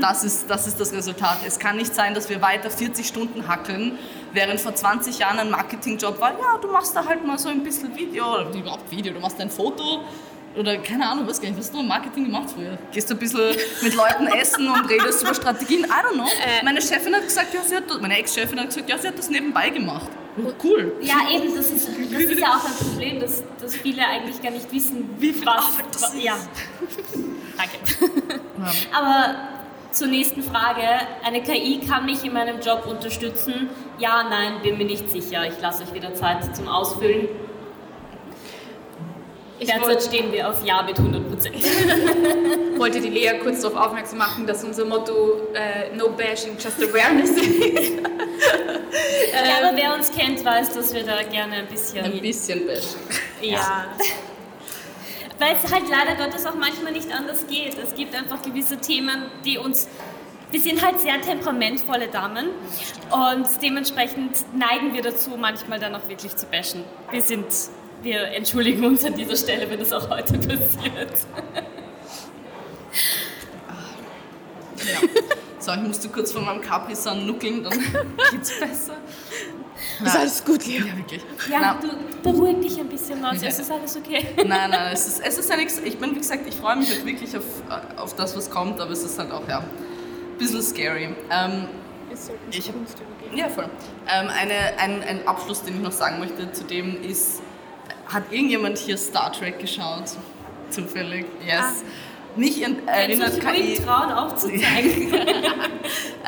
Das 0.00 0.24
ist, 0.24 0.48
das 0.48 0.66
ist 0.66 0.80
das 0.80 0.92
Resultat. 0.92 1.38
Es 1.46 1.58
kann 1.58 1.76
nicht 1.76 1.94
sein, 1.94 2.14
dass 2.14 2.30
wir 2.30 2.40
weiter 2.40 2.70
40 2.70 3.06
Stunden 3.06 3.46
hackeln, 3.46 3.98
während 4.32 4.60
vor 4.60 4.74
20 4.74 5.18
Jahren 5.18 5.38
ein 5.38 5.50
Marketingjob 5.50 6.20
war, 6.20 6.30
ja, 6.32 6.58
du 6.60 6.68
machst 6.68 6.96
da 6.96 7.04
halt 7.04 7.26
mal 7.26 7.38
so 7.38 7.48
ein 7.48 7.62
bisschen 7.62 7.94
Video, 7.94 8.34
oder 8.34 8.54
überhaupt 8.54 8.90
Video, 8.90 9.12
du 9.12 9.20
machst 9.20 9.40
ein 9.40 9.50
Foto 9.50 10.02
oder 10.58 10.76
keine 10.78 11.08
Ahnung, 11.08 11.26
weiß 11.28 11.40
gar 11.40 11.48
nicht, 11.48 11.58
was 11.58 11.66
hast 11.66 11.74
du 11.74 11.80
im 11.80 11.88
Marketing 11.88 12.24
gemacht 12.24 12.50
früher? 12.54 12.76
Gehst 12.92 13.08
du 13.10 13.14
ein 13.14 13.18
bisschen 13.20 13.54
mit 13.82 13.94
Leuten 13.94 14.26
essen 14.28 14.68
und 14.68 14.88
redest 14.90 15.22
über 15.22 15.34
Strategien? 15.34 15.84
I 15.84 15.86
don't 15.88 16.14
know. 16.14 16.26
Meine 16.64 16.80
Chefin 16.82 17.14
hat 17.14 17.22
gesagt, 17.22 17.54
ja, 17.54 17.60
sie 17.62 17.76
hat, 17.76 17.88
das- 17.88 18.00
meine 18.00 18.18
Ex-Chefin 18.18 18.58
hat 18.58 18.66
gesagt, 18.66 18.88
ja, 18.88 18.98
sie 18.98 19.08
hat 19.08 19.18
das 19.18 19.30
nebenbei 19.30 19.70
gemacht. 19.70 20.08
Cool. 20.62 20.92
Ja, 21.00 21.16
eben, 21.34 21.54
das 21.56 21.66
ist, 21.70 21.88
das 21.88 22.20
ist 22.22 22.38
ja 22.38 22.48
auch 22.50 22.64
ein 22.64 22.72
Problem, 22.88 23.18
dass, 23.20 23.42
dass 23.60 23.74
viele 23.76 24.06
eigentlich 24.06 24.40
gar 24.40 24.52
nicht 24.52 24.72
wissen, 24.72 25.10
Wie 25.18 25.32
viel 25.32 25.44
was. 25.46 25.56
Arbeit 25.64 25.86
das 25.92 26.14
ist. 26.14 26.22
Ja. 26.22 26.36
Danke. 27.56 28.40
Aber 28.96 29.34
zur 29.90 30.06
nächsten 30.08 30.42
Frage. 30.42 30.82
Eine 31.24 31.42
KI 31.42 31.80
kann 31.88 32.04
mich 32.06 32.22
in 32.24 32.32
meinem 32.34 32.60
Job 32.60 32.86
unterstützen? 32.86 33.68
Ja, 33.98 34.22
nein, 34.28 34.60
bin 34.62 34.78
mir 34.78 34.84
nicht 34.84 35.10
sicher. 35.10 35.46
Ich 35.48 35.60
lasse 35.60 35.82
euch 35.82 35.92
wieder 35.94 36.14
Zeit 36.14 36.54
zum 36.54 36.68
Ausfüllen. 36.68 37.28
Ich 39.58 39.68
Derzeit 39.68 40.02
stehen 40.02 40.32
wir 40.32 40.48
auf 40.48 40.64
Ja 40.64 40.82
mit 40.82 40.98
100 40.98 41.28
Prozent. 41.28 41.56
wollte 42.78 43.00
die 43.00 43.08
Lea 43.08 43.38
kurz 43.42 43.60
darauf 43.62 43.88
aufmerksam 43.88 44.18
machen, 44.18 44.46
dass 44.46 44.64
unser 44.64 44.84
Motto 44.84 45.48
äh, 45.54 45.94
No 45.96 46.10
Bashing, 46.10 46.56
Just 46.58 46.82
Awareness 46.82 47.30
ist. 47.30 47.92
Ja, 49.32 49.68
aber 49.68 49.76
wer 49.76 49.94
uns 49.94 50.10
kennt, 50.10 50.44
weiß, 50.44 50.74
dass 50.74 50.92
wir 50.92 51.04
da 51.04 51.22
gerne 51.22 51.56
ein 51.56 51.66
bisschen. 51.66 52.04
Ein 52.04 52.20
bisschen 52.20 52.66
Bashing. 52.66 53.00
Ja. 53.40 53.86
Weil 55.38 55.56
es 55.62 55.72
halt 55.72 55.84
leider 55.88 56.16
Gottes 56.16 56.46
auch 56.46 56.54
manchmal 56.54 56.92
nicht 56.92 57.12
anders 57.12 57.46
geht. 57.46 57.76
Es 57.78 57.94
gibt 57.94 58.14
einfach 58.16 58.42
gewisse 58.42 58.78
Themen, 58.78 59.26
die 59.44 59.58
uns. 59.58 59.88
Wir 60.50 60.60
sind 60.60 60.84
halt 60.84 60.98
sehr 61.00 61.20
temperamentvolle 61.20 62.08
Damen 62.08 62.48
und 63.10 63.46
dementsprechend 63.62 64.36
neigen 64.56 64.94
wir 64.94 65.02
dazu, 65.02 65.30
manchmal 65.38 65.78
dann 65.78 65.94
auch 65.94 66.08
wirklich 66.08 66.34
zu 66.36 66.46
bashen. 66.46 66.84
Wir 67.10 67.22
sind. 67.22 67.46
Wir 68.02 68.22
entschuldigen 68.28 68.84
uns 68.84 69.04
an 69.04 69.14
dieser 69.14 69.36
Stelle, 69.36 69.68
wenn 69.68 69.78
das 69.78 69.92
auch 69.92 70.08
heute 70.08 70.38
passiert. 70.38 71.26
Ja. 74.76 75.08
So, 75.58 75.72
ich 75.72 75.80
musste 75.80 76.08
kurz 76.08 76.32
von 76.32 76.44
meinem 76.44 76.60
Capri-Sun 76.60 77.26
nuckeln, 77.26 77.64
dann 77.64 77.72
geht's 78.30 78.58
besser. 78.58 78.96
Ist 80.04 80.16
alles 80.16 80.44
gut, 80.44 80.64
Lea? 80.66 80.78
Ja, 80.78 80.96
wirklich. 80.96 81.22
Ja, 81.50 81.58
Na, 81.60 81.74
du 81.80 81.88
beruhig 82.22 82.60
dich 82.60 82.78
ein 82.78 82.88
bisschen, 82.88 83.20
Nancy. 83.20 83.46
Es 83.46 83.58
ist 83.58 83.70
alles 83.70 83.96
okay. 83.96 84.28
Nein, 84.36 84.70
nein, 84.70 84.92
es 84.92 85.06
ist, 85.08 85.20
es 85.20 85.38
ist 85.38 85.50
ja 85.50 85.56
nichts. 85.56 85.78
Ich 85.84 85.98
bin, 85.98 86.14
wie 86.14 86.18
gesagt, 86.18 86.46
ich 86.46 86.54
freue 86.54 86.76
mich 86.76 86.90
halt 86.90 87.04
wirklich 87.04 87.36
auf, 87.36 87.44
auf 87.96 88.14
das, 88.14 88.36
was 88.36 88.48
kommt, 88.48 88.80
aber 88.80 88.92
es 88.92 89.02
ist 89.02 89.18
halt 89.18 89.32
auch, 89.32 89.46
ja, 89.48 89.58
ein 89.58 90.38
bisschen 90.38 90.62
scary. 90.62 91.14
Ähm, 91.30 91.66
ich 92.50 92.72
ja, 93.34 93.48
voll. 93.48 93.68
Ähm, 94.08 94.28
eine, 94.28 94.78
ein, 94.78 95.02
ein 95.02 95.28
Abschluss, 95.28 95.62
den 95.62 95.76
ich 95.76 95.82
noch 95.82 95.92
sagen 95.92 96.18
möchte 96.20 96.50
zu 96.52 96.64
dem 96.64 97.02
ist, 97.02 97.42
hat 98.08 98.24
irgendjemand 98.32 98.78
hier 98.78 98.96
Star 98.96 99.32
Trek 99.32 99.58
geschaut? 99.58 100.04
Zufällig? 100.70 101.26
Yes. 101.46 101.84
Mich 102.36 102.62
en- 102.62 102.86
erinnert 102.86 103.40
KI... 103.40 103.74
trauen, 103.74 104.12
aufzuzeigen? 104.12 105.12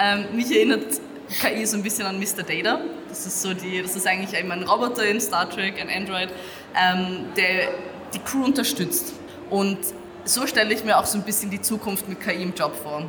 Ähm, 0.02 0.34
mich 0.34 0.50
erinnert 0.50 0.98
KI 1.42 1.66
so 1.66 1.76
ein 1.76 1.82
bisschen 1.82 2.06
an 2.06 2.18
Mr. 2.18 2.42
Data. 2.42 2.80
Das 3.08 3.26
ist 3.26 3.42
so 3.42 3.52
die, 3.52 3.82
das 3.82 3.96
ist 3.96 4.06
eigentlich 4.06 4.38
eben 4.38 4.50
ein 4.50 4.62
Roboter 4.62 5.04
in 5.04 5.20
Star 5.20 5.48
Trek, 5.50 5.74
ein 5.78 5.90
Android, 5.90 6.30
ähm, 6.74 7.26
der 7.36 7.68
die 8.14 8.18
Crew 8.20 8.44
unterstützt. 8.44 9.12
Und 9.50 9.76
so 10.24 10.46
stelle 10.46 10.72
ich 10.72 10.84
mir 10.84 10.96
auch 10.96 11.04
so 11.04 11.18
ein 11.18 11.24
bisschen 11.24 11.50
die 11.50 11.60
Zukunft 11.60 12.08
mit 12.08 12.18
KI 12.20 12.42
im 12.42 12.54
Job 12.54 12.74
vor. 12.82 13.04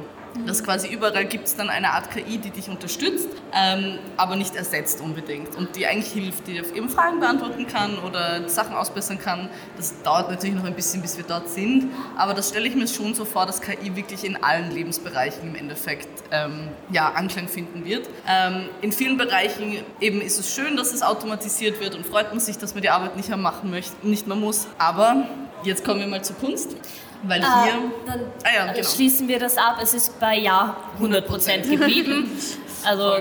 Dass 0.45 0.63
quasi 0.63 0.87
überall 0.87 1.25
gibt 1.25 1.47
es 1.47 1.55
dann 1.55 1.69
eine 1.69 1.91
Art 1.91 2.09
KI, 2.11 2.37
die 2.37 2.51
dich 2.51 2.69
unterstützt, 2.69 3.29
ähm, 3.53 3.99
aber 4.17 4.35
nicht 4.35 4.55
ersetzt 4.55 5.01
unbedingt. 5.01 5.55
Und 5.55 5.75
die 5.75 5.85
eigentlich 5.85 6.11
hilft, 6.11 6.47
die 6.47 6.59
auf 6.61 6.73
eben 6.73 6.89
Fragen 6.89 7.19
beantworten 7.19 7.67
kann 7.67 7.99
oder 7.99 8.47
Sachen 8.47 8.75
ausbessern 8.75 9.19
kann. 9.19 9.49
Das 9.77 10.01
dauert 10.03 10.29
natürlich 10.29 10.55
noch 10.55 10.63
ein 10.63 10.73
bisschen, 10.73 11.01
bis 11.01 11.17
wir 11.17 11.25
dort 11.25 11.49
sind. 11.49 11.91
Aber 12.17 12.33
das 12.33 12.49
stelle 12.49 12.67
ich 12.67 12.75
mir 12.75 12.87
schon 12.87 13.13
so 13.13 13.25
vor, 13.25 13.45
dass 13.45 13.61
KI 13.61 13.95
wirklich 13.95 14.23
in 14.23 14.41
allen 14.41 14.71
Lebensbereichen 14.71 15.49
im 15.49 15.55
Endeffekt 15.55 16.09
ähm, 16.31 16.69
ja, 16.91 17.11
Anklang 17.11 17.47
finden 17.47 17.85
wird. 17.85 18.09
Ähm, 18.27 18.69
in 18.81 18.91
vielen 18.91 19.17
Bereichen 19.17 19.83
eben 19.99 20.21
ist 20.21 20.39
es 20.39 20.53
schön, 20.53 20.77
dass 20.77 20.93
es 20.93 21.01
automatisiert 21.01 21.79
wird 21.79 21.95
und 21.95 22.05
freut 22.05 22.29
man 22.29 22.39
sich, 22.39 22.57
dass 22.57 22.73
man 22.73 22.81
die 22.81 22.89
Arbeit 22.89 23.17
nicht 23.17 23.29
mehr 23.29 23.37
machen 23.37 23.69
möchte, 23.69 24.07
nicht 24.07 24.27
mehr 24.27 24.37
muss. 24.37 24.67
Aber 24.77 25.27
jetzt 25.63 25.83
kommen 25.83 25.99
wir 25.99 26.07
mal 26.07 26.23
zur 26.23 26.37
Kunst. 26.37 26.75
Weil 27.23 27.43
Ah, 27.43 27.63
hier 27.63 27.73
dann 28.05 28.19
Ah 28.43 28.49
ja, 28.67 28.73
genau. 28.73 28.87
schließen 28.87 29.27
wir 29.27 29.39
das 29.39 29.57
ab. 29.57 29.77
Es 29.81 29.93
ist 29.93 30.19
bei 30.19 30.37
Ja 30.37 30.75
100% 30.99 31.69
geblieben. 31.69 32.29
Also 32.83 33.17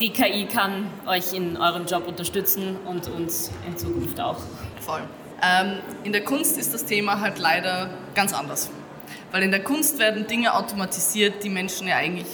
die 0.00 0.10
KI 0.10 0.46
kann 0.46 0.90
euch 1.06 1.32
in 1.34 1.56
eurem 1.56 1.86
Job 1.86 2.08
unterstützen 2.08 2.76
und 2.84 3.06
uns 3.06 3.52
in 3.64 3.78
Zukunft 3.78 4.18
auch. 4.20 4.38
Voll. 4.80 5.02
Ähm, 5.40 5.78
in 6.02 6.10
der 6.10 6.24
Kunst 6.24 6.58
ist 6.58 6.74
das 6.74 6.84
Thema 6.84 7.20
halt 7.20 7.38
leider 7.38 7.90
ganz 8.16 8.32
anders. 8.32 8.70
Weil 9.30 9.44
in 9.44 9.52
der 9.52 9.62
Kunst 9.62 10.00
werden 10.00 10.26
Dinge 10.26 10.52
automatisiert, 10.52 11.44
die 11.44 11.48
Menschen 11.48 11.86
ja 11.86 11.94
eigentlich 11.96 12.26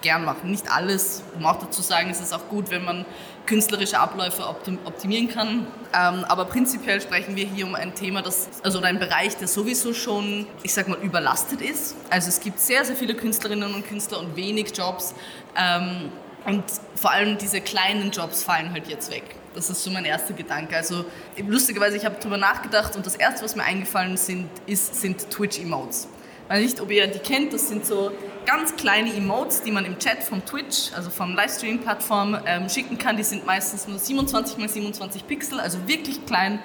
gern 0.00 0.24
machen. 0.24 0.52
Nicht 0.52 0.70
alles, 0.70 1.24
um 1.36 1.44
auch 1.44 1.58
dazu 1.58 1.82
sagen, 1.82 2.08
es 2.10 2.20
ist 2.20 2.32
auch 2.32 2.48
gut, 2.48 2.70
wenn 2.70 2.84
man 2.84 3.04
künstlerische 3.46 3.98
Abläufe 3.98 4.46
optimieren 4.46 5.28
kann. 5.28 5.66
Ähm, 5.94 6.24
aber 6.28 6.44
prinzipiell 6.44 7.00
sprechen 7.00 7.36
wir 7.36 7.46
hier 7.46 7.66
um 7.66 7.74
ein 7.74 7.94
Thema, 7.94 8.22
das, 8.22 8.48
also 8.62 8.80
ein 8.80 8.98
Bereich, 8.98 9.36
der 9.36 9.48
sowieso 9.48 9.92
schon, 9.92 10.46
ich 10.62 10.72
sag 10.72 10.88
mal, 10.88 10.98
überlastet 10.98 11.60
ist. 11.60 11.96
Also 12.10 12.28
es 12.28 12.40
gibt 12.40 12.60
sehr, 12.60 12.84
sehr 12.84 12.96
viele 12.96 13.14
Künstlerinnen 13.14 13.74
und 13.74 13.86
Künstler 13.86 14.20
und 14.20 14.36
wenig 14.36 14.76
Jobs. 14.76 15.14
Ähm, 15.56 16.10
und 16.44 16.64
vor 16.96 17.12
allem 17.12 17.38
diese 17.38 17.60
kleinen 17.60 18.10
Jobs 18.10 18.42
fallen 18.42 18.72
halt 18.72 18.88
jetzt 18.88 19.10
weg. 19.10 19.36
Das 19.54 19.68
ist 19.70 19.84
so 19.84 19.90
mein 19.90 20.04
erster 20.04 20.34
Gedanke. 20.34 20.76
Also 20.76 21.04
lustigerweise, 21.36 21.96
ich 21.96 22.04
habe 22.04 22.16
darüber 22.18 22.38
nachgedacht 22.38 22.96
und 22.96 23.04
das 23.04 23.14
erste, 23.14 23.44
was 23.44 23.54
mir 23.54 23.64
eingefallen 23.64 24.16
sind, 24.16 24.48
ist, 24.66 25.00
sind 25.00 25.30
Twitch-Emotes. 25.30 26.08
Ich 26.44 26.50
weiß 26.50 26.62
nicht, 26.62 26.80
ob 26.80 26.90
ihr 26.90 27.06
die 27.06 27.18
kennt, 27.18 27.52
das 27.52 27.68
sind 27.68 27.86
so 27.86 28.12
ganz 28.44 28.76
kleine 28.76 29.14
Emotes, 29.14 29.62
die 29.62 29.70
man 29.70 29.84
im 29.84 29.98
Chat 29.98 30.22
von 30.22 30.44
Twitch, 30.44 30.92
also 30.94 31.10
vom 31.10 31.34
Livestream-Plattform, 31.34 32.38
ähm, 32.46 32.68
schicken 32.68 32.98
kann. 32.98 33.16
Die 33.16 33.22
sind 33.22 33.46
meistens 33.46 33.86
nur 33.88 33.98
27 33.98 34.58
x 34.58 34.72
27 34.74 35.26
Pixel, 35.26 35.60
also 35.60 35.78
wirklich 35.86 36.26
klein. 36.26 36.58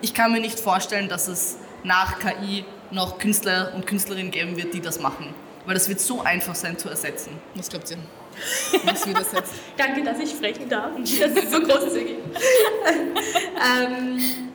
Ich 0.00 0.14
kann 0.14 0.32
mir 0.32 0.40
nicht 0.40 0.58
vorstellen, 0.58 1.08
dass 1.08 1.28
es 1.28 1.58
nach 1.82 2.18
KI 2.18 2.64
noch 2.90 3.18
Künstler 3.18 3.72
und 3.74 3.86
Künstlerinnen 3.86 4.30
geben 4.30 4.56
wird, 4.56 4.74
die 4.74 4.80
das 4.80 5.00
machen. 5.00 5.34
Weil 5.64 5.74
das 5.74 5.88
wird 5.88 6.00
so 6.00 6.22
einfach 6.22 6.54
sein 6.54 6.78
zu 6.78 6.88
ersetzen. 6.88 7.32
Was 7.54 7.68
glaubt 7.68 7.90
ihr? 7.90 7.98
Was 8.84 9.06
wird 9.06 9.18
ersetzt? 9.18 9.54
Danke, 9.76 10.02
dass 10.04 10.18
ich 10.18 10.30
sprechen 10.30 10.68
darf. 10.68 10.92
Das 10.98 11.10
ist 11.10 11.50
so 11.50 11.60
großzügig. 11.60 12.16
ähm, 13.80 14.45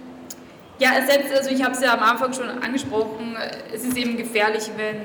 ja, 0.82 0.94
ersetzt, 0.94 1.32
also 1.32 1.52
ich 1.52 1.64
habe 1.64 1.76
es 1.76 1.82
ja 1.82 1.94
am 1.94 2.02
Anfang 2.02 2.34
schon 2.34 2.50
angesprochen, 2.50 3.38
es 3.72 3.84
ist 3.84 3.96
eben 3.96 4.18
gefährlich, 4.18 4.72
wenn 4.78 4.98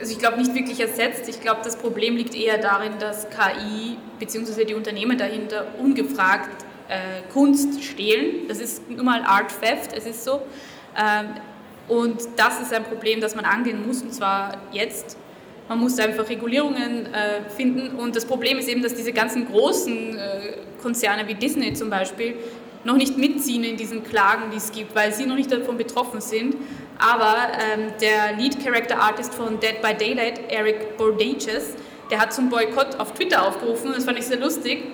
also 0.00 0.12
ich 0.12 0.18
glaube 0.18 0.38
nicht 0.38 0.52
wirklich 0.52 0.80
ersetzt. 0.80 1.28
Ich 1.28 1.40
glaube, 1.40 1.60
das 1.62 1.76
Problem 1.76 2.16
liegt 2.16 2.34
eher 2.34 2.58
darin, 2.58 2.92
dass 2.98 3.28
KI 3.30 3.96
bzw. 4.18 4.64
die 4.64 4.74
Unternehmen 4.74 5.16
dahinter 5.16 5.66
ungefragt 5.78 6.64
äh, 6.88 7.22
Kunst 7.32 7.84
stehlen. 7.84 8.48
Das 8.48 8.58
ist 8.58 8.90
nun 8.90 9.04
mal 9.04 9.22
Art 9.22 9.52
Theft, 9.60 9.92
es 9.96 10.06
ist 10.06 10.24
so. 10.24 10.42
Ähm, 10.96 11.34
und 11.86 12.20
das 12.36 12.60
ist 12.60 12.72
ein 12.72 12.82
Problem, 12.82 13.20
das 13.20 13.36
man 13.36 13.44
angehen 13.44 13.86
muss, 13.86 14.02
und 14.02 14.12
zwar 14.12 14.62
jetzt. 14.72 15.16
Man 15.68 15.78
muss 15.78 15.96
einfach 16.00 16.28
Regulierungen 16.28 17.06
äh, 17.06 17.48
finden. 17.56 17.96
Und 17.96 18.16
das 18.16 18.24
Problem 18.24 18.58
ist 18.58 18.68
eben, 18.68 18.82
dass 18.82 18.94
diese 18.94 19.12
ganzen 19.12 19.46
großen 19.46 20.18
äh, 20.18 20.52
Konzerne 20.82 21.28
wie 21.28 21.34
Disney 21.34 21.74
zum 21.74 21.90
Beispiel 21.90 22.34
noch 22.84 22.96
nicht 22.96 23.16
mitziehen 23.16 23.64
in 23.64 23.76
diesen 23.76 24.02
Klagen, 24.02 24.50
die 24.50 24.56
es 24.56 24.72
gibt, 24.72 24.94
weil 24.94 25.12
sie 25.12 25.26
noch 25.26 25.36
nicht 25.36 25.52
davon 25.52 25.76
betroffen 25.76 26.20
sind. 26.20 26.56
Aber 26.98 27.36
ähm, 27.74 27.92
der 28.00 28.36
Lead 28.36 28.64
Character 28.64 29.00
Artist 29.00 29.34
von 29.34 29.58
Dead 29.60 29.80
by 29.82 29.94
Daylight, 29.94 30.40
Eric 30.48 30.96
Bordages, 30.96 31.74
der 32.10 32.20
hat 32.20 32.32
zum 32.32 32.48
Boykott 32.50 32.98
auf 32.98 33.14
Twitter 33.14 33.46
aufgerufen. 33.46 33.92
Das 33.94 34.04
fand 34.04 34.18
ich 34.18 34.26
sehr 34.26 34.38
lustig. 34.38 34.84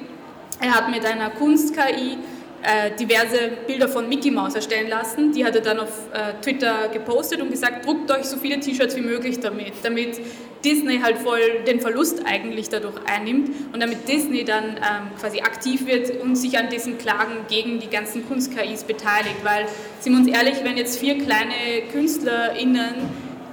Er 0.60 0.74
hat 0.74 0.90
mit 0.90 1.04
einer 1.04 1.30
Kunst-KI 1.30 2.18
äh, 2.62 2.90
diverse 2.98 3.52
Bilder 3.66 3.88
von 3.88 4.08
Mickey 4.08 4.30
Mouse 4.30 4.54
erstellen 4.54 4.88
lassen. 4.88 5.32
Die 5.32 5.44
hat 5.44 5.54
er 5.54 5.60
dann 5.60 5.80
auf 5.80 6.08
äh, 6.12 6.40
Twitter 6.42 6.88
gepostet 6.92 7.40
und 7.40 7.50
gesagt, 7.50 7.86
druckt 7.86 8.10
euch 8.10 8.24
so 8.24 8.36
viele 8.36 8.58
T-Shirts 8.58 8.96
wie 8.96 9.00
möglich 9.00 9.38
damit, 9.40 9.74
damit 9.82 10.20
Disney 10.64 10.98
halt 10.98 11.18
voll 11.18 11.40
den 11.66 11.80
Verlust 11.80 12.22
eigentlich 12.26 12.68
dadurch 12.68 12.96
einnimmt 13.06 13.50
und 13.72 13.80
damit 13.80 14.08
Disney 14.08 14.44
dann 14.44 14.76
ähm, 14.76 15.10
quasi 15.20 15.40
aktiv 15.40 15.86
wird 15.86 16.20
und 16.20 16.36
sich 16.36 16.58
an 16.58 16.68
diesen 16.68 16.98
Klagen 16.98 17.46
gegen 17.48 17.78
die 17.78 17.88
ganzen 17.88 18.26
Kunst-KIs 18.26 18.84
beteiligt. 18.84 19.36
Weil, 19.44 19.66
sind 20.00 20.14
wir 20.14 20.18
uns 20.18 20.28
ehrlich, 20.28 20.64
wenn 20.64 20.76
jetzt 20.76 20.98
vier 20.98 21.16
kleine 21.18 21.82
KünstlerInnen 21.92 22.94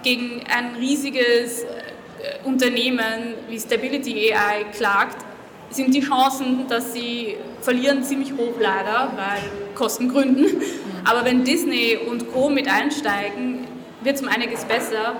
gegen 0.04 0.41
ein 0.52 0.76
riesiges 0.80 1.63
äh, 1.63 1.68
Unternehmen 2.44 3.36
wie 3.50 3.60
Stability 3.60 4.34
AI 4.34 4.65
klagt, 4.76 5.18
sind 5.76 5.94
die 5.94 6.02
Chancen, 6.02 6.68
dass 6.68 6.94
sie 6.94 7.36
verlieren, 7.62 8.04
ziemlich 8.04 8.32
hoch 8.34 8.56
leider, 8.60 9.12
weil 9.16 9.74
Kostengründen. 9.76 10.62
Aber 11.04 11.26
wenn 11.26 11.44
Disney 11.44 11.98
und 11.98 12.32
Co. 12.32 12.50
mit 12.50 12.68
einsteigen, 12.68 13.68
wird 14.02 14.16
es 14.16 14.22
um 14.22 14.28
einiges 14.28 14.64
besser. 14.66 15.16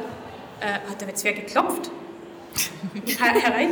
Äh, 0.62 0.90
hat 0.90 1.02
da 1.02 1.08
jetzt 1.08 1.24
wer 1.24 1.34
geklopft? 1.34 1.92
Herein? 3.20 3.72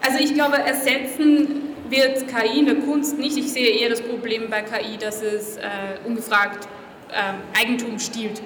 Also 0.00 0.18
ich 0.18 0.34
glaube, 0.34 0.58
ersetzen 0.58 1.74
wird 1.88 2.26
KI 2.28 2.60
in 2.60 2.66
der 2.66 2.76
Kunst 2.76 3.18
nicht. 3.18 3.36
Ich 3.36 3.52
sehe 3.52 3.68
eher 3.68 3.90
das 3.90 4.00
Problem 4.00 4.48
bei 4.48 4.62
KI, 4.62 4.96
dass 4.96 5.22
es 5.22 5.56
äh, 5.56 5.60
ungefragt 6.06 6.66
äh, 7.10 7.58
Eigentum 7.58 7.98
stiehlt. 7.98 8.40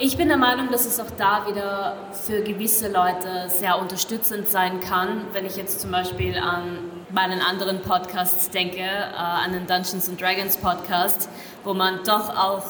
Ich 0.00 0.16
bin 0.16 0.28
der 0.28 0.36
Meinung, 0.36 0.70
dass 0.70 0.86
es 0.86 1.00
auch 1.00 1.10
da 1.18 1.44
wieder 1.48 1.96
für 2.12 2.40
gewisse 2.42 2.86
Leute 2.86 3.48
sehr 3.48 3.80
unterstützend 3.80 4.48
sein 4.48 4.78
kann. 4.78 5.22
Wenn 5.32 5.44
ich 5.44 5.56
jetzt 5.56 5.80
zum 5.80 5.90
Beispiel 5.90 6.38
an 6.38 6.78
meinen 7.10 7.40
anderen 7.40 7.82
Podcasts 7.82 8.48
denke, 8.48 8.78
äh, 8.78 9.12
an 9.16 9.52
den 9.52 9.66
Dungeons 9.66 10.08
and 10.08 10.20
Dragons 10.20 10.56
Podcast, 10.56 11.28
wo 11.64 11.74
man 11.74 12.04
doch 12.04 12.28
auch 12.30 12.62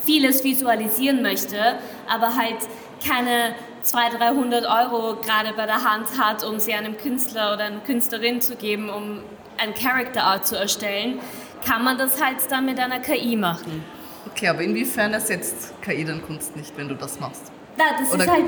vieles 0.00 0.42
visualisieren 0.42 1.22
möchte, 1.22 1.76
aber 2.08 2.34
halt 2.34 2.58
keine 3.06 3.54
200, 3.82 4.20
300 4.20 4.64
Euro 4.66 5.14
gerade 5.20 5.52
bei 5.56 5.66
der 5.66 5.84
Hand 5.84 6.08
hat, 6.18 6.42
um 6.42 6.58
sie 6.58 6.74
einem 6.74 6.96
Künstler 6.96 7.54
oder 7.54 7.66
einer 7.66 7.80
Künstlerin 7.82 8.40
zu 8.40 8.56
geben, 8.56 8.90
um 8.90 9.20
ein 9.58 9.74
Character 9.74 10.24
Art 10.24 10.44
zu 10.44 10.56
erstellen, 10.58 11.20
kann 11.64 11.84
man 11.84 11.98
das 11.98 12.20
halt 12.20 12.38
dann 12.50 12.64
mit 12.64 12.80
einer 12.80 12.98
KI 12.98 13.36
machen. 13.36 13.84
Okay, 14.32 14.48
aber 14.48 14.62
inwiefern 14.62 15.12
ersetzt 15.12 15.74
KI 15.82 16.04
dann 16.04 16.22
Kunst 16.22 16.56
nicht, 16.56 16.76
wenn 16.76 16.88
du 16.88 16.94
das 16.94 17.20
machst? 17.20 17.52
Na, 17.76 17.84
das 17.98 18.12
Oder 18.12 18.24
ist 18.24 18.30
halt 18.30 18.44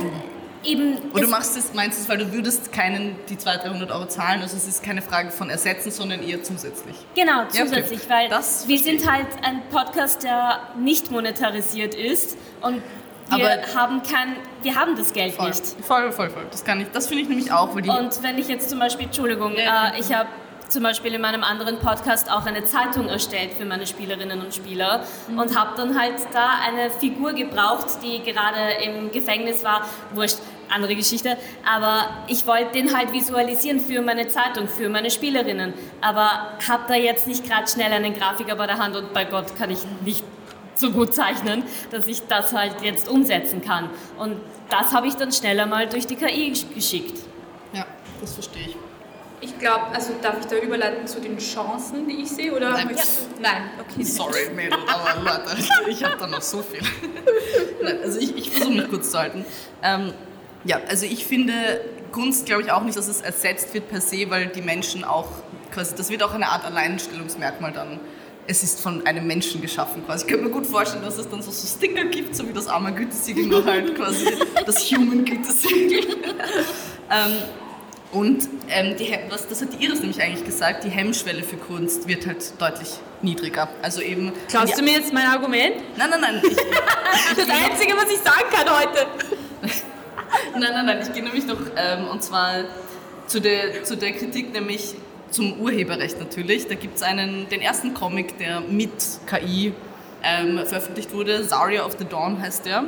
eben... 0.64 0.98
Oder 1.12 1.22
du 1.22 1.28
machst 1.28 1.56
es, 1.56 1.72
meinst 1.74 2.00
es, 2.00 2.08
weil 2.08 2.18
du 2.18 2.32
würdest 2.32 2.72
keinen 2.72 3.16
die 3.28 3.38
200, 3.38 3.66
300 3.66 3.90
Euro 3.92 4.06
zahlen, 4.06 4.42
also 4.42 4.56
es 4.56 4.66
ist 4.66 4.82
keine 4.82 5.02
Frage 5.02 5.30
von 5.30 5.50
ersetzen, 5.50 5.90
sondern 5.90 6.22
eher 6.22 6.42
zusätzlich. 6.42 6.96
Genau, 7.14 7.44
zusätzlich, 7.48 8.00
ja, 8.00 8.06
okay. 8.06 8.08
weil 8.08 8.28
das 8.28 8.68
wir 8.68 8.78
sind 8.78 9.10
halt 9.10 9.26
ein 9.42 9.62
Podcast, 9.70 10.22
der 10.22 10.60
nicht 10.78 11.10
monetarisiert 11.10 11.94
ist 11.94 12.36
und 12.60 12.82
wir 13.36 13.46
aber 13.46 13.74
haben 13.74 14.02
kein, 14.02 14.36
wir 14.62 14.74
haben 14.74 14.96
das 14.96 15.12
Geld 15.12 15.34
voll, 15.34 15.48
nicht. 15.48 15.62
Voll, 15.82 16.10
voll, 16.10 16.30
voll. 16.30 16.46
Das 16.50 16.64
kann 16.64 16.80
ich, 16.80 16.88
das 16.92 17.06
finde 17.06 17.22
ich 17.22 17.28
nämlich 17.28 17.52
auch. 17.52 17.74
Weil 17.74 17.82
die 17.82 17.88
und 17.88 18.22
wenn 18.22 18.38
ich 18.38 18.48
jetzt 18.48 18.68
zum 18.68 18.80
Beispiel, 18.80 19.06
Entschuldigung, 19.06 19.54
ja, 19.56 19.94
äh, 19.94 20.00
ich 20.00 20.12
habe 20.12 20.28
zum 20.70 20.82
Beispiel 20.82 21.14
in 21.14 21.20
meinem 21.20 21.42
anderen 21.42 21.78
Podcast 21.78 22.30
auch 22.30 22.46
eine 22.46 22.64
Zeitung 22.64 23.08
erstellt 23.08 23.52
für 23.58 23.64
meine 23.64 23.86
Spielerinnen 23.86 24.40
und 24.40 24.54
Spieler 24.54 25.04
mhm. 25.28 25.38
und 25.38 25.58
habe 25.58 25.76
dann 25.76 25.98
halt 25.98 26.14
da 26.32 26.50
eine 26.66 26.90
Figur 26.90 27.32
gebraucht, 27.32 28.02
die 28.02 28.22
gerade 28.22 28.82
im 28.84 29.10
Gefängnis 29.10 29.64
war. 29.64 29.84
Wurscht, 30.14 30.38
andere 30.72 30.94
Geschichte. 30.94 31.36
Aber 31.68 32.08
ich 32.28 32.46
wollte 32.46 32.72
den 32.72 32.96
halt 32.96 33.12
visualisieren 33.12 33.80
für 33.80 34.00
meine 34.00 34.28
Zeitung, 34.28 34.68
für 34.68 34.88
meine 34.88 35.10
Spielerinnen. 35.10 35.74
Aber 36.00 36.56
habe 36.68 36.84
da 36.88 36.94
jetzt 36.94 37.26
nicht 37.26 37.44
gerade 37.44 37.68
schnell 37.68 37.92
einen 37.92 38.14
Grafiker 38.14 38.54
bei 38.54 38.66
der 38.66 38.78
Hand 38.78 38.96
und 38.96 39.12
bei 39.12 39.24
Gott 39.24 39.56
kann 39.56 39.70
ich 39.70 39.80
nicht 40.04 40.24
so 40.76 40.90
gut 40.90 41.14
zeichnen, 41.14 41.64
dass 41.90 42.06
ich 42.06 42.22
das 42.26 42.54
halt 42.54 42.80
jetzt 42.82 43.08
umsetzen 43.08 43.60
kann. 43.60 43.90
Und 44.18 44.36
das 44.70 44.94
habe 44.94 45.08
ich 45.08 45.14
dann 45.14 45.32
schneller 45.32 45.66
mal 45.66 45.88
durch 45.88 46.06
die 46.06 46.16
KI 46.16 46.52
geschickt. 46.74 47.18
Ja, 47.72 47.84
das 48.20 48.34
verstehe 48.34 48.68
ich. 48.68 48.76
Ich 49.60 49.66
glaube, 49.66 49.88
also 49.92 50.14
darf 50.22 50.40
ich 50.40 50.46
da 50.46 50.56
überleiten 50.56 51.06
zu 51.06 51.20
den 51.20 51.36
Chancen, 51.36 52.08
die 52.08 52.22
ich 52.22 52.30
sehe? 52.30 52.50
Oder 52.50 52.70
Nein, 52.70 52.96
ja. 52.96 53.02
Nein, 53.42 53.62
okay. 53.78 54.02
Sorry, 54.04 54.48
Mädel, 54.56 54.78
aber 54.88 55.20
Leute, 55.22 55.90
ich 55.90 56.02
habe 56.02 56.16
da 56.18 56.26
noch 56.26 56.40
so 56.40 56.62
viel. 56.62 56.80
Nein, 57.82 57.98
also 58.02 58.18
ich, 58.18 58.34
ich 58.38 58.50
versuche 58.52 58.72
mich 58.72 58.88
kurz 58.88 59.10
zu 59.10 59.18
halten. 59.18 59.44
Ähm, 59.82 60.14
ja, 60.64 60.80
also 60.88 61.04
ich 61.04 61.26
finde 61.26 61.52
Kunst, 62.10 62.46
glaube 62.46 62.62
ich 62.62 62.72
auch 62.72 62.82
nicht, 62.82 62.96
dass 62.96 63.06
es 63.06 63.20
ersetzt 63.20 63.74
wird 63.74 63.90
per 63.90 64.00
se, 64.00 64.30
weil 64.30 64.46
die 64.46 64.62
Menschen 64.62 65.04
auch 65.04 65.28
quasi, 65.70 65.94
das 65.94 66.08
wird 66.08 66.22
auch 66.22 66.32
eine 66.32 66.48
Art 66.48 66.64
Alleinstellungsmerkmal 66.64 67.72
dann. 67.72 68.00
Es 68.46 68.62
ist 68.62 68.80
von 68.80 69.06
einem 69.06 69.26
Menschen 69.26 69.60
geschaffen 69.60 70.06
quasi. 70.06 70.24
Ich 70.24 70.30
könnte 70.30 70.46
mir 70.46 70.52
gut 70.52 70.66
vorstellen, 70.66 71.04
dass 71.04 71.18
es 71.18 71.28
dann 71.28 71.42
so, 71.42 71.50
so 71.50 71.66
Sticker 71.66 72.06
gibt, 72.06 72.34
so 72.34 72.48
wie 72.48 72.54
das 72.54 72.66
arme 72.66 72.94
Gütesiegel, 72.94 73.44
nur 73.44 73.62
halt 73.62 73.94
quasi 73.94 74.24
das 74.64 74.90
Human 74.90 75.22
Gütesiegel. 75.22 76.16
ähm, 77.10 77.42
und 78.12 78.48
ähm, 78.68 78.96
die, 78.96 79.16
was, 79.28 79.46
das 79.46 79.62
hat 79.62 79.72
die 79.72 79.84
Iris 79.84 80.00
nämlich 80.00 80.20
eigentlich 80.20 80.44
gesagt, 80.44 80.82
die 80.84 80.88
Hemmschwelle 80.88 81.44
für 81.44 81.56
Kunst 81.56 82.08
wird 82.08 82.26
halt 82.26 82.60
deutlich 82.60 82.88
niedriger. 83.22 83.68
Also 83.82 84.00
eben. 84.00 84.32
Klaust 84.48 84.76
du 84.76 84.82
mir 84.82 84.94
jetzt 84.94 85.12
mein 85.12 85.26
Argument? 85.26 85.76
Nein, 85.96 86.10
nein, 86.10 86.20
nein. 86.20 86.42
Ich, 86.42 86.56
das 87.36 87.48
Einzige, 87.48 87.94
was 87.96 88.10
ich 88.10 88.18
sagen 88.18 88.46
kann 88.50 88.68
heute. 88.68 89.06
nein, 90.58 90.72
nein, 90.72 90.86
nein. 90.86 90.98
Ich 91.02 91.12
gehe 91.12 91.22
nämlich 91.22 91.46
noch, 91.46 91.60
ähm, 91.76 92.08
und 92.08 92.22
zwar 92.24 92.64
zu 93.28 93.40
der, 93.40 93.84
zu 93.84 93.96
der 93.96 94.12
Kritik, 94.12 94.52
nämlich 94.52 94.96
zum 95.30 95.60
Urheberrecht 95.60 96.18
natürlich. 96.18 96.66
Da 96.66 96.74
gibt 96.74 96.96
es 96.96 97.02
einen, 97.02 97.48
den 97.48 97.60
ersten 97.60 97.94
Comic, 97.94 98.38
der 98.38 98.60
mit 98.60 98.90
KI 99.26 99.72
ähm, 100.24 100.66
veröffentlicht 100.66 101.12
wurde. 101.12 101.46
Zarya 101.46 101.84
of 101.84 101.96
the 101.98 102.04
Dawn 102.04 102.40
heißt 102.40 102.66
der. 102.66 102.84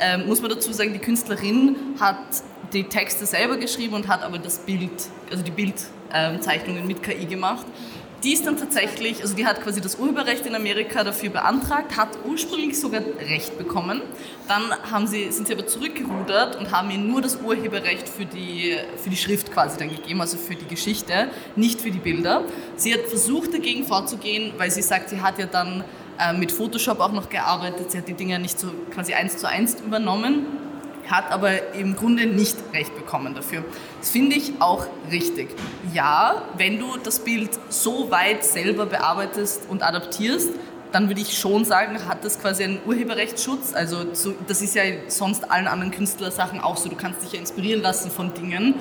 Ähm, 0.00 0.26
muss 0.26 0.40
man 0.40 0.50
dazu 0.50 0.72
sagen, 0.72 0.92
die 0.92 0.98
Künstlerin 0.98 1.76
hat 1.98 2.18
die 2.72 2.84
Texte 2.84 3.26
selber 3.26 3.56
geschrieben 3.56 3.94
und 3.94 4.08
hat 4.08 4.22
aber 4.22 4.38
das 4.38 4.58
Bild, 4.58 4.90
also 5.30 5.42
die 5.42 5.50
Bildzeichnungen 5.50 6.86
mit 6.86 7.02
KI 7.02 7.26
gemacht. 7.26 7.66
die 8.22 8.32
ist 8.32 8.46
dann 8.46 8.56
tatsächlich, 8.56 9.22
also 9.22 9.36
die 9.36 9.46
hat 9.46 9.62
quasi 9.62 9.80
das 9.80 9.98
Urheberrecht 9.98 10.46
in 10.46 10.54
Amerika 10.54 11.04
dafür 11.04 11.30
beantragt, 11.30 11.96
hat 11.96 12.08
ursprünglich 12.24 12.80
sogar 12.80 13.02
Recht 13.20 13.56
bekommen. 13.56 14.02
Dann 14.48 14.62
haben 14.90 15.06
sie, 15.06 15.30
sind 15.30 15.46
sie 15.46 15.54
aber 15.54 15.66
zurückgerudert 15.66 16.56
und 16.56 16.72
haben 16.72 16.90
ihr 16.90 16.98
nur 16.98 17.20
das 17.20 17.36
Urheberrecht 17.36 18.08
für 18.08 18.24
die, 18.24 18.76
für 19.02 19.10
die 19.10 19.16
Schrift 19.16 19.52
quasi 19.52 19.78
dann 19.78 19.90
gegeben, 19.90 20.20
also 20.20 20.38
für 20.38 20.56
die 20.56 20.66
Geschichte, 20.66 21.28
nicht 21.54 21.80
für 21.80 21.90
die 21.90 21.98
Bilder. 21.98 22.42
Sie 22.76 22.92
hat 22.92 23.02
versucht 23.02 23.54
dagegen 23.54 23.84
vorzugehen, 23.84 24.54
weil 24.56 24.70
sie 24.70 24.82
sagt, 24.82 25.10
sie 25.10 25.20
hat 25.20 25.38
ja 25.38 25.46
dann 25.46 25.84
äh, 26.18 26.32
mit 26.32 26.52
Photoshop 26.52 27.00
auch 27.00 27.12
noch 27.12 27.28
gearbeitet, 27.28 27.90
sie 27.90 27.98
hat 27.98 28.08
die 28.08 28.14
Dinge 28.14 28.38
nicht 28.38 28.58
so 28.58 28.68
quasi 28.92 29.14
eins 29.14 29.36
zu 29.36 29.48
eins 29.48 29.80
übernommen 29.80 30.46
hat 31.10 31.30
aber 31.30 31.74
im 31.74 31.96
Grunde 31.96 32.26
nicht 32.26 32.56
recht 32.72 32.94
bekommen 32.94 33.34
dafür. 33.34 33.64
Das 34.00 34.10
finde 34.10 34.36
ich 34.36 34.54
auch 34.60 34.86
richtig. 35.10 35.48
Ja, 35.92 36.42
wenn 36.56 36.78
du 36.78 36.96
das 37.02 37.20
Bild 37.20 37.50
so 37.68 38.10
weit 38.10 38.44
selber 38.44 38.86
bearbeitest 38.86 39.62
und 39.68 39.82
adaptierst, 39.82 40.50
dann 40.92 41.08
würde 41.08 41.20
ich 41.20 41.36
schon 41.36 41.64
sagen, 41.64 42.08
hat 42.08 42.24
das 42.24 42.40
quasi 42.40 42.64
einen 42.64 42.80
Urheberrechtsschutz. 42.86 43.74
Also 43.74 44.04
das 44.46 44.62
ist 44.62 44.74
ja 44.74 44.82
sonst 45.08 45.50
allen 45.50 45.66
anderen 45.66 45.90
Künstlersachen 45.90 46.60
auch 46.60 46.76
so. 46.76 46.88
Du 46.88 46.96
kannst 46.96 47.22
dich 47.22 47.32
ja 47.32 47.40
inspirieren 47.40 47.82
lassen 47.82 48.10
von 48.10 48.32
Dingen, 48.34 48.74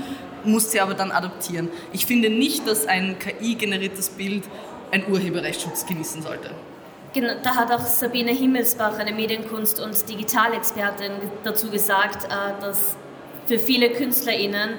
musst 0.43 0.71
sie 0.71 0.79
aber 0.79 0.93
dann 0.93 1.11
adaptieren. 1.11 1.69
Ich 1.91 2.05
finde 2.05 2.29
nicht, 2.29 2.67
dass 2.67 2.87
ein 2.87 3.17
KI-generiertes 3.19 4.09
Bild 4.09 4.43
einen 4.91 5.11
Urheberrechtsschutz 5.11 5.85
genießen 5.85 6.21
sollte. 6.21 6.51
Genau, 7.15 7.33
da 7.41 7.55
hat 7.55 7.71
auch 7.71 7.85
Sabine 7.85 8.31
Himmelsbach, 8.31 8.99
eine 8.99 9.13
Medienkunst- 9.13 9.81
und 9.81 10.09
Digitalexpertin, 10.09 11.11
dazu 11.45 11.69
gesagt, 11.71 12.25
äh, 12.25 12.59
dass 12.59 12.97
für 13.45 13.57
viele 13.57 13.91
KünstlerInnen 13.91 14.71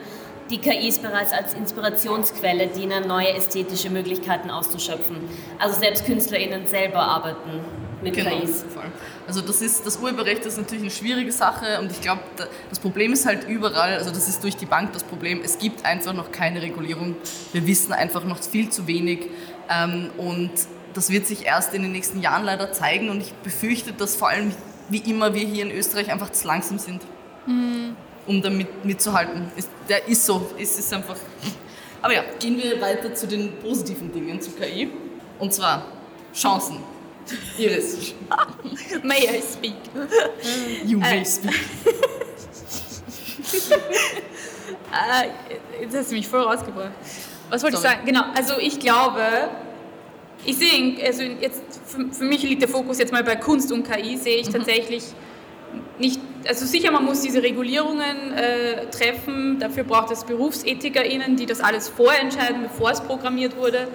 die 0.50 0.58
KIs 0.58 0.98
bereits 0.98 1.32
als 1.32 1.54
Inspirationsquelle 1.54 2.66
dienen, 2.66 3.08
neue 3.08 3.30
ästhetische 3.30 3.88
Möglichkeiten 3.88 4.50
auszuschöpfen. 4.50 5.16
Also 5.58 5.80
selbst 5.80 6.04
KünstlerInnen 6.04 6.66
selber 6.66 7.00
arbeiten 7.00 7.60
mit 8.02 8.14
genau, 8.14 8.38
KIs. 8.38 8.66
Voll. 8.68 8.84
Also 9.26 9.40
das 9.40 9.62
ist 9.62 9.86
das 9.86 9.96
Urheberrecht 9.96 10.44
ist 10.44 10.58
natürlich 10.58 10.82
eine 10.82 10.90
schwierige 10.90 11.32
Sache 11.32 11.80
und 11.80 11.90
ich 11.90 12.02
glaube, 12.02 12.20
das 12.68 12.78
Problem 12.78 13.14
ist 13.14 13.24
halt 13.24 13.48
überall, 13.48 13.94
also 13.94 14.10
das 14.10 14.28
ist 14.28 14.44
durch 14.44 14.58
die 14.58 14.66
Bank 14.66 14.92
das 14.92 15.04
Problem, 15.04 15.40
es 15.42 15.56
gibt 15.56 15.86
einfach 15.86 16.12
noch 16.12 16.30
keine 16.30 16.60
Regulierung. 16.60 17.16
Wir 17.54 17.66
wissen 17.66 17.94
einfach 17.94 18.24
noch 18.24 18.42
viel 18.42 18.68
zu 18.68 18.86
wenig 18.86 19.30
ähm, 19.70 20.10
und 20.18 20.50
das 20.96 21.10
wird 21.10 21.26
sich 21.26 21.44
erst 21.44 21.74
in 21.74 21.82
den 21.82 21.92
nächsten 21.92 22.20
Jahren 22.20 22.44
leider 22.44 22.72
zeigen 22.72 23.10
und 23.10 23.20
ich 23.20 23.32
befürchte, 23.34 23.92
dass 23.92 24.16
vor 24.16 24.28
allem 24.28 24.52
wie 24.88 24.98
immer 24.98 25.34
wir 25.34 25.46
hier 25.46 25.64
in 25.64 25.70
Österreich 25.70 26.10
einfach 26.10 26.30
zu 26.30 26.46
langsam 26.46 26.78
sind, 26.78 27.02
mhm. 27.46 27.96
um 28.26 28.40
damit 28.40 28.84
mitzuhalten. 28.84 29.50
Ist, 29.56 29.68
der 29.88 30.08
ist 30.08 30.24
so, 30.24 30.50
es 30.58 30.78
ist 30.78 30.92
einfach. 30.94 31.16
Aber 32.00 32.14
ja, 32.14 32.22
gehen 32.38 32.56
wir 32.56 32.80
weiter 32.80 33.14
zu 33.14 33.26
den 33.26 33.58
positiven 33.58 34.12
Dingen 34.12 34.40
zu 34.40 34.50
KI. 34.52 34.90
Und 35.38 35.52
zwar 35.52 35.86
Chancen. 36.34 36.78
Iris. 37.58 38.14
may 39.02 39.26
I 39.26 39.42
speak? 39.42 39.74
You 40.86 40.98
may 40.98 41.24
speak. 41.24 41.52
äh, 44.92 45.80
jetzt 45.82 45.96
hast 45.96 46.10
du 46.10 46.14
mich 46.14 46.28
voll 46.28 46.42
rausgebracht. 46.42 46.92
Was 47.50 47.62
wollte 47.62 47.76
Sorry. 47.76 47.88
ich 47.88 47.96
sagen? 47.96 48.06
Genau, 48.06 48.22
also 48.34 48.58
ich 48.58 48.78
glaube, 48.78 49.20
ich 50.46 50.56
sehe, 50.56 50.96
also 51.04 51.22
jetzt 51.22 51.62
für, 51.86 52.06
für, 52.12 52.24
mich 52.24 52.42
liegt 52.42 52.62
der 52.62 52.68
Fokus 52.68 52.98
jetzt 52.98 53.12
mal 53.12 53.24
bei 53.24 53.36
Kunst 53.36 53.72
und 53.72 53.88
KI, 53.88 54.16
sehe 54.16 54.36
ich 54.36 54.48
mhm. 54.48 54.52
tatsächlich 54.52 55.04
nicht, 55.98 56.20
also 56.46 56.64
sicher, 56.66 56.90
man 56.90 57.04
muss 57.04 57.22
diese 57.22 57.42
Regulierungen 57.42 58.32
äh, 58.32 58.86
treffen, 58.90 59.58
dafür 59.58 59.84
braucht 59.84 60.10
es 60.10 60.24
BerufsethikerInnen, 60.24 61.36
die 61.36 61.46
das 61.46 61.60
alles 61.60 61.88
vorentscheiden, 61.88 62.62
bevor 62.62 62.90
es 62.90 63.00
programmiert 63.00 63.56
wurde. 63.56 63.88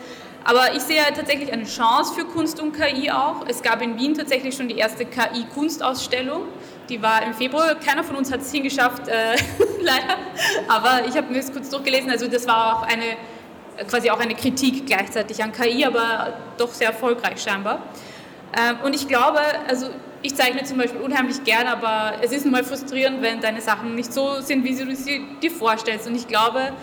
Aber 0.43 0.73
ich 0.75 0.81
sehe 0.81 1.01
tatsächlich 1.15 1.53
eine 1.53 1.65
Chance 1.65 2.15
für 2.15 2.25
Kunst 2.25 2.59
und 2.59 2.73
KI 2.73 3.11
auch. 3.11 3.45
Es 3.47 3.61
gab 3.61 3.81
in 3.81 3.97
Wien 3.99 4.15
tatsächlich 4.15 4.55
schon 4.55 4.67
die 4.67 4.77
erste 4.77 5.05
KI-Kunstausstellung. 5.05 6.43
Die 6.89 7.01
war 7.01 7.23
im 7.23 7.33
Februar. 7.35 7.75
Keiner 7.75 8.03
von 8.03 8.15
uns 8.15 8.31
hat 8.31 8.41
es 8.41 8.51
hingeschafft, 8.51 9.07
äh, 9.07 9.35
leider. 9.81 10.17
Aber 10.67 11.07
ich 11.07 11.15
habe 11.15 11.31
mir 11.31 11.39
das 11.39 11.53
kurz 11.53 11.69
durchgelesen. 11.69 12.09
Also 12.09 12.27
das 12.27 12.47
war 12.47 12.75
auch 12.75 12.81
eine 12.83 13.17
quasi 13.89 14.09
auch 14.09 14.19
eine 14.19 14.35
Kritik 14.35 14.85
gleichzeitig 14.85 15.43
an 15.43 15.51
KI, 15.51 15.85
aber 15.85 16.33
doch 16.57 16.73
sehr 16.73 16.87
erfolgreich 16.87 17.41
scheinbar. 17.41 17.81
Ähm, 18.57 18.77
und 18.83 18.95
ich 18.95 19.07
glaube, 19.07 19.39
also 19.67 19.87
ich 20.21 20.35
zeichne 20.35 20.63
zum 20.63 20.77
Beispiel 20.77 21.01
unheimlich 21.01 21.43
gern, 21.43 21.67
aber 21.67 22.13
es 22.21 22.31
ist 22.31 22.43
nun 22.43 22.51
mal 22.51 22.63
frustrierend, 22.63 23.21
wenn 23.21 23.41
deine 23.41 23.61
Sachen 23.61 23.95
nicht 23.95 24.13
so 24.13 24.41
sind, 24.41 24.63
wie 24.63 24.75
du 24.75 24.95
sie 24.95 25.25
dir 25.41 25.51
vorstellst. 25.51 26.07
Und 26.07 26.15
ich 26.15 26.27
glaube, 26.27 26.73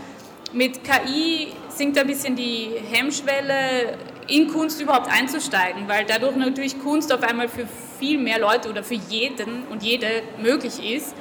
mit 0.53 0.81
KI 0.83 1.53
sinkt 1.69 1.99
ein 1.99 2.07
bisschen 2.07 2.35
die 2.35 2.71
Hemmschwelle, 2.91 3.99
in 4.27 4.49
Kunst 4.49 4.81
überhaupt 4.81 5.11
einzusteigen, 5.11 5.89
weil 5.89 6.05
dadurch 6.05 6.37
natürlich 6.37 6.79
Kunst 6.83 7.13
auf 7.13 7.23
einmal 7.23 7.49
für 7.49 7.67
viel 7.99 8.19
mehr 8.19 8.39
Leute 8.39 8.69
oder 8.69 8.85
für 8.85 8.95
jeden 8.95 9.67
und 9.71 9.83
jede 9.83 10.23
möglich 10.41 10.95
ist. 10.95 11.15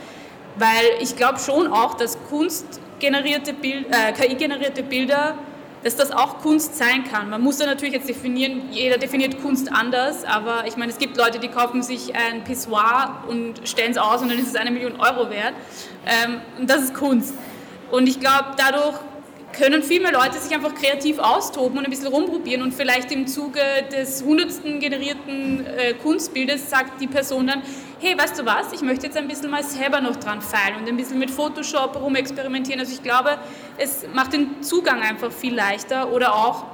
Weil 0.58 0.86
ich 1.02 1.16
glaube 1.16 1.40
schon 1.40 1.68
auch, 1.68 1.94
dass 1.94 2.18
Kunstgenerierte 2.30 3.54
Bild, 3.54 3.86
äh, 3.92 4.12
KI-generierte 4.12 4.84
Bilder 4.84 5.38
dass 5.84 5.96
das 5.96 6.12
auch 6.12 6.40
Kunst 6.40 6.76
sein 6.76 7.04
kann. 7.04 7.30
Man 7.30 7.42
muss 7.42 7.58
da 7.58 7.66
natürlich 7.66 7.94
jetzt 7.94 8.10
definieren, 8.10 8.64
jeder 8.72 8.98
definiert 8.98 9.42
Kunst 9.42 9.72
anders, 9.72 10.24
aber 10.24 10.66
ich 10.68 10.78
meine, 10.78 10.92
es 10.92 10.98
gibt 10.98 11.18
Leute, 11.18 11.40
die 11.40 11.48
kaufen 11.48 11.84
sich 11.84 12.16
ein 12.16 12.44
Pissoir 12.44 13.24
und 13.28 13.68
stellen 13.68 13.92
es 13.92 13.98
aus 13.98 14.22
und 14.22 14.30
dann 14.30 14.40
ist 14.40 14.48
es 14.48 14.56
eine 14.56 14.72
Million 14.72 15.00
Euro 15.00 15.30
wert. 15.30 15.54
Ähm, 16.06 16.42
und 16.60 16.70
das 16.70 16.84
ist 16.84 16.94
Kunst. 16.94 17.34
Und 17.92 18.08
ich 18.08 18.20
glaube, 18.20 18.56
dadurch 18.58 18.96
können 19.58 19.82
viel 19.82 20.02
mehr 20.02 20.12
Leute 20.12 20.38
sich 20.38 20.54
einfach 20.54 20.76
kreativ 20.76 21.20
austoben 21.20 21.80
und 21.80 21.86
ein 21.86 21.90
bisschen 21.90 22.08
rumprobieren 22.08 22.62
und 22.62 22.74
vielleicht 22.74 23.12
im 23.12 23.26
Zuge 23.26 23.60
des 23.92 24.24
hundertsten 24.24 24.80
generierten 24.80 25.66
äh, 25.66 25.94
Kunstbildes 25.96 26.70
sagt 26.70 27.02
die 27.02 27.08
Person 27.08 27.48
dann, 27.48 27.64
hey, 28.00 28.18
weißt 28.18 28.40
du 28.40 28.46
was, 28.46 28.72
ich 28.74 28.82
möchte 28.82 29.08
jetzt 29.08 29.18
ein 29.18 29.28
bisschen 29.28 29.50
mal 29.50 29.64
selber 29.64 30.00
noch 30.00 30.16
dran 30.18 30.42
feilen 30.42 30.78
und 30.80 30.88
ein 30.88 30.96
bisschen 30.96 31.18
mit 31.18 31.32
Photoshop 31.32 32.00
rumexperimentieren. 32.00 32.80
Also 32.80 32.94
ich 32.94 33.02
glaube, 33.02 33.38
es 33.78 34.06
macht 34.14 34.34
den 34.34 34.62
Zugang 34.62 35.02
einfach 35.02 35.32
viel 35.32 35.56
leichter 35.56 36.12
oder 36.14 36.36
auch 36.36 36.66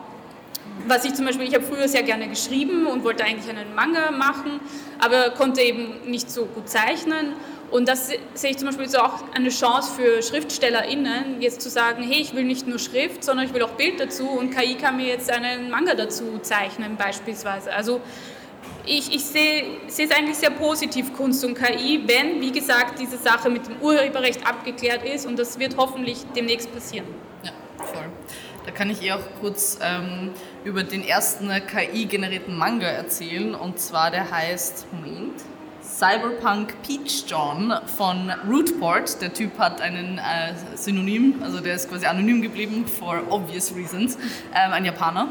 was 0.88 1.06
ich 1.06 1.14
zum 1.14 1.26
Beispiel, 1.26 1.48
ich 1.48 1.54
habe 1.54 1.64
früher 1.64 1.88
sehr 1.88 2.04
gerne 2.04 2.28
geschrieben 2.28 2.88
und 2.88 3.04
wollte 3.04 3.24
eigentlich 3.24 3.50
einen 3.50 3.76
Manga 3.76 4.12
machen, 4.12 4.60
aber 5.00 5.30
konnte 5.32 5.62
eben 5.62 6.10
nicht 6.10 6.32
so 6.32 6.46
gut 6.46 6.68
zeichnen 6.68 7.34
und 7.74 7.88
das 7.88 8.12
sehe 8.36 8.52
ich 8.52 8.58
zum 8.58 8.68
Beispiel 8.68 8.88
so 8.88 9.00
auch 9.00 9.24
eine 9.34 9.50
Chance 9.50 9.94
für 9.96 10.22
SchriftstellerInnen, 10.22 11.42
jetzt 11.42 11.60
zu 11.60 11.72
sagen, 11.72 12.04
hey, 12.04 12.22
ich 12.22 12.36
will 12.36 12.44
nicht 12.44 12.68
nur 12.68 12.78
Schrift, 12.78 13.24
sondern 13.24 13.48
ich 13.48 13.54
will 13.54 13.64
auch 13.64 13.72
Bild 13.72 14.00
dazu 14.00 14.30
und 14.30 14.56
KI 14.56 14.76
kann 14.76 14.98
mir 14.98 15.08
jetzt 15.08 15.32
einen 15.32 15.72
Manga 15.72 15.96
dazu 15.96 16.38
zeichnen 16.44 16.98
beispielsweise. 16.98 17.74
Also 17.74 18.00
ich, 18.86 19.16
ich 19.16 19.26
sehe, 19.26 19.66
sehe 19.88 20.06
es 20.06 20.12
eigentlich 20.12 20.38
sehr 20.38 20.52
positiv, 20.52 21.14
Kunst 21.14 21.44
und 21.44 21.56
KI, 21.56 22.04
wenn, 22.06 22.40
wie 22.42 22.52
gesagt, 22.52 23.00
diese 23.00 23.18
Sache 23.18 23.50
mit 23.50 23.68
dem 23.68 23.78
Urheberrecht 23.82 24.46
abgeklärt 24.46 25.04
ist 25.04 25.26
und 25.26 25.40
das 25.40 25.58
wird 25.58 25.76
hoffentlich 25.76 26.20
demnächst 26.36 26.72
passieren. 26.72 27.08
Ja, 27.42 27.54
voll. 27.78 28.06
Da 28.68 28.72
kann 28.72 28.92
ich 28.92 29.02
ihr 29.02 29.16
auch 29.16 29.42
kurz 29.42 29.80
ähm, 29.82 30.30
über 30.64 30.84
den 30.84 31.04
ersten 31.04 31.50
KI-generierten 31.50 32.56
Manga 32.56 32.86
erzählen 32.86 33.56
und 33.56 33.80
zwar 33.80 34.12
der 34.12 34.30
heißt, 34.30 34.86
Moment, 34.92 35.42
Cyberpunk 36.04 36.74
Peach 36.86 37.24
John 37.28 37.74
von 37.97 38.30
Rootport. 38.45 39.22
Der 39.22 39.34
Typ 39.34 39.58
hat 39.58 39.80
einen 39.80 40.18
äh, 40.18 40.54
Synonym, 40.76 41.41
also 41.41 41.62
der 41.62 41.76
ist 41.76 41.89
quasi 41.89 42.06
anonym 42.06 42.41
geblieben, 42.41 42.86
for 42.86 43.22
obvious 43.30 43.74
reasons, 43.74 44.18
ähm, 44.54 44.74
ein 44.74 44.84
Japaner. 44.84 45.30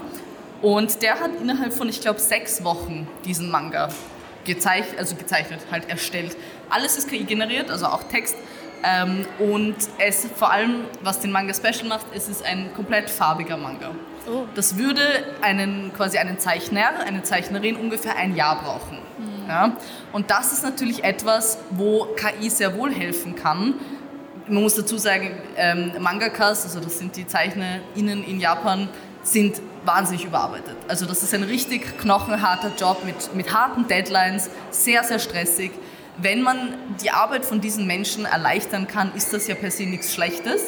Und 0.63 1.03
der 1.03 1.21
hat 1.21 1.33
innerhalb 1.43 1.75
von, 1.75 1.91
ich 1.91 2.01
glaube, 2.01 2.21
sechs 2.21 2.65
Wochen 2.65 3.07
diesen 3.27 3.51
Manga 3.51 3.91
gezeichnet, 4.47 4.99
also 4.99 5.15
gezeichnet, 5.15 5.61
halt 5.71 5.91
erstellt. 5.91 6.39
Alles 6.71 6.97
ist 6.97 7.11
KI 7.11 7.25
generiert, 7.25 7.71
also 7.71 7.85
auch 7.85 8.05
Text. 8.05 8.35
Ähm, 8.83 9.27
und 9.41 9.77
es 9.99 10.27
vor 10.35 10.53
allem, 10.53 10.87
was 11.03 11.21
den 11.21 11.33
Manga 11.33 11.53
special 11.53 11.87
macht, 11.87 12.07
es 12.15 12.31
ist 12.31 12.47
ein 12.47 12.73
komplett 12.75 13.11
farbiger 13.11 13.59
Manga. 13.59 13.91
Oh. 14.27 14.45
Das 14.55 14.79
würde 14.79 15.03
einen 15.43 15.93
quasi 15.95 16.17
einen 16.17 16.39
Zeichner, 16.39 17.01
eine 17.07 17.23
Zeichnerin 17.23 17.77
ungefähr 17.77 18.17
ein 18.17 18.35
Jahr 18.35 18.63
brauchen. 18.63 18.97
Mhm. 19.19 19.32
Ja? 19.53 19.77
Und 20.13 20.31
das 20.31 20.51
ist 20.53 20.65
natürlich 20.65 21.05
etwas, 21.05 21.59
wo 21.71 22.07
KI 22.17 22.49
sehr 22.49 22.75
wohl 22.75 22.91
helfen 22.91 23.37
kann. 23.37 23.75
Man 24.49 24.63
muss 24.63 24.75
dazu 24.75 24.97
sagen, 24.97 25.31
ähm, 25.57 25.93
Mangakas, 26.01 26.65
also 26.65 26.81
das 26.81 26.99
sind 26.99 27.15
die 27.17 27.27
ZeichnerInnen 27.27 28.25
in 28.25 28.41
Japan, 28.41 28.89
sind 29.23 29.61
wahnsinnig 29.85 30.25
überarbeitet. 30.25 30.75
Also 30.89 31.05
das 31.05 31.23
ist 31.23 31.35
ein 31.35 31.43
richtig 31.43 31.99
knochenharter 31.99 32.73
Job 32.79 33.05
mit, 33.05 33.35
mit 33.35 33.53
harten 33.53 33.87
Deadlines, 33.87 34.49
sehr, 34.71 35.05
sehr 35.05 35.19
stressig. 35.19 35.71
Wenn 36.17 36.41
man 36.41 36.75
die 37.03 37.11
Arbeit 37.11 37.45
von 37.45 37.61
diesen 37.61 37.87
Menschen 37.87 38.25
erleichtern 38.25 38.87
kann, 38.89 39.15
ist 39.15 39.35
das 39.35 39.49
ja 39.49 39.55
per 39.55 39.71
se 39.71 39.85
nichts 39.85 40.15
Schlechtes. 40.15 40.63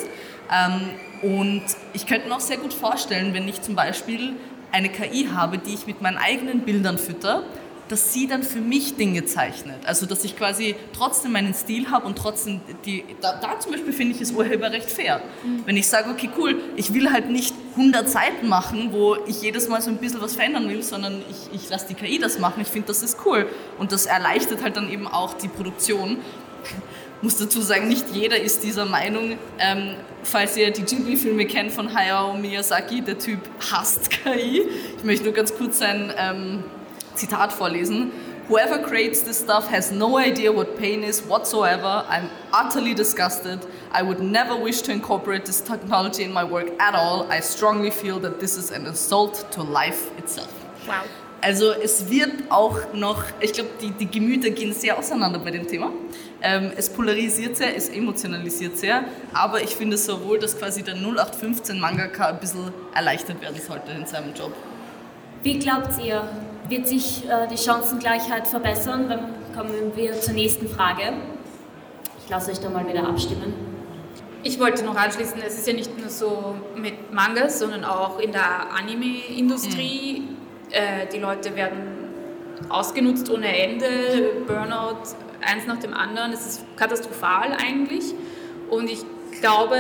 Ähm, 0.53 0.91
und 1.23 1.65
ich 1.95 2.07
könnte 2.07 2.29
mir 2.29 2.35
auch 2.35 2.41
sehr 2.41 2.59
gut 2.59 2.75
vorstellen, 2.75 3.33
wenn 3.33 3.49
ich 3.49 3.63
zum 3.63 3.75
Beispiel 3.75 4.35
eine 4.73 4.91
KI 4.91 5.29
habe, 5.33 5.57
die 5.57 5.73
ich 5.73 5.87
mit 5.87 6.03
meinen 6.03 6.19
eigenen 6.19 6.61
Bildern 6.61 6.99
fütter 6.99 7.45
dass 7.89 8.13
sie 8.13 8.27
dann 8.27 8.43
für 8.43 8.61
mich 8.61 8.97
Dinge 8.97 9.25
zeichnet. 9.25 9.87
Also 9.87 10.07
dass 10.07 10.25
ich 10.25 10.37
quasi 10.37 10.75
trotzdem 10.97 11.33
meinen 11.33 11.55
Stil 11.55 11.91
habe 11.91 12.07
und 12.07 12.17
trotzdem 12.17 12.61
die, 12.85 13.05
da, 13.21 13.39
da 13.41 13.59
zum 13.61 13.73
Beispiel 13.73 13.93
finde 13.93 14.13
ich 14.15 14.21
das 14.21 14.33
Urheberrecht 14.33 14.91
fair. 14.91 15.23
Mhm. 15.45 15.63
Wenn 15.67 15.77
ich 15.77 15.87
sage, 15.87 16.11
okay, 16.11 16.31
cool, 16.39 16.57
ich 16.77 16.95
will 16.95 17.13
halt 17.13 17.31
nicht 17.31 17.55
100 17.77 18.09
Seiten 18.09 18.49
machen, 18.49 18.91
wo 18.93 19.17
ich 19.27 19.43
jedes 19.43 19.69
Mal 19.69 19.83
so 19.83 19.91
ein 19.91 19.99
bisschen 19.99 20.21
was 20.21 20.35
verändern 20.35 20.69
will, 20.69 20.83
sondern 20.83 21.23
ich, 21.31 21.63
ich 21.63 21.69
lasse 21.71 21.87
die 21.89 21.95
KI 21.95 22.19
das 22.19 22.39
machen. 22.39 22.61
Ich 22.63 22.69
finde, 22.69 22.89
das 22.89 23.03
ist 23.03 23.19
cool. 23.27 23.47
Und 23.79 23.93
das 23.93 24.07
erleichtert 24.07 24.63
halt 24.63 24.77
dann 24.77 24.91
eben 24.91 25.07
auch 25.07 25.35
die 25.35 25.49
Produktion 25.49 26.19
muss 27.23 27.39
dazu 27.39 27.61
sagen, 27.61 27.89
nicht 27.89 28.07
jeder 28.13 28.39
ist 28.39 28.63
dieser 28.63 28.85
Meinung. 28.85 29.39
Ähm, 29.59 29.97
falls 30.23 30.57
ihr 30.57 30.71
die 30.71 30.83
Ghibli-Filme 30.83 31.47
kennt 31.47 31.73
von 31.73 31.95
Hayao 31.95 32.35
Miyazaki, 32.35 33.01
der 33.01 33.19
Typ 33.19 33.41
hasst 33.73 34.11
KI. 34.11 34.63
Ich 34.97 35.05
möchte 35.05 35.25
nur 35.25 35.33
ganz 35.33 35.55
kurz 35.55 35.79
sein 35.79 36.13
ähm, 36.17 36.65
Zitat 37.15 37.53
vorlesen. 37.53 38.13
Whoever 38.49 38.79
creates 38.79 39.23
this 39.23 39.39
stuff 39.39 39.71
has 39.71 39.91
no 39.91 40.19
idea 40.19 40.53
what 40.53 40.77
pain 40.77 41.03
is 41.03 41.23
whatsoever. 41.27 42.05
I'm 42.11 42.29
utterly 42.53 42.95
disgusted. 42.95 43.61
I 43.91 44.03
would 44.03 44.21
never 44.21 44.55
wish 44.55 44.83
to 44.83 44.93
incorporate 44.93 45.47
this 45.47 45.63
technology 45.63 46.25
in 46.25 46.33
my 46.33 46.45
work 46.45 46.69
at 46.79 46.95
all. 46.95 47.27
I 47.31 47.41
strongly 47.41 47.91
feel 47.91 48.21
that 48.21 48.41
this 48.41 48.59
is 48.59 48.71
an 48.71 48.87
assault 48.87 49.51
to 49.53 49.63
life 49.63 50.11
itself. 50.19 50.53
Wow. 50.87 51.05
Also 51.41 51.73
es 51.73 52.11
wird 52.11 52.51
auch 52.51 52.93
noch, 52.95 53.23
ich 53.41 53.53
glaube, 53.53 53.71
die, 53.81 53.91
die 53.91 54.11
Gemüter 54.11 54.51
gehen 54.51 54.73
sehr 54.73 54.99
auseinander 54.99 55.39
bei 55.39 55.51
dem 55.51 55.67
Thema. 55.67 55.91
Ähm, 56.41 56.73
es 56.77 56.89
polarisiert 56.89 57.57
sehr, 57.57 57.77
es 57.77 57.91
emotionalisiert 57.91 58.79
sehr, 58.79 59.05
aber 59.35 59.63
ich 59.63 59.77
finde 59.77 59.99
sowohl, 59.99 60.39
dass 60.39 60.59
quasi 60.59 60.83
der 60.83 60.95
0815 60.95 61.79
Mangaka 61.79 62.29
ein 62.29 62.41
bisschen 62.41 62.73
erleichtert 62.95 63.43
werden 63.43 63.61
sollte 63.61 63.93
in 63.93 64.07
seinem 64.07 64.35
Job. 64.35 64.55
Wie 65.43 65.59
glaubt 65.59 66.03
ihr, 66.03 66.27
wird 66.69 66.87
sich 66.87 67.25
äh, 67.29 67.47
die 67.49 67.59
Chancengleichheit 67.59 68.47
verbessern? 68.47 69.09
Dann 69.09 69.35
kommen 69.55 69.93
wir 69.95 70.21
zur 70.21 70.35
nächsten 70.35 70.69
Frage. 70.69 71.13
Ich 72.25 72.31
lasse 72.31 72.51
euch 72.51 72.61
da 72.61 72.71
mal 72.71 72.89
wieder 72.89 73.07
abstimmen. 73.07 73.53
Ich 74.43 74.61
wollte 74.61 74.85
noch 74.85 74.97
anschließen, 74.97 75.41
es 75.47 75.59
ist 75.59 75.67
ja 75.67 75.73
nicht 75.73 75.99
nur 75.99 76.11
so 76.11 76.55
mit 76.77 77.13
Mangas, 77.13 77.59
sondern 77.59 77.85
auch 77.85 78.19
in 78.19 78.33
der 78.33 78.73
Anime-Industrie. 78.79 80.21
Mhm 80.21 80.35
äh, 80.75 81.07
die 81.13 81.19
Leute 81.19 81.55
werden 81.55 82.09
ausgenutzt 82.69 83.31
ohne 83.31 83.57
Ende, 83.57 84.43
Burnout, 84.47 84.99
eins 85.41 85.67
nach 85.67 85.79
dem 85.79 85.95
anderen. 85.95 86.33
Es 86.33 86.47
ist 86.47 86.65
katastrophal 86.77 87.53
eigentlich. 87.53 88.15
Und 88.71 88.91
ich 88.91 89.05
glaube, 89.41 89.77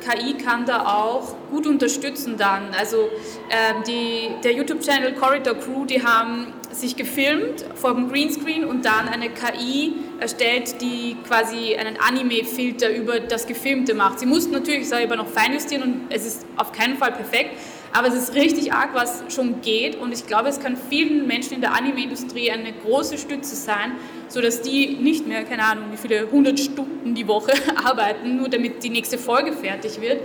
KI 0.00 0.34
kann 0.34 0.66
da 0.66 0.84
auch 0.84 1.34
gut 1.50 1.66
unterstützen 1.66 2.36
dann. 2.36 2.74
Also 2.78 3.08
äh, 3.48 3.82
die, 3.86 4.30
der 4.42 4.52
YouTube-Channel 4.52 5.14
Corridor 5.14 5.54
Crew, 5.54 5.84
die 5.84 6.02
haben 6.02 6.52
sich 6.70 6.96
gefilmt 6.96 7.64
vor 7.74 7.94
dem 7.94 8.10
Greenscreen 8.10 8.64
und 8.64 8.84
dann 8.84 9.08
eine 9.08 9.30
KI 9.30 9.94
erstellt, 10.20 10.80
die 10.80 11.16
quasi 11.26 11.74
einen 11.76 11.96
Anime-Filter 11.98 12.94
über 12.94 13.20
das 13.20 13.46
Gefilmte 13.46 13.94
macht. 13.94 14.20
Sie 14.20 14.26
mussten 14.26 14.52
natürlich 14.52 14.88
selber 14.88 15.16
noch 15.16 15.28
feinjustieren 15.28 15.82
und 15.82 16.00
es 16.10 16.26
ist 16.26 16.46
auf 16.56 16.72
keinen 16.72 16.96
Fall 16.96 17.12
perfekt, 17.12 17.56
aber 17.96 18.08
es 18.08 18.14
ist 18.14 18.34
richtig 18.34 18.74
arg, 18.74 18.90
was 18.92 19.24
schon 19.34 19.62
geht 19.62 19.96
und 19.96 20.12
ich 20.12 20.26
glaube, 20.26 20.50
es 20.50 20.60
kann 20.60 20.76
vielen 20.90 21.26
Menschen 21.26 21.54
in 21.54 21.62
der 21.62 21.74
Anime-Industrie 21.74 22.50
eine 22.50 22.70
große 22.74 23.16
Stütze 23.16 23.56
sein, 23.56 23.92
sodass 24.28 24.60
die 24.60 24.96
nicht 24.96 25.26
mehr, 25.26 25.44
keine 25.44 25.64
Ahnung, 25.64 25.84
wie 25.92 25.96
viele 25.96 26.30
hundert 26.30 26.60
Stunden 26.60 27.14
die 27.14 27.26
Woche 27.26 27.52
arbeiten, 27.84 28.36
nur 28.36 28.50
damit 28.50 28.84
die 28.84 28.90
nächste 28.90 29.16
Folge 29.16 29.54
fertig 29.54 29.98
wird. 29.98 30.20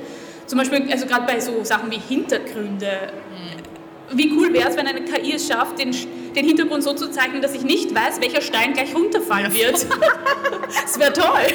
Zum 0.48 0.60
Beispiel, 0.60 0.86
also 0.92 1.06
gerade 1.06 1.26
bei 1.26 1.40
so 1.40 1.64
Sachen 1.64 1.90
wie 1.92 2.00
Hintergründe. 2.10 3.14
Wie 4.12 4.34
cool 4.34 4.52
wäre 4.52 4.68
es, 4.68 4.76
wenn 4.76 4.88
eine 4.88 5.06
KI 5.06 5.36
es 5.36 5.48
schafft, 5.48 5.80
den, 5.80 5.96
den 6.36 6.46
Hintergrund 6.46 6.84
so 6.84 6.94
zu 6.94 7.10
zeichnen, 7.10 7.42
dass 7.42 7.56
ich 7.56 7.64
nicht 7.64 7.96
weiß, 7.96 8.20
welcher 8.20 8.42
Stein 8.42 8.74
gleich 8.74 8.94
runterfallen 8.94 9.54
wird. 9.54 9.86
das 10.84 11.00
wäre 11.00 11.14
toll. 11.14 11.48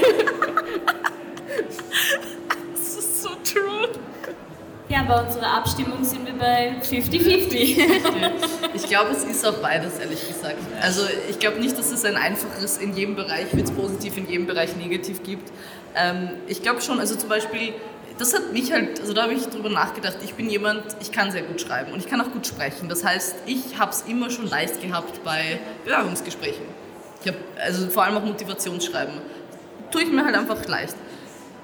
Das 2.72 2.96
ist 2.96 3.22
so 3.22 3.28
true. 3.44 3.90
Ja, 4.88 5.02
bei 5.02 5.20
unserer 5.20 5.52
Abstimmung 5.52 6.04
sind 6.04 6.24
wir 6.26 6.34
bei 6.34 6.76
50-50. 6.80 7.76
ich 8.74 8.82
glaube, 8.84 9.10
es 9.10 9.24
ist 9.24 9.44
auch 9.44 9.58
beides, 9.58 9.98
ehrlich 9.98 10.28
gesagt. 10.28 10.58
Also 10.80 11.02
ich 11.28 11.40
glaube 11.40 11.58
nicht, 11.58 11.76
dass 11.76 11.90
es 11.90 12.04
ein 12.04 12.16
einfaches 12.16 12.78
in 12.78 12.94
jedem 12.94 13.16
Bereich 13.16 13.52
wird 13.52 13.66
es 13.66 13.72
positiv, 13.72 14.16
in 14.16 14.28
jedem 14.28 14.46
Bereich 14.46 14.76
negativ 14.76 15.24
gibt. 15.24 15.50
Ähm, 15.96 16.30
ich 16.46 16.62
glaube 16.62 16.82
schon, 16.82 17.00
also 17.00 17.16
zum 17.16 17.28
Beispiel, 17.28 17.74
das 18.18 18.32
hat 18.32 18.52
mich 18.52 18.70
halt, 18.70 19.00
also 19.00 19.12
da 19.12 19.24
habe 19.24 19.34
ich 19.34 19.44
drüber 19.46 19.70
nachgedacht, 19.70 20.18
ich 20.22 20.34
bin 20.34 20.48
jemand, 20.48 20.84
ich 21.00 21.10
kann 21.10 21.32
sehr 21.32 21.42
gut 21.42 21.60
schreiben 21.60 21.90
und 21.92 21.98
ich 21.98 22.08
kann 22.08 22.20
auch 22.20 22.30
gut 22.30 22.46
sprechen. 22.46 22.88
Das 22.88 23.04
heißt, 23.04 23.34
ich 23.46 23.78
habe 23.80 23.90
es 23.90 24.02
immer 24.02 24.30
schon 24.30 24.48
leicht 24.48 24.80
gehabt 24.80 25.24
bei 25.24 25.58
Bewerbungsgesprächen. 25.84 26.64
Ich 27.22 27.26
habe 27.26 27.38
also 27.60 27.88
vor 27.90 28.04
allem 28.04 28.18
auch 28.18 28.24
Motivationsschreiben. 28.24 29.14
Tue 29.90 30.02
ich 30.02 30.12
mir 30.12 30.24
halt 30.24 30.36
einfach 30.36 30.64
leicht. 30.66 30.94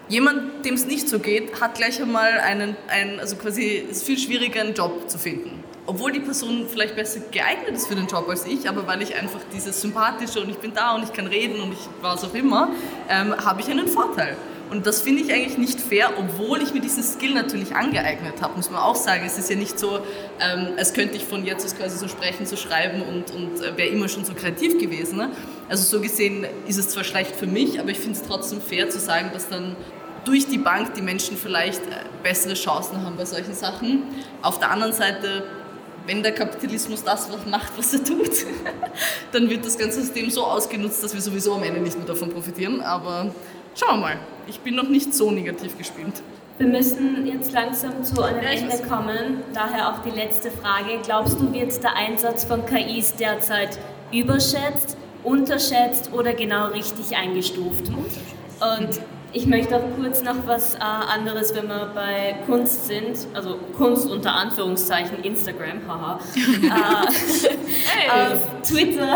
Jemand, 0.08 0.64
dem 0.64 0.74
es 0.74 0.86
nicht 0.86 1.08
so 1.08 1.18
geht, 1.18 1.60
hat 1.60 1.76
gleich 1.76 2.00
einmal 2.00 2.38
einen, 2.40 2.76
einen 2.88 3.20
also 3.20 3.36
quasi 3.36 3.84
ist 3.90 4.04
viel 4.04 4.18
schwieriger, 4.18 4.60
einen 4.60 4.74
Job 4.74 5.08
zu 5.08 5.18
finden. 5.18 5.62
Obwohl 5.86 6.12
die 6.12 6.20
Person 6.20 6.66
vielleicht 6.70 6.94
besser 6.94 7.20
geeignet 7.30 7.72
ist 7.72 7.88
für 7.88 7.96
den 7.96 8.06
Job 8.06 8.28
als 8.28 8.46
ich, 8.46 8.68
aber 8.68 8.86
weil 8.86 9.02
ich 9.02 9.16
einfach 9.16 9.40
dieses 9.52 9.80
Sympathische 9.80 10.40
und 10.40 10.48
ich 10.48 10.58
bin 10.58 10.72
da 10.72 10.94
und 10.94 11.02
ich 11.02 11.12
kann 11.12 11.26
reden 11.26 11.60
und 11.60 11.72
ich 11.72 11.88
was 12.00 12.24
auch 12.24 12.34
immer, 12.34 12.70
ähm, 13.08 13.34
habe 13.44 13.60
ich 13.60 13.68
einen 13.68 13.88
Vorteil. 13.88 14.36
Und 14.72 14.86
das 14.86 15.02
finde 15.02 15.22
ich 15.22 15.30
eigentlich 15.30 15.58
nicht 15.58 15.78
fair, 15.78 16.10
obwohl 16.16 16.62
ich 16.62 16.72
mir 16.72 16.80
diesen 16.80 17.02
Skill 17.02 17.34
natürlich 17.34 17.74
angeeignet 17.76 18.40
habe, 18.40 18.56
muss 18.56 18.70
man 18.70 18.80
auch 18.80 18.96
sagen. 18.96 19.22
Es 19.26 19.36
ist 19.36 19.50
ja 19.50 19.56
nicht 19.56 19.78
so, 19.78 19.98
ähm, 20.40 20.68
als 20.78 20.94
könnte 20.94 21.16
ich 21.16 21.24
von 21.24 21.44
jetzt 21.44 21.66
aus 21.66 21.76
quasi 21.76 21.98
so 21.98 22.08
sprechen, 22.08 22.46
so 22.46 22.56
schreiben 22.56 23.02
und, 23.02 23.30
und 23.32 23.60
äh, 23.60 23.76
wäre 23.76 23.90
immer 23.90 24.08
schon 24.08 24.24
so 24.24 24.32
kreativ 24.32 24.78
gewesen. 24.78 25.18
Ne? 25.18 25.30
Also 25.68 25.84
so 25.84 26.02
gesehen 26.02 26.46
ist 26.66 26.78
es 26.78 26.88
zwar 26.90 27.04
schlecht 27.04 27.36
für 27.36 27.46
mich, 27.46 27.80
aber 27.80 27.90
ich 27.90 27.98
finde 27.98 28.18
es 28.18 28.26
trotzdem 28.26 28.60
fair 28.60 28.90
zu 28.90 28.98
sagen, 28.98 29.30
dass 29.32 29.48
dann 29.48 29.76
durch 30.24 30.46
die 30.46 30.58
Bank 30.58 30.94
die 30.94 31.02
Menschen 31.02 31.36
vielleicht 31.36 31.82
äh, 31.86 32.04
bessere 32.22 32.54
Chancen 32.54 33.04
haben 33.04 33.16
bei 33.16 33.24
solchen 33.24 33.54
Sachen. 33.54 34.04
Auf 34.42 34.58
der 34.58 34.70
anderen 34.70 34.92
Seite 34.92 35.44
wenn 36.06 36.22
der 36.22 36.32
Kapitalismus 36.32 37.04
das 37.04 37.28
macht, 37.46 37.76
was 37.76 37.94
er 37.94 38.04
tut, 38.04 38.30
dann 39.32 39.48
wird 39.48 39.64
das 39.64 39.78
ganze 39.78 40.00
System 40.00 40.30
so 40.30 40.44
ausgenutzt, 40.44 41.02
dass 41.02 41.14
wir 41.14 41.20
sowieso 41.20 41.54
am 41.54 41.62
Ende 41.62 41.80
nicht 41.80 41.96
mehr 41.96 42.06
davon 42.06 42.30
profitieren. 42.30 42.80
Aber 42.80 43.32
schauen 43.74 44.00
wir 44.00 44.08
mal. 44.08 44.16
Ich 44.46 44.60
bin 44.60 44.74
noch 44.74 44.88
nicht 44.88 45.14
so 45.14 45.30
negativ 45.30 45.78
gespielt. 45.78 46.22
Wir 46.58 46.66
müssen 46.66 47.26
jetzt 47.26 47.52
langsam 47.52 48.02
zu 48.04 48.22
einem 48.22 48.40
Ende 48.40 48.76
kommen. 48.88 49.42
Daher 49.54 49.92
auch 49.92 50.02
die 50.02 50.10
letzte 50.10 50.50
Frage. 50.50 50.98
Glaubst 51.02 51.40
du, 51.40 51.52
wird 51.52 51.82
der 51.82 51.94
Einsatz 51.94 52.44
von 52.44 52.66
KIs 52.66 53.14
derzeit 53.14 53.78
überschätzt, 54.12 54.96
unterschätzt 55.24 56.10
oder 56.12 56.34
genau 56.34 56.68
richtig 56.68 57.16
eingestuft? 57.16 57.88
Und 57.88 59.00
ich 59.32 59.46
möchte 59.46 59.76
auch 59.76 59.84
kurz 59.96 60.22
noch 60.22 60.46
was 60.46 60.74
äh, 60.74 60.78
anderes, 60.78 61.54
wenn 61.54 61.66
wir 61.66 61.90
bei 61.94 62.36
Kunst 62.46 62.86
sind, 62.86 63.26
also 63.32 63.58
Kunst 63.76 64.10
unter 64.10 64.32
Anführungszeichen, 64.32 65.24
Instagram, 65.24 65.80
haha. 65.88 66.20
äh, 66.36 66.68
hey. 67.86 68.32
Auf 68.34 68.62
Twitter. 68.62 69.14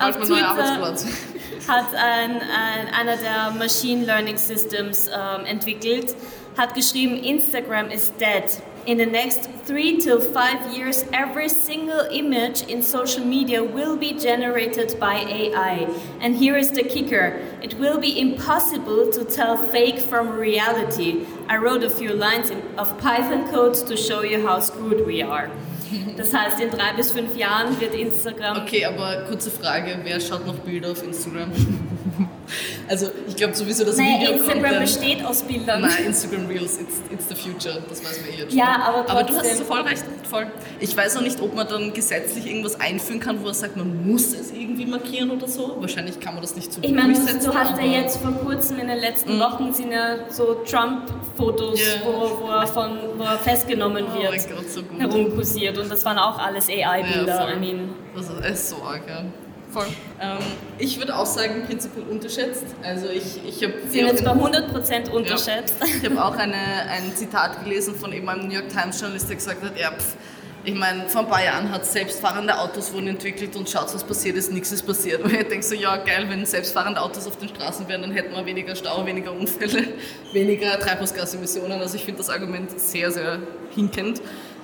Auf 0.00 0.16
Twitter 0.16 0.94
hat 1.68 1.94
ein, 1.94 2.40
ein, 2.40 2.94
einer 2.94 3.16
der 3.16 3.50
Machine 3.58 4.06
Learning 4.06 4.38
Systems 4.38 5.08
ähm, 5.08 5.44
entwickelt, 5.44 6.14
hat 6.56 6.74
geschrieben, 6.74 7.16
Instagram 7.16 7.90
is 7.90 8.12
dead. 8.18 8.62
In 8.88 8.96
the 8.96 9.04
next 9.04 9.50
three 9.66 10.00
to 10.00 10.18
five 10.18 10.74
years, 10.74 11.04
every 11.12 11.50
single 11.50 12.06
image 12.10 12.62
in 12.62 12.82
social 12.82 13.22
media 13.22 13.62
will 13.62 13.98
be 13.98 14.14
generated 14.14 14.98
by 14.98 15.16
AI. 15.16 15.86
And 16.22 16.34
here 16.34 16.56
is 16.56 16.70
the 16.70 16.84
kicker 16.84 17.38
it 17.62 17.74
will 17.74 17.98
be 17.98 18.18
impossible 18.18 19.12
to 19.12 19.26
tell 19.26 19.58
fake 19.58 19.98
from 19.98 20.30
reality. 20.30 21.26
I 21.50 21.58
wrote 21.58 21.84
a 21.84 21.90
few 21.90 22.14
lines 22.14 22.50
of 22.78 22.98
Python 22.98 23.50
code 23.50 23.74
to 23.74 23.94
show 23.94 24.22
you 24.22 24.40
how 24.40 24.58
screwed 24.60 25.06
we 25.06 25.20
are. 25.20 25.50
Das 26.16 26.32
heißt, 26.32 26.58
in 26.58 26.70
drei 26.70 26.94
bis 26.94 27.12
fünf 27.12 27.36
Jahren 27.36 27.78
wird 27.78 27.94
Instagram. 27.94 28.56
Okay, 28.62 28.86
aber 28.86 29.26
kurze 29.28 29.50
Frage: 29.50 29.98
Wer 30.02 30.18
schaut 30.18 30.46
noch 30.46 30.58
Bilder 30.60 30.92
auf 30.92 31.02
Instagram? 31.02 31.52
Also 32.88 33.10
ich 33.26 33.36
glaube 33.36 33.54
sowieso, 33.54 33.84
dass 33.84 33.96
naja, 33.96 34.20
Video 34.20 34.32
Instagram 34.36 34.80
besteht 34.80 35.24
aus 35.24 35.42
Bildern. 35.42 35.82
Nein, 35.82 36.06
Instagram 36.06 36.46
Reels, 36.46 36.78
it's, 36.78 37.02
it's 37.10 37.28
the 37.28 37.34
future, 37.34 37.82
das 37.88 38.02
weiß 38.04 38.20
man 38.20 38.30
eh 38.30 38.38
jetzt 38.38 38.50
schon. 38.50 38.58
Ja, 38.58 38.82
aber 38.82 39.06
trotzdem. 39.06 39.16
Aber 39.16 39.24
du 39.24 39.36
hast 39.36 39.62
voll 39.62 39.80
recht, 39.82 40.04
voll. 40.28 40.46
Ich 40.80 40.96
weiß 40.96 41.16
auch 41.16 41.20
nicht, 41.20 41.40
ob 41.40 41.54
man 41.54 41.68
dann 41.68 41.92
gesetzlich 41.92 42.46
irgendwas 42.46 42.80
einführen 42.80 43.20
kann, 43.20 43.40
wo 43.40 43.44
man 43.44 43.54
sagt, 43.54 43.76
man 43.76 44.06
muss 44.06 44.32
es 44.32 44.52
irgendwie 44.52 44.86
markieren 44.86 45.30
oder 45.30 45.48
so. 45.48 45.76
Wahrscheinlich 45.80 46.20
kann 46.20 46.34
man 46.34 46.42
das 46.42 46.54
nicht 46.56 46.72
so 46.72 46.80
Ich 46.82 46.92
meine, 46.92 47.14
du 47.14 47.54
hast 47.54 47.78
ja 47.78 47.84
jetzt 47.84 48.18
vor 48.18 48.32
kurzem 48.32 48.78
in 48.78 48.88
den 48.88 48.98
letzten 48.98 49.36
mhm. 49.36 49.40
Wochen 49.40 49.72
sind 49.72 49.92
ja 49.92 50.30
so 50.30 50.62
Trump-Fotos, 50.64 51.80
yeah. 51.80 52.00
wo, 52.04 52.46
wo, 52.46 52.50
er 52.50 52.66
von, 52.66 52.98
wo 53.16 53.24
er 53.24 53.38
festgenommen 53.38 54.04
oh 54.08 54.18
wird, 54.18 54.48
Gott, 54.48 54.70
so 54.70 54.82
herumkursiert 54.98 55.78
und 55.78 55.90
das 55.90 56.04
waren 56.04 56.18
auch 56.18 56.38
alles 56.38 56.68
AI-Bilder. 56.68 57.48
Ja, 57.48 57.52
I 57.52 57.58
mean. 57.58 57.90
Das 58.14 58.28
ist 58.50 58.70
so 58.70 58.76
arg, 58.82 59.02
ja. 59.08 59.24
Voll. 59.70 59.86
Ähm, 60.20 60.38
ich 60.78 60.98
würde 60.98 61.16
auch 61.16 61.26
sagen, 61.26 61.64
prinzipiell 61.66 62.06
unterschätzt. 62.06 62.64
Also 62.82 63.08
ich, 63.08 63.44
ich 63.46 63.62
habe... 63.62 63.74
Sie 63.86 63.98
sind 63.98 64.06
jetzt 64.06 64.24
bei 64.24 64.32
100% 64.32 65.10
unterschätzt. 65.10 65.74
Ja, 65.80 65.86
ich 65.86 66.04
habe 66.10 66.24
auch 66.24 66.36
eine, 66.36 66.56
ein 66.56 67.14
Zitat 67.14 67.62
gelesen 67.64 67.94
von 67.94 68.12
eben 68.12 68.28
einem 68.28 68.48
New 68.48 68.54
York 68.54 68.68
Times 68.68 68.98
Journalist, 69.00 69.28
der 69.28 69.36
gesagt 69.36 69.62
hat, 69.62 69.78
ja, 69.78 69.90
pff, 69.90 70.16
Ich 70.64 70.74
meine, 70.74 71.08
vor 71.08 71.22
ein 71.22 71.28
paar 71.28 71.42
Jahren 71.44 71.70
hat 71.70 71.86
selbstfahrende 71.86 72.58
Autos 72.58 72.92
wurden 72.92 73.08
entwickelt 73.08 73.56
und 73.56 73.70
schaut, 73.70 73.94
was 73.94 74.04
passiert 74.04 74.36
ist, 74.36 74.52
nichts 74.52 74.72
ist 74.72 74.86
passiert. 74.86 75.22
Und 75.24 75.32
ich 75.32 75.48
denke 75.48 75.62
so, 75.62 75.74
ja 75.74 75.96
geil, 75.96 76.26
wenn 76.28 76.44
selbstfahrende 76.44 77.00
Autos 77.00 77.26
auf 77.26 77.36
den 77.36 77.48
Straßen 77.48 77.88
wären, 77.88 78.02
dann 78.02 78.12
hätten 78.12 78.34
wir 78.34 78.44
weniger 78.44 78.74
Stau, 78.74 79.06
weniger 79.06 79.32
Unfälle, 79.32 79.84
weniger 80.32 80.78
Treibhausgasemissionen. 80.78 81.80
Also 81.80 81.96
ich 81.96 82.04
finde 82.04 82.18
das 82.18 82.28
Argument 82.28 82.78
sehr, 82.78 83.10
sehr 83.10 83.38
hinkend. 83.74 84.20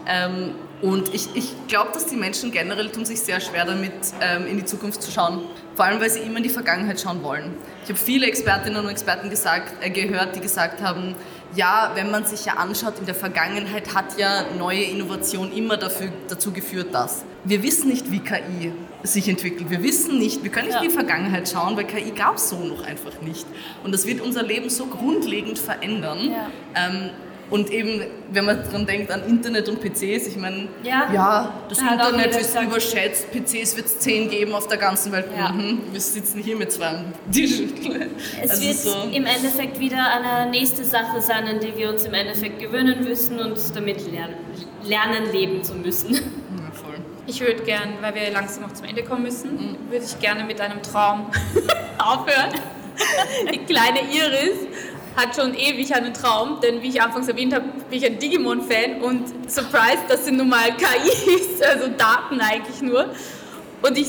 Ähm, 0.06 0.54
und 0.84 1.14
ich, 1.14 1.28
ich 1.32 1.54
glaube, 1.66 1.92
dass 1.94 2.08
die 2.08 2.16
Menschen 2.16 2.50
generell 2.50 2.90
tun 2.90 3.06
sich 3.06 3.18
sehr 3.22 3.40
schwer 3.40 3.64
damit, 3.64 3.94
ähm, 4.20 4.46
in 4.46 4.58
die 4.58 4.66
Zukunft 4.66 5.02
zu 5.02 5.10
schauen. 5.10 5.40
Vor 5.74 5.86
allem, 5.86 5.98
weil 5.98 6.10
sie 6.10 6.20
immer 6.20 6.36
in 6.36 6.42
die 6.42 6.50
Vergangenheit 6.50 7.00
schauen 7.00 7.22
wollen. 7.22 7.54
Ich 7.84 7.88
habe 7.88 7.98
viele 7.98 8.26
Expertinnen 8.26 8.84
und 8.84 8.90
Experten 8.90 9.30
gesagt, 9.30 9.82
äh, 9.82 9.88
gehört, 9.88 10.36
die 10.36 10.40
gesagt 10.40 10.82
haben, 10.82 11.14
ja, 11.56 11.92
wenn 11.94 12.10
man 12.10 12.26
sich 12.26 12.44
ja 12.44 12.54
anschaut, 12.58 12.98
in 12.98 13.06
der 13.06 13.14
Vergangenheit 13.14 13.94
hat 13.94 14.18
ja 14.18 14.44
neue 14.58 14.82
Innovation 14.82 15.50
immer 15.52 15.78
dafür, 15.78 16.12
dazu 16.28 16.52
geführt, 16.52 16.88
dass. 16.92 17.24
Wir 17.44 17.62
wissen 17.62 17.88
nicht, 17.88 18.10
wie 18.10 18.18
KI 18.18 18.72
sich 19.04 19.26
entwickelt. 19.26 19.70
Wir 19.70 19.82
wissen 19.82 20.18
nicht, 20.18 20.44
wir 20.44 20.50
können 20.50 20.66
nicht 20.66 20.74
ja. 20.74 20.82
in 20.82 20.88
die 20.88 20.94
Vergangenheit 20.94 21.48
schauen, 21.48 21.78
weil 21.78 21.84
KI 21.84 22.10
gab 22.10 22.36
es 22.36 22.50
so 22.50 22.58
noch 22.58 22.84
einfach 22.84 23.22
nicht. 23.22 23.46
Und 23.84 23.92
das 23.92 24.06
wird 24.06 24.20
unser 24.20 24.42
Leben 24.42 24.68
so 24.68 24.84
grundlegend 24.84 25.58
verändern. 25.58 26.30
Ja. 26.30 26.50
Ähm, 26.74 27.10
und 27.54 27.70
eben, 27.70 28.02
wenn 28.32 28.46
man 28.46 28.64
daran 28.64 28.84
denkt, 28.84 29.12
an 29.12 29.22
Internet 29.28 29.68
und 29.68 29.80
PCs, 29.80 30.26
ich 30.26 30.36
meine, 30.36 30.66
ja, 30.82 31.08
ja 31.14 31.54
das 31.68 31.78
da 31.78 31.92
Internet 31.92 32.34
ist 32.34 32.60
überschätzt, 32.60 33.30
PCs 33.30 33.76
wird 33.76 33.86
es 33.86 34.00
10 34.00 34.28
geben 34.28 34.54
auf 34.54 34.66
der 34.66 34.78
ganzen 34.78 35.12
Welt. 35.12 35.26
Ja. 35.38 35.52
Mhm, 35.52 35.82
wir 35.92 36.00
sitzen 36.00 36.42
hier 36.42 36.56
mit 36.56 36.72
zwei 36.72 37.04
Digital. 37.26 38.08
Es 38.42 38.50
also 38.50 38.62
wird 38.64 38.76
so. 38.76 39.08
im 39.12 39.24
Endeffekt 39.24 39.78
wieder 39.78 40.04
eine 40.04 40.50
nächste 40.50 40.84
Sache 40.84 41.20
sein, 41.20 41.46
an 41.46 41.60
die 41.60 41.76
wir 41.76 41.90
uns 41.90 42.04
im 42.04 42.14
Endeffekt 42.14 42.58
gewöhnen 42.58 43.04
müssen 43.04 43.38
und 43.38 43.56
damit 43.76 44.04
lernen, 44.10 44.34
lernen 44.82 45.30
leben 45.30 45.62
zu 45.62 45.74
müssen. 45.74 46.12
Ja, 46.12 46.20
voll. 46.72 46.96
Ich 47.28 47.40
würde 47.40 47.62
gerne, 47.62 47.92
weil 48.00 48.16
wir 48.16 48.32
langsam 48.32 48.64
auch 48.64 48.72
zum 48.72 48.86
Ende 48.86 49.04
kommen 49.04 49.22
müssen, 49.22 49.52
mhm. 49.54 49.90
würde 49.90 50.04
ich 50.04 50.18
gerne 50.18 50.42
mit 50.42 50.60
einem 50.60 50.82
Traum 50.82 51.26
aufhören. 51.98 52.50
Die 53.52 53.58
kleine 53.58 54.00
Iris 54.00 54.66
hat 55.16 55.36
schon 55.36 55.54
ewig 55.54 55.94
einen 55.94 56.12
Traum, 56.12 56.58
denn 56.60 56.82
wie 56.82 56.88
ich 56.88 57.00
anfangs 57.00 57.28
erwähnt 57.28 57.54
habe, 57.54 57.66
bin 57.88 57.98
ich 57.98 58.06
ein 58.06 58.18
Digimon-Fan 58.18 59.00
und 59.00 59.50
surprise, 59.50 59.98
das 60.08 60.24
sind 60.24 60.36
nun 60.36 60.48
mal 60.48 60.72
KIs, 60.76 61.62
also 61.62 61.88
Daten 61.88 62.40
eigentlich 62.40 62.82
nur. 62.82 63.06
Und 63.82 63.98
ich, 63.98 64.08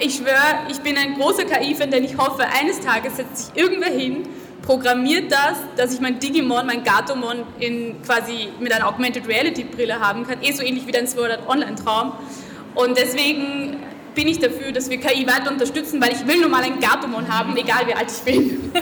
ich 0.00 0.16
schwöre, 0.16 0.66
ich 0.68 0.80
bin 0.80 0.96
ein 0.96 1.14
großer 1.14 1.44
KI-Fan, 1.44 1.90
denn 1.90 2.04
ich 2.04 2.16
hoffe, 2.16 2.44
eines 2.60 2.80
Tages 2.80 3.16
setzt 3.16 3.36
sich 3.36 3.62
irgendwer 3.62 3.90
hin, 3.90 4.26
programmiert 4.62 5.30
das, 5.30 5.58
dass 5.76 5.92
ich 5.92 6.00
mein 6.00 6.18
Digimon, 6.18 6.66
mein 6.66 6.84
Gatomon 6.84 7.44
in 7.58 8.00
quasi 8.02 8.48
mit 8.60 8.72
einer 8.72 8.88
Augmented 8.88 9.26
Reality 9.28 9.64
Brille 9.64 9.98
haben 10.00 10.26
kann, 10.26 10.42
eh 10.42 10.52
so 10.52 10.62
ähnlich 10.62 10.86
wie 10.86 10.92
dein 10.92 11.06
Sword 11.06 11.32
Art 11.32 11.48
Online 11.48 11.74
Traum. 11.74 12.12
Und 12.74 12.96
deswegen 12.96 13.76
bin 14.14 14.28
ich 14.28 14.38
dafür, 14.38 14.72
dass 14.72 14.90
wir 14.90 14.98
KI 14.98 15.26
weiter 15.26 15.50
unterstützen, 15.50 16.00
weil 16.00 16.12
ich 16.12 16.26
will 16.26 16.40
nur 16.40 16.48
mal 16.48 16.62
einen 16.62 16.80
Gatomon 16.80 17.26
haben, 17.28 17.56
egal 17.56 17.86
wie 17.86 17.94
alt 17.94 18.10
ich 18.10 18.18
bin. 18.18 18.72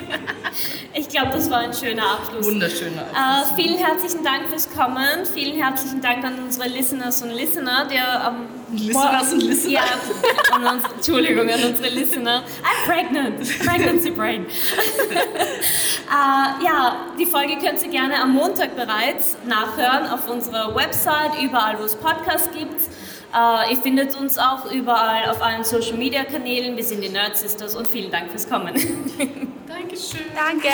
ich 0.95 1.09
glaube, 1.09 1.31
das 1.33 1.51
war 1.51 1.59
ein 1.59 1.73
schöner 1.73 2.03
Abschluss. 2.15 2.47
Wunderschöner 2.47 3.03
Abschluss. 3.03 3.53
Äh, 3.53 3.63
vielen 3.63 3.79
herzlichen 3.79 4.25
Dank 4.25 4.49
fürs 4.49 4.69
Kommen. 4.71 5.27
Vielen 5.33 5.63
herzlichen 5.63 6.01
Dank 6.01 6.25
an 6.25 6.35
unsere 6.45 6.69
Listeners 6.69 7.23
und 7.23 7.31
Listener, 7.31 7.87
der 7.87 8.25
am 8.25 8.37
ähm, 8.71 8.77
Listeners 8.77 9.33
und 9.33 9.43
Listener? 9.43 9.73
Ja, 9.73 10.57
und 10.57 10.67
uns, 10.67 10.85
Entschuldigung 10.97 11.49
an 11.49 11.63
unsere 11.63 11.89
Listener. 11.89 12.43
I'm 12.63 12.87
pregnant. 12.87 13.59
Pregnancy 13.61 14.11
brain. 14.11 14.47
äh, 15.07 16.65
ja, 16.65 16.97
die 17.19 17.27
Folge 17.27 17.57
könnt 17.59 17.83
ihr 17.83 17.91
gerne 17.91 18.21
am 18.21 18.33
Montag 18.33 18.77
bereits 18.77 19.37
nachhören 19.47 20.09
auf 20.09 20.29
unserer 20.29 20.75
Website, 20.75 21.41
überall 21.43 21.79
wo 21.79 21.85
es 21.85 21.95
Podcasts 21.97 22.51
gibt. 22.53 22.91
Äh, 23.35 23.73
ihr 23.73 23.77
findet 23.77 24.17
uns 24.17 24.39
auch 24.39 24.71
überall 24.73 25.31
auf 25.31 25.43
allen 25.43 25.63
Social 25.63 25.97
Media 25.97 26.25
Kanälen. 26.25 26.77
Wir 26.77 26.85
sind 26.85 27.03
die 27.03 27.09
Nerd 27.09 27.37
Sisters 27.37 27.77
und 27.77 27.87
vielen 27.87 28.11
Dank 28.11 28.31
fürs 28.31 28.49
Kommen. 28.49 28.75
Dankeschön. 29.69 30.27
Danke. 30.35 30.69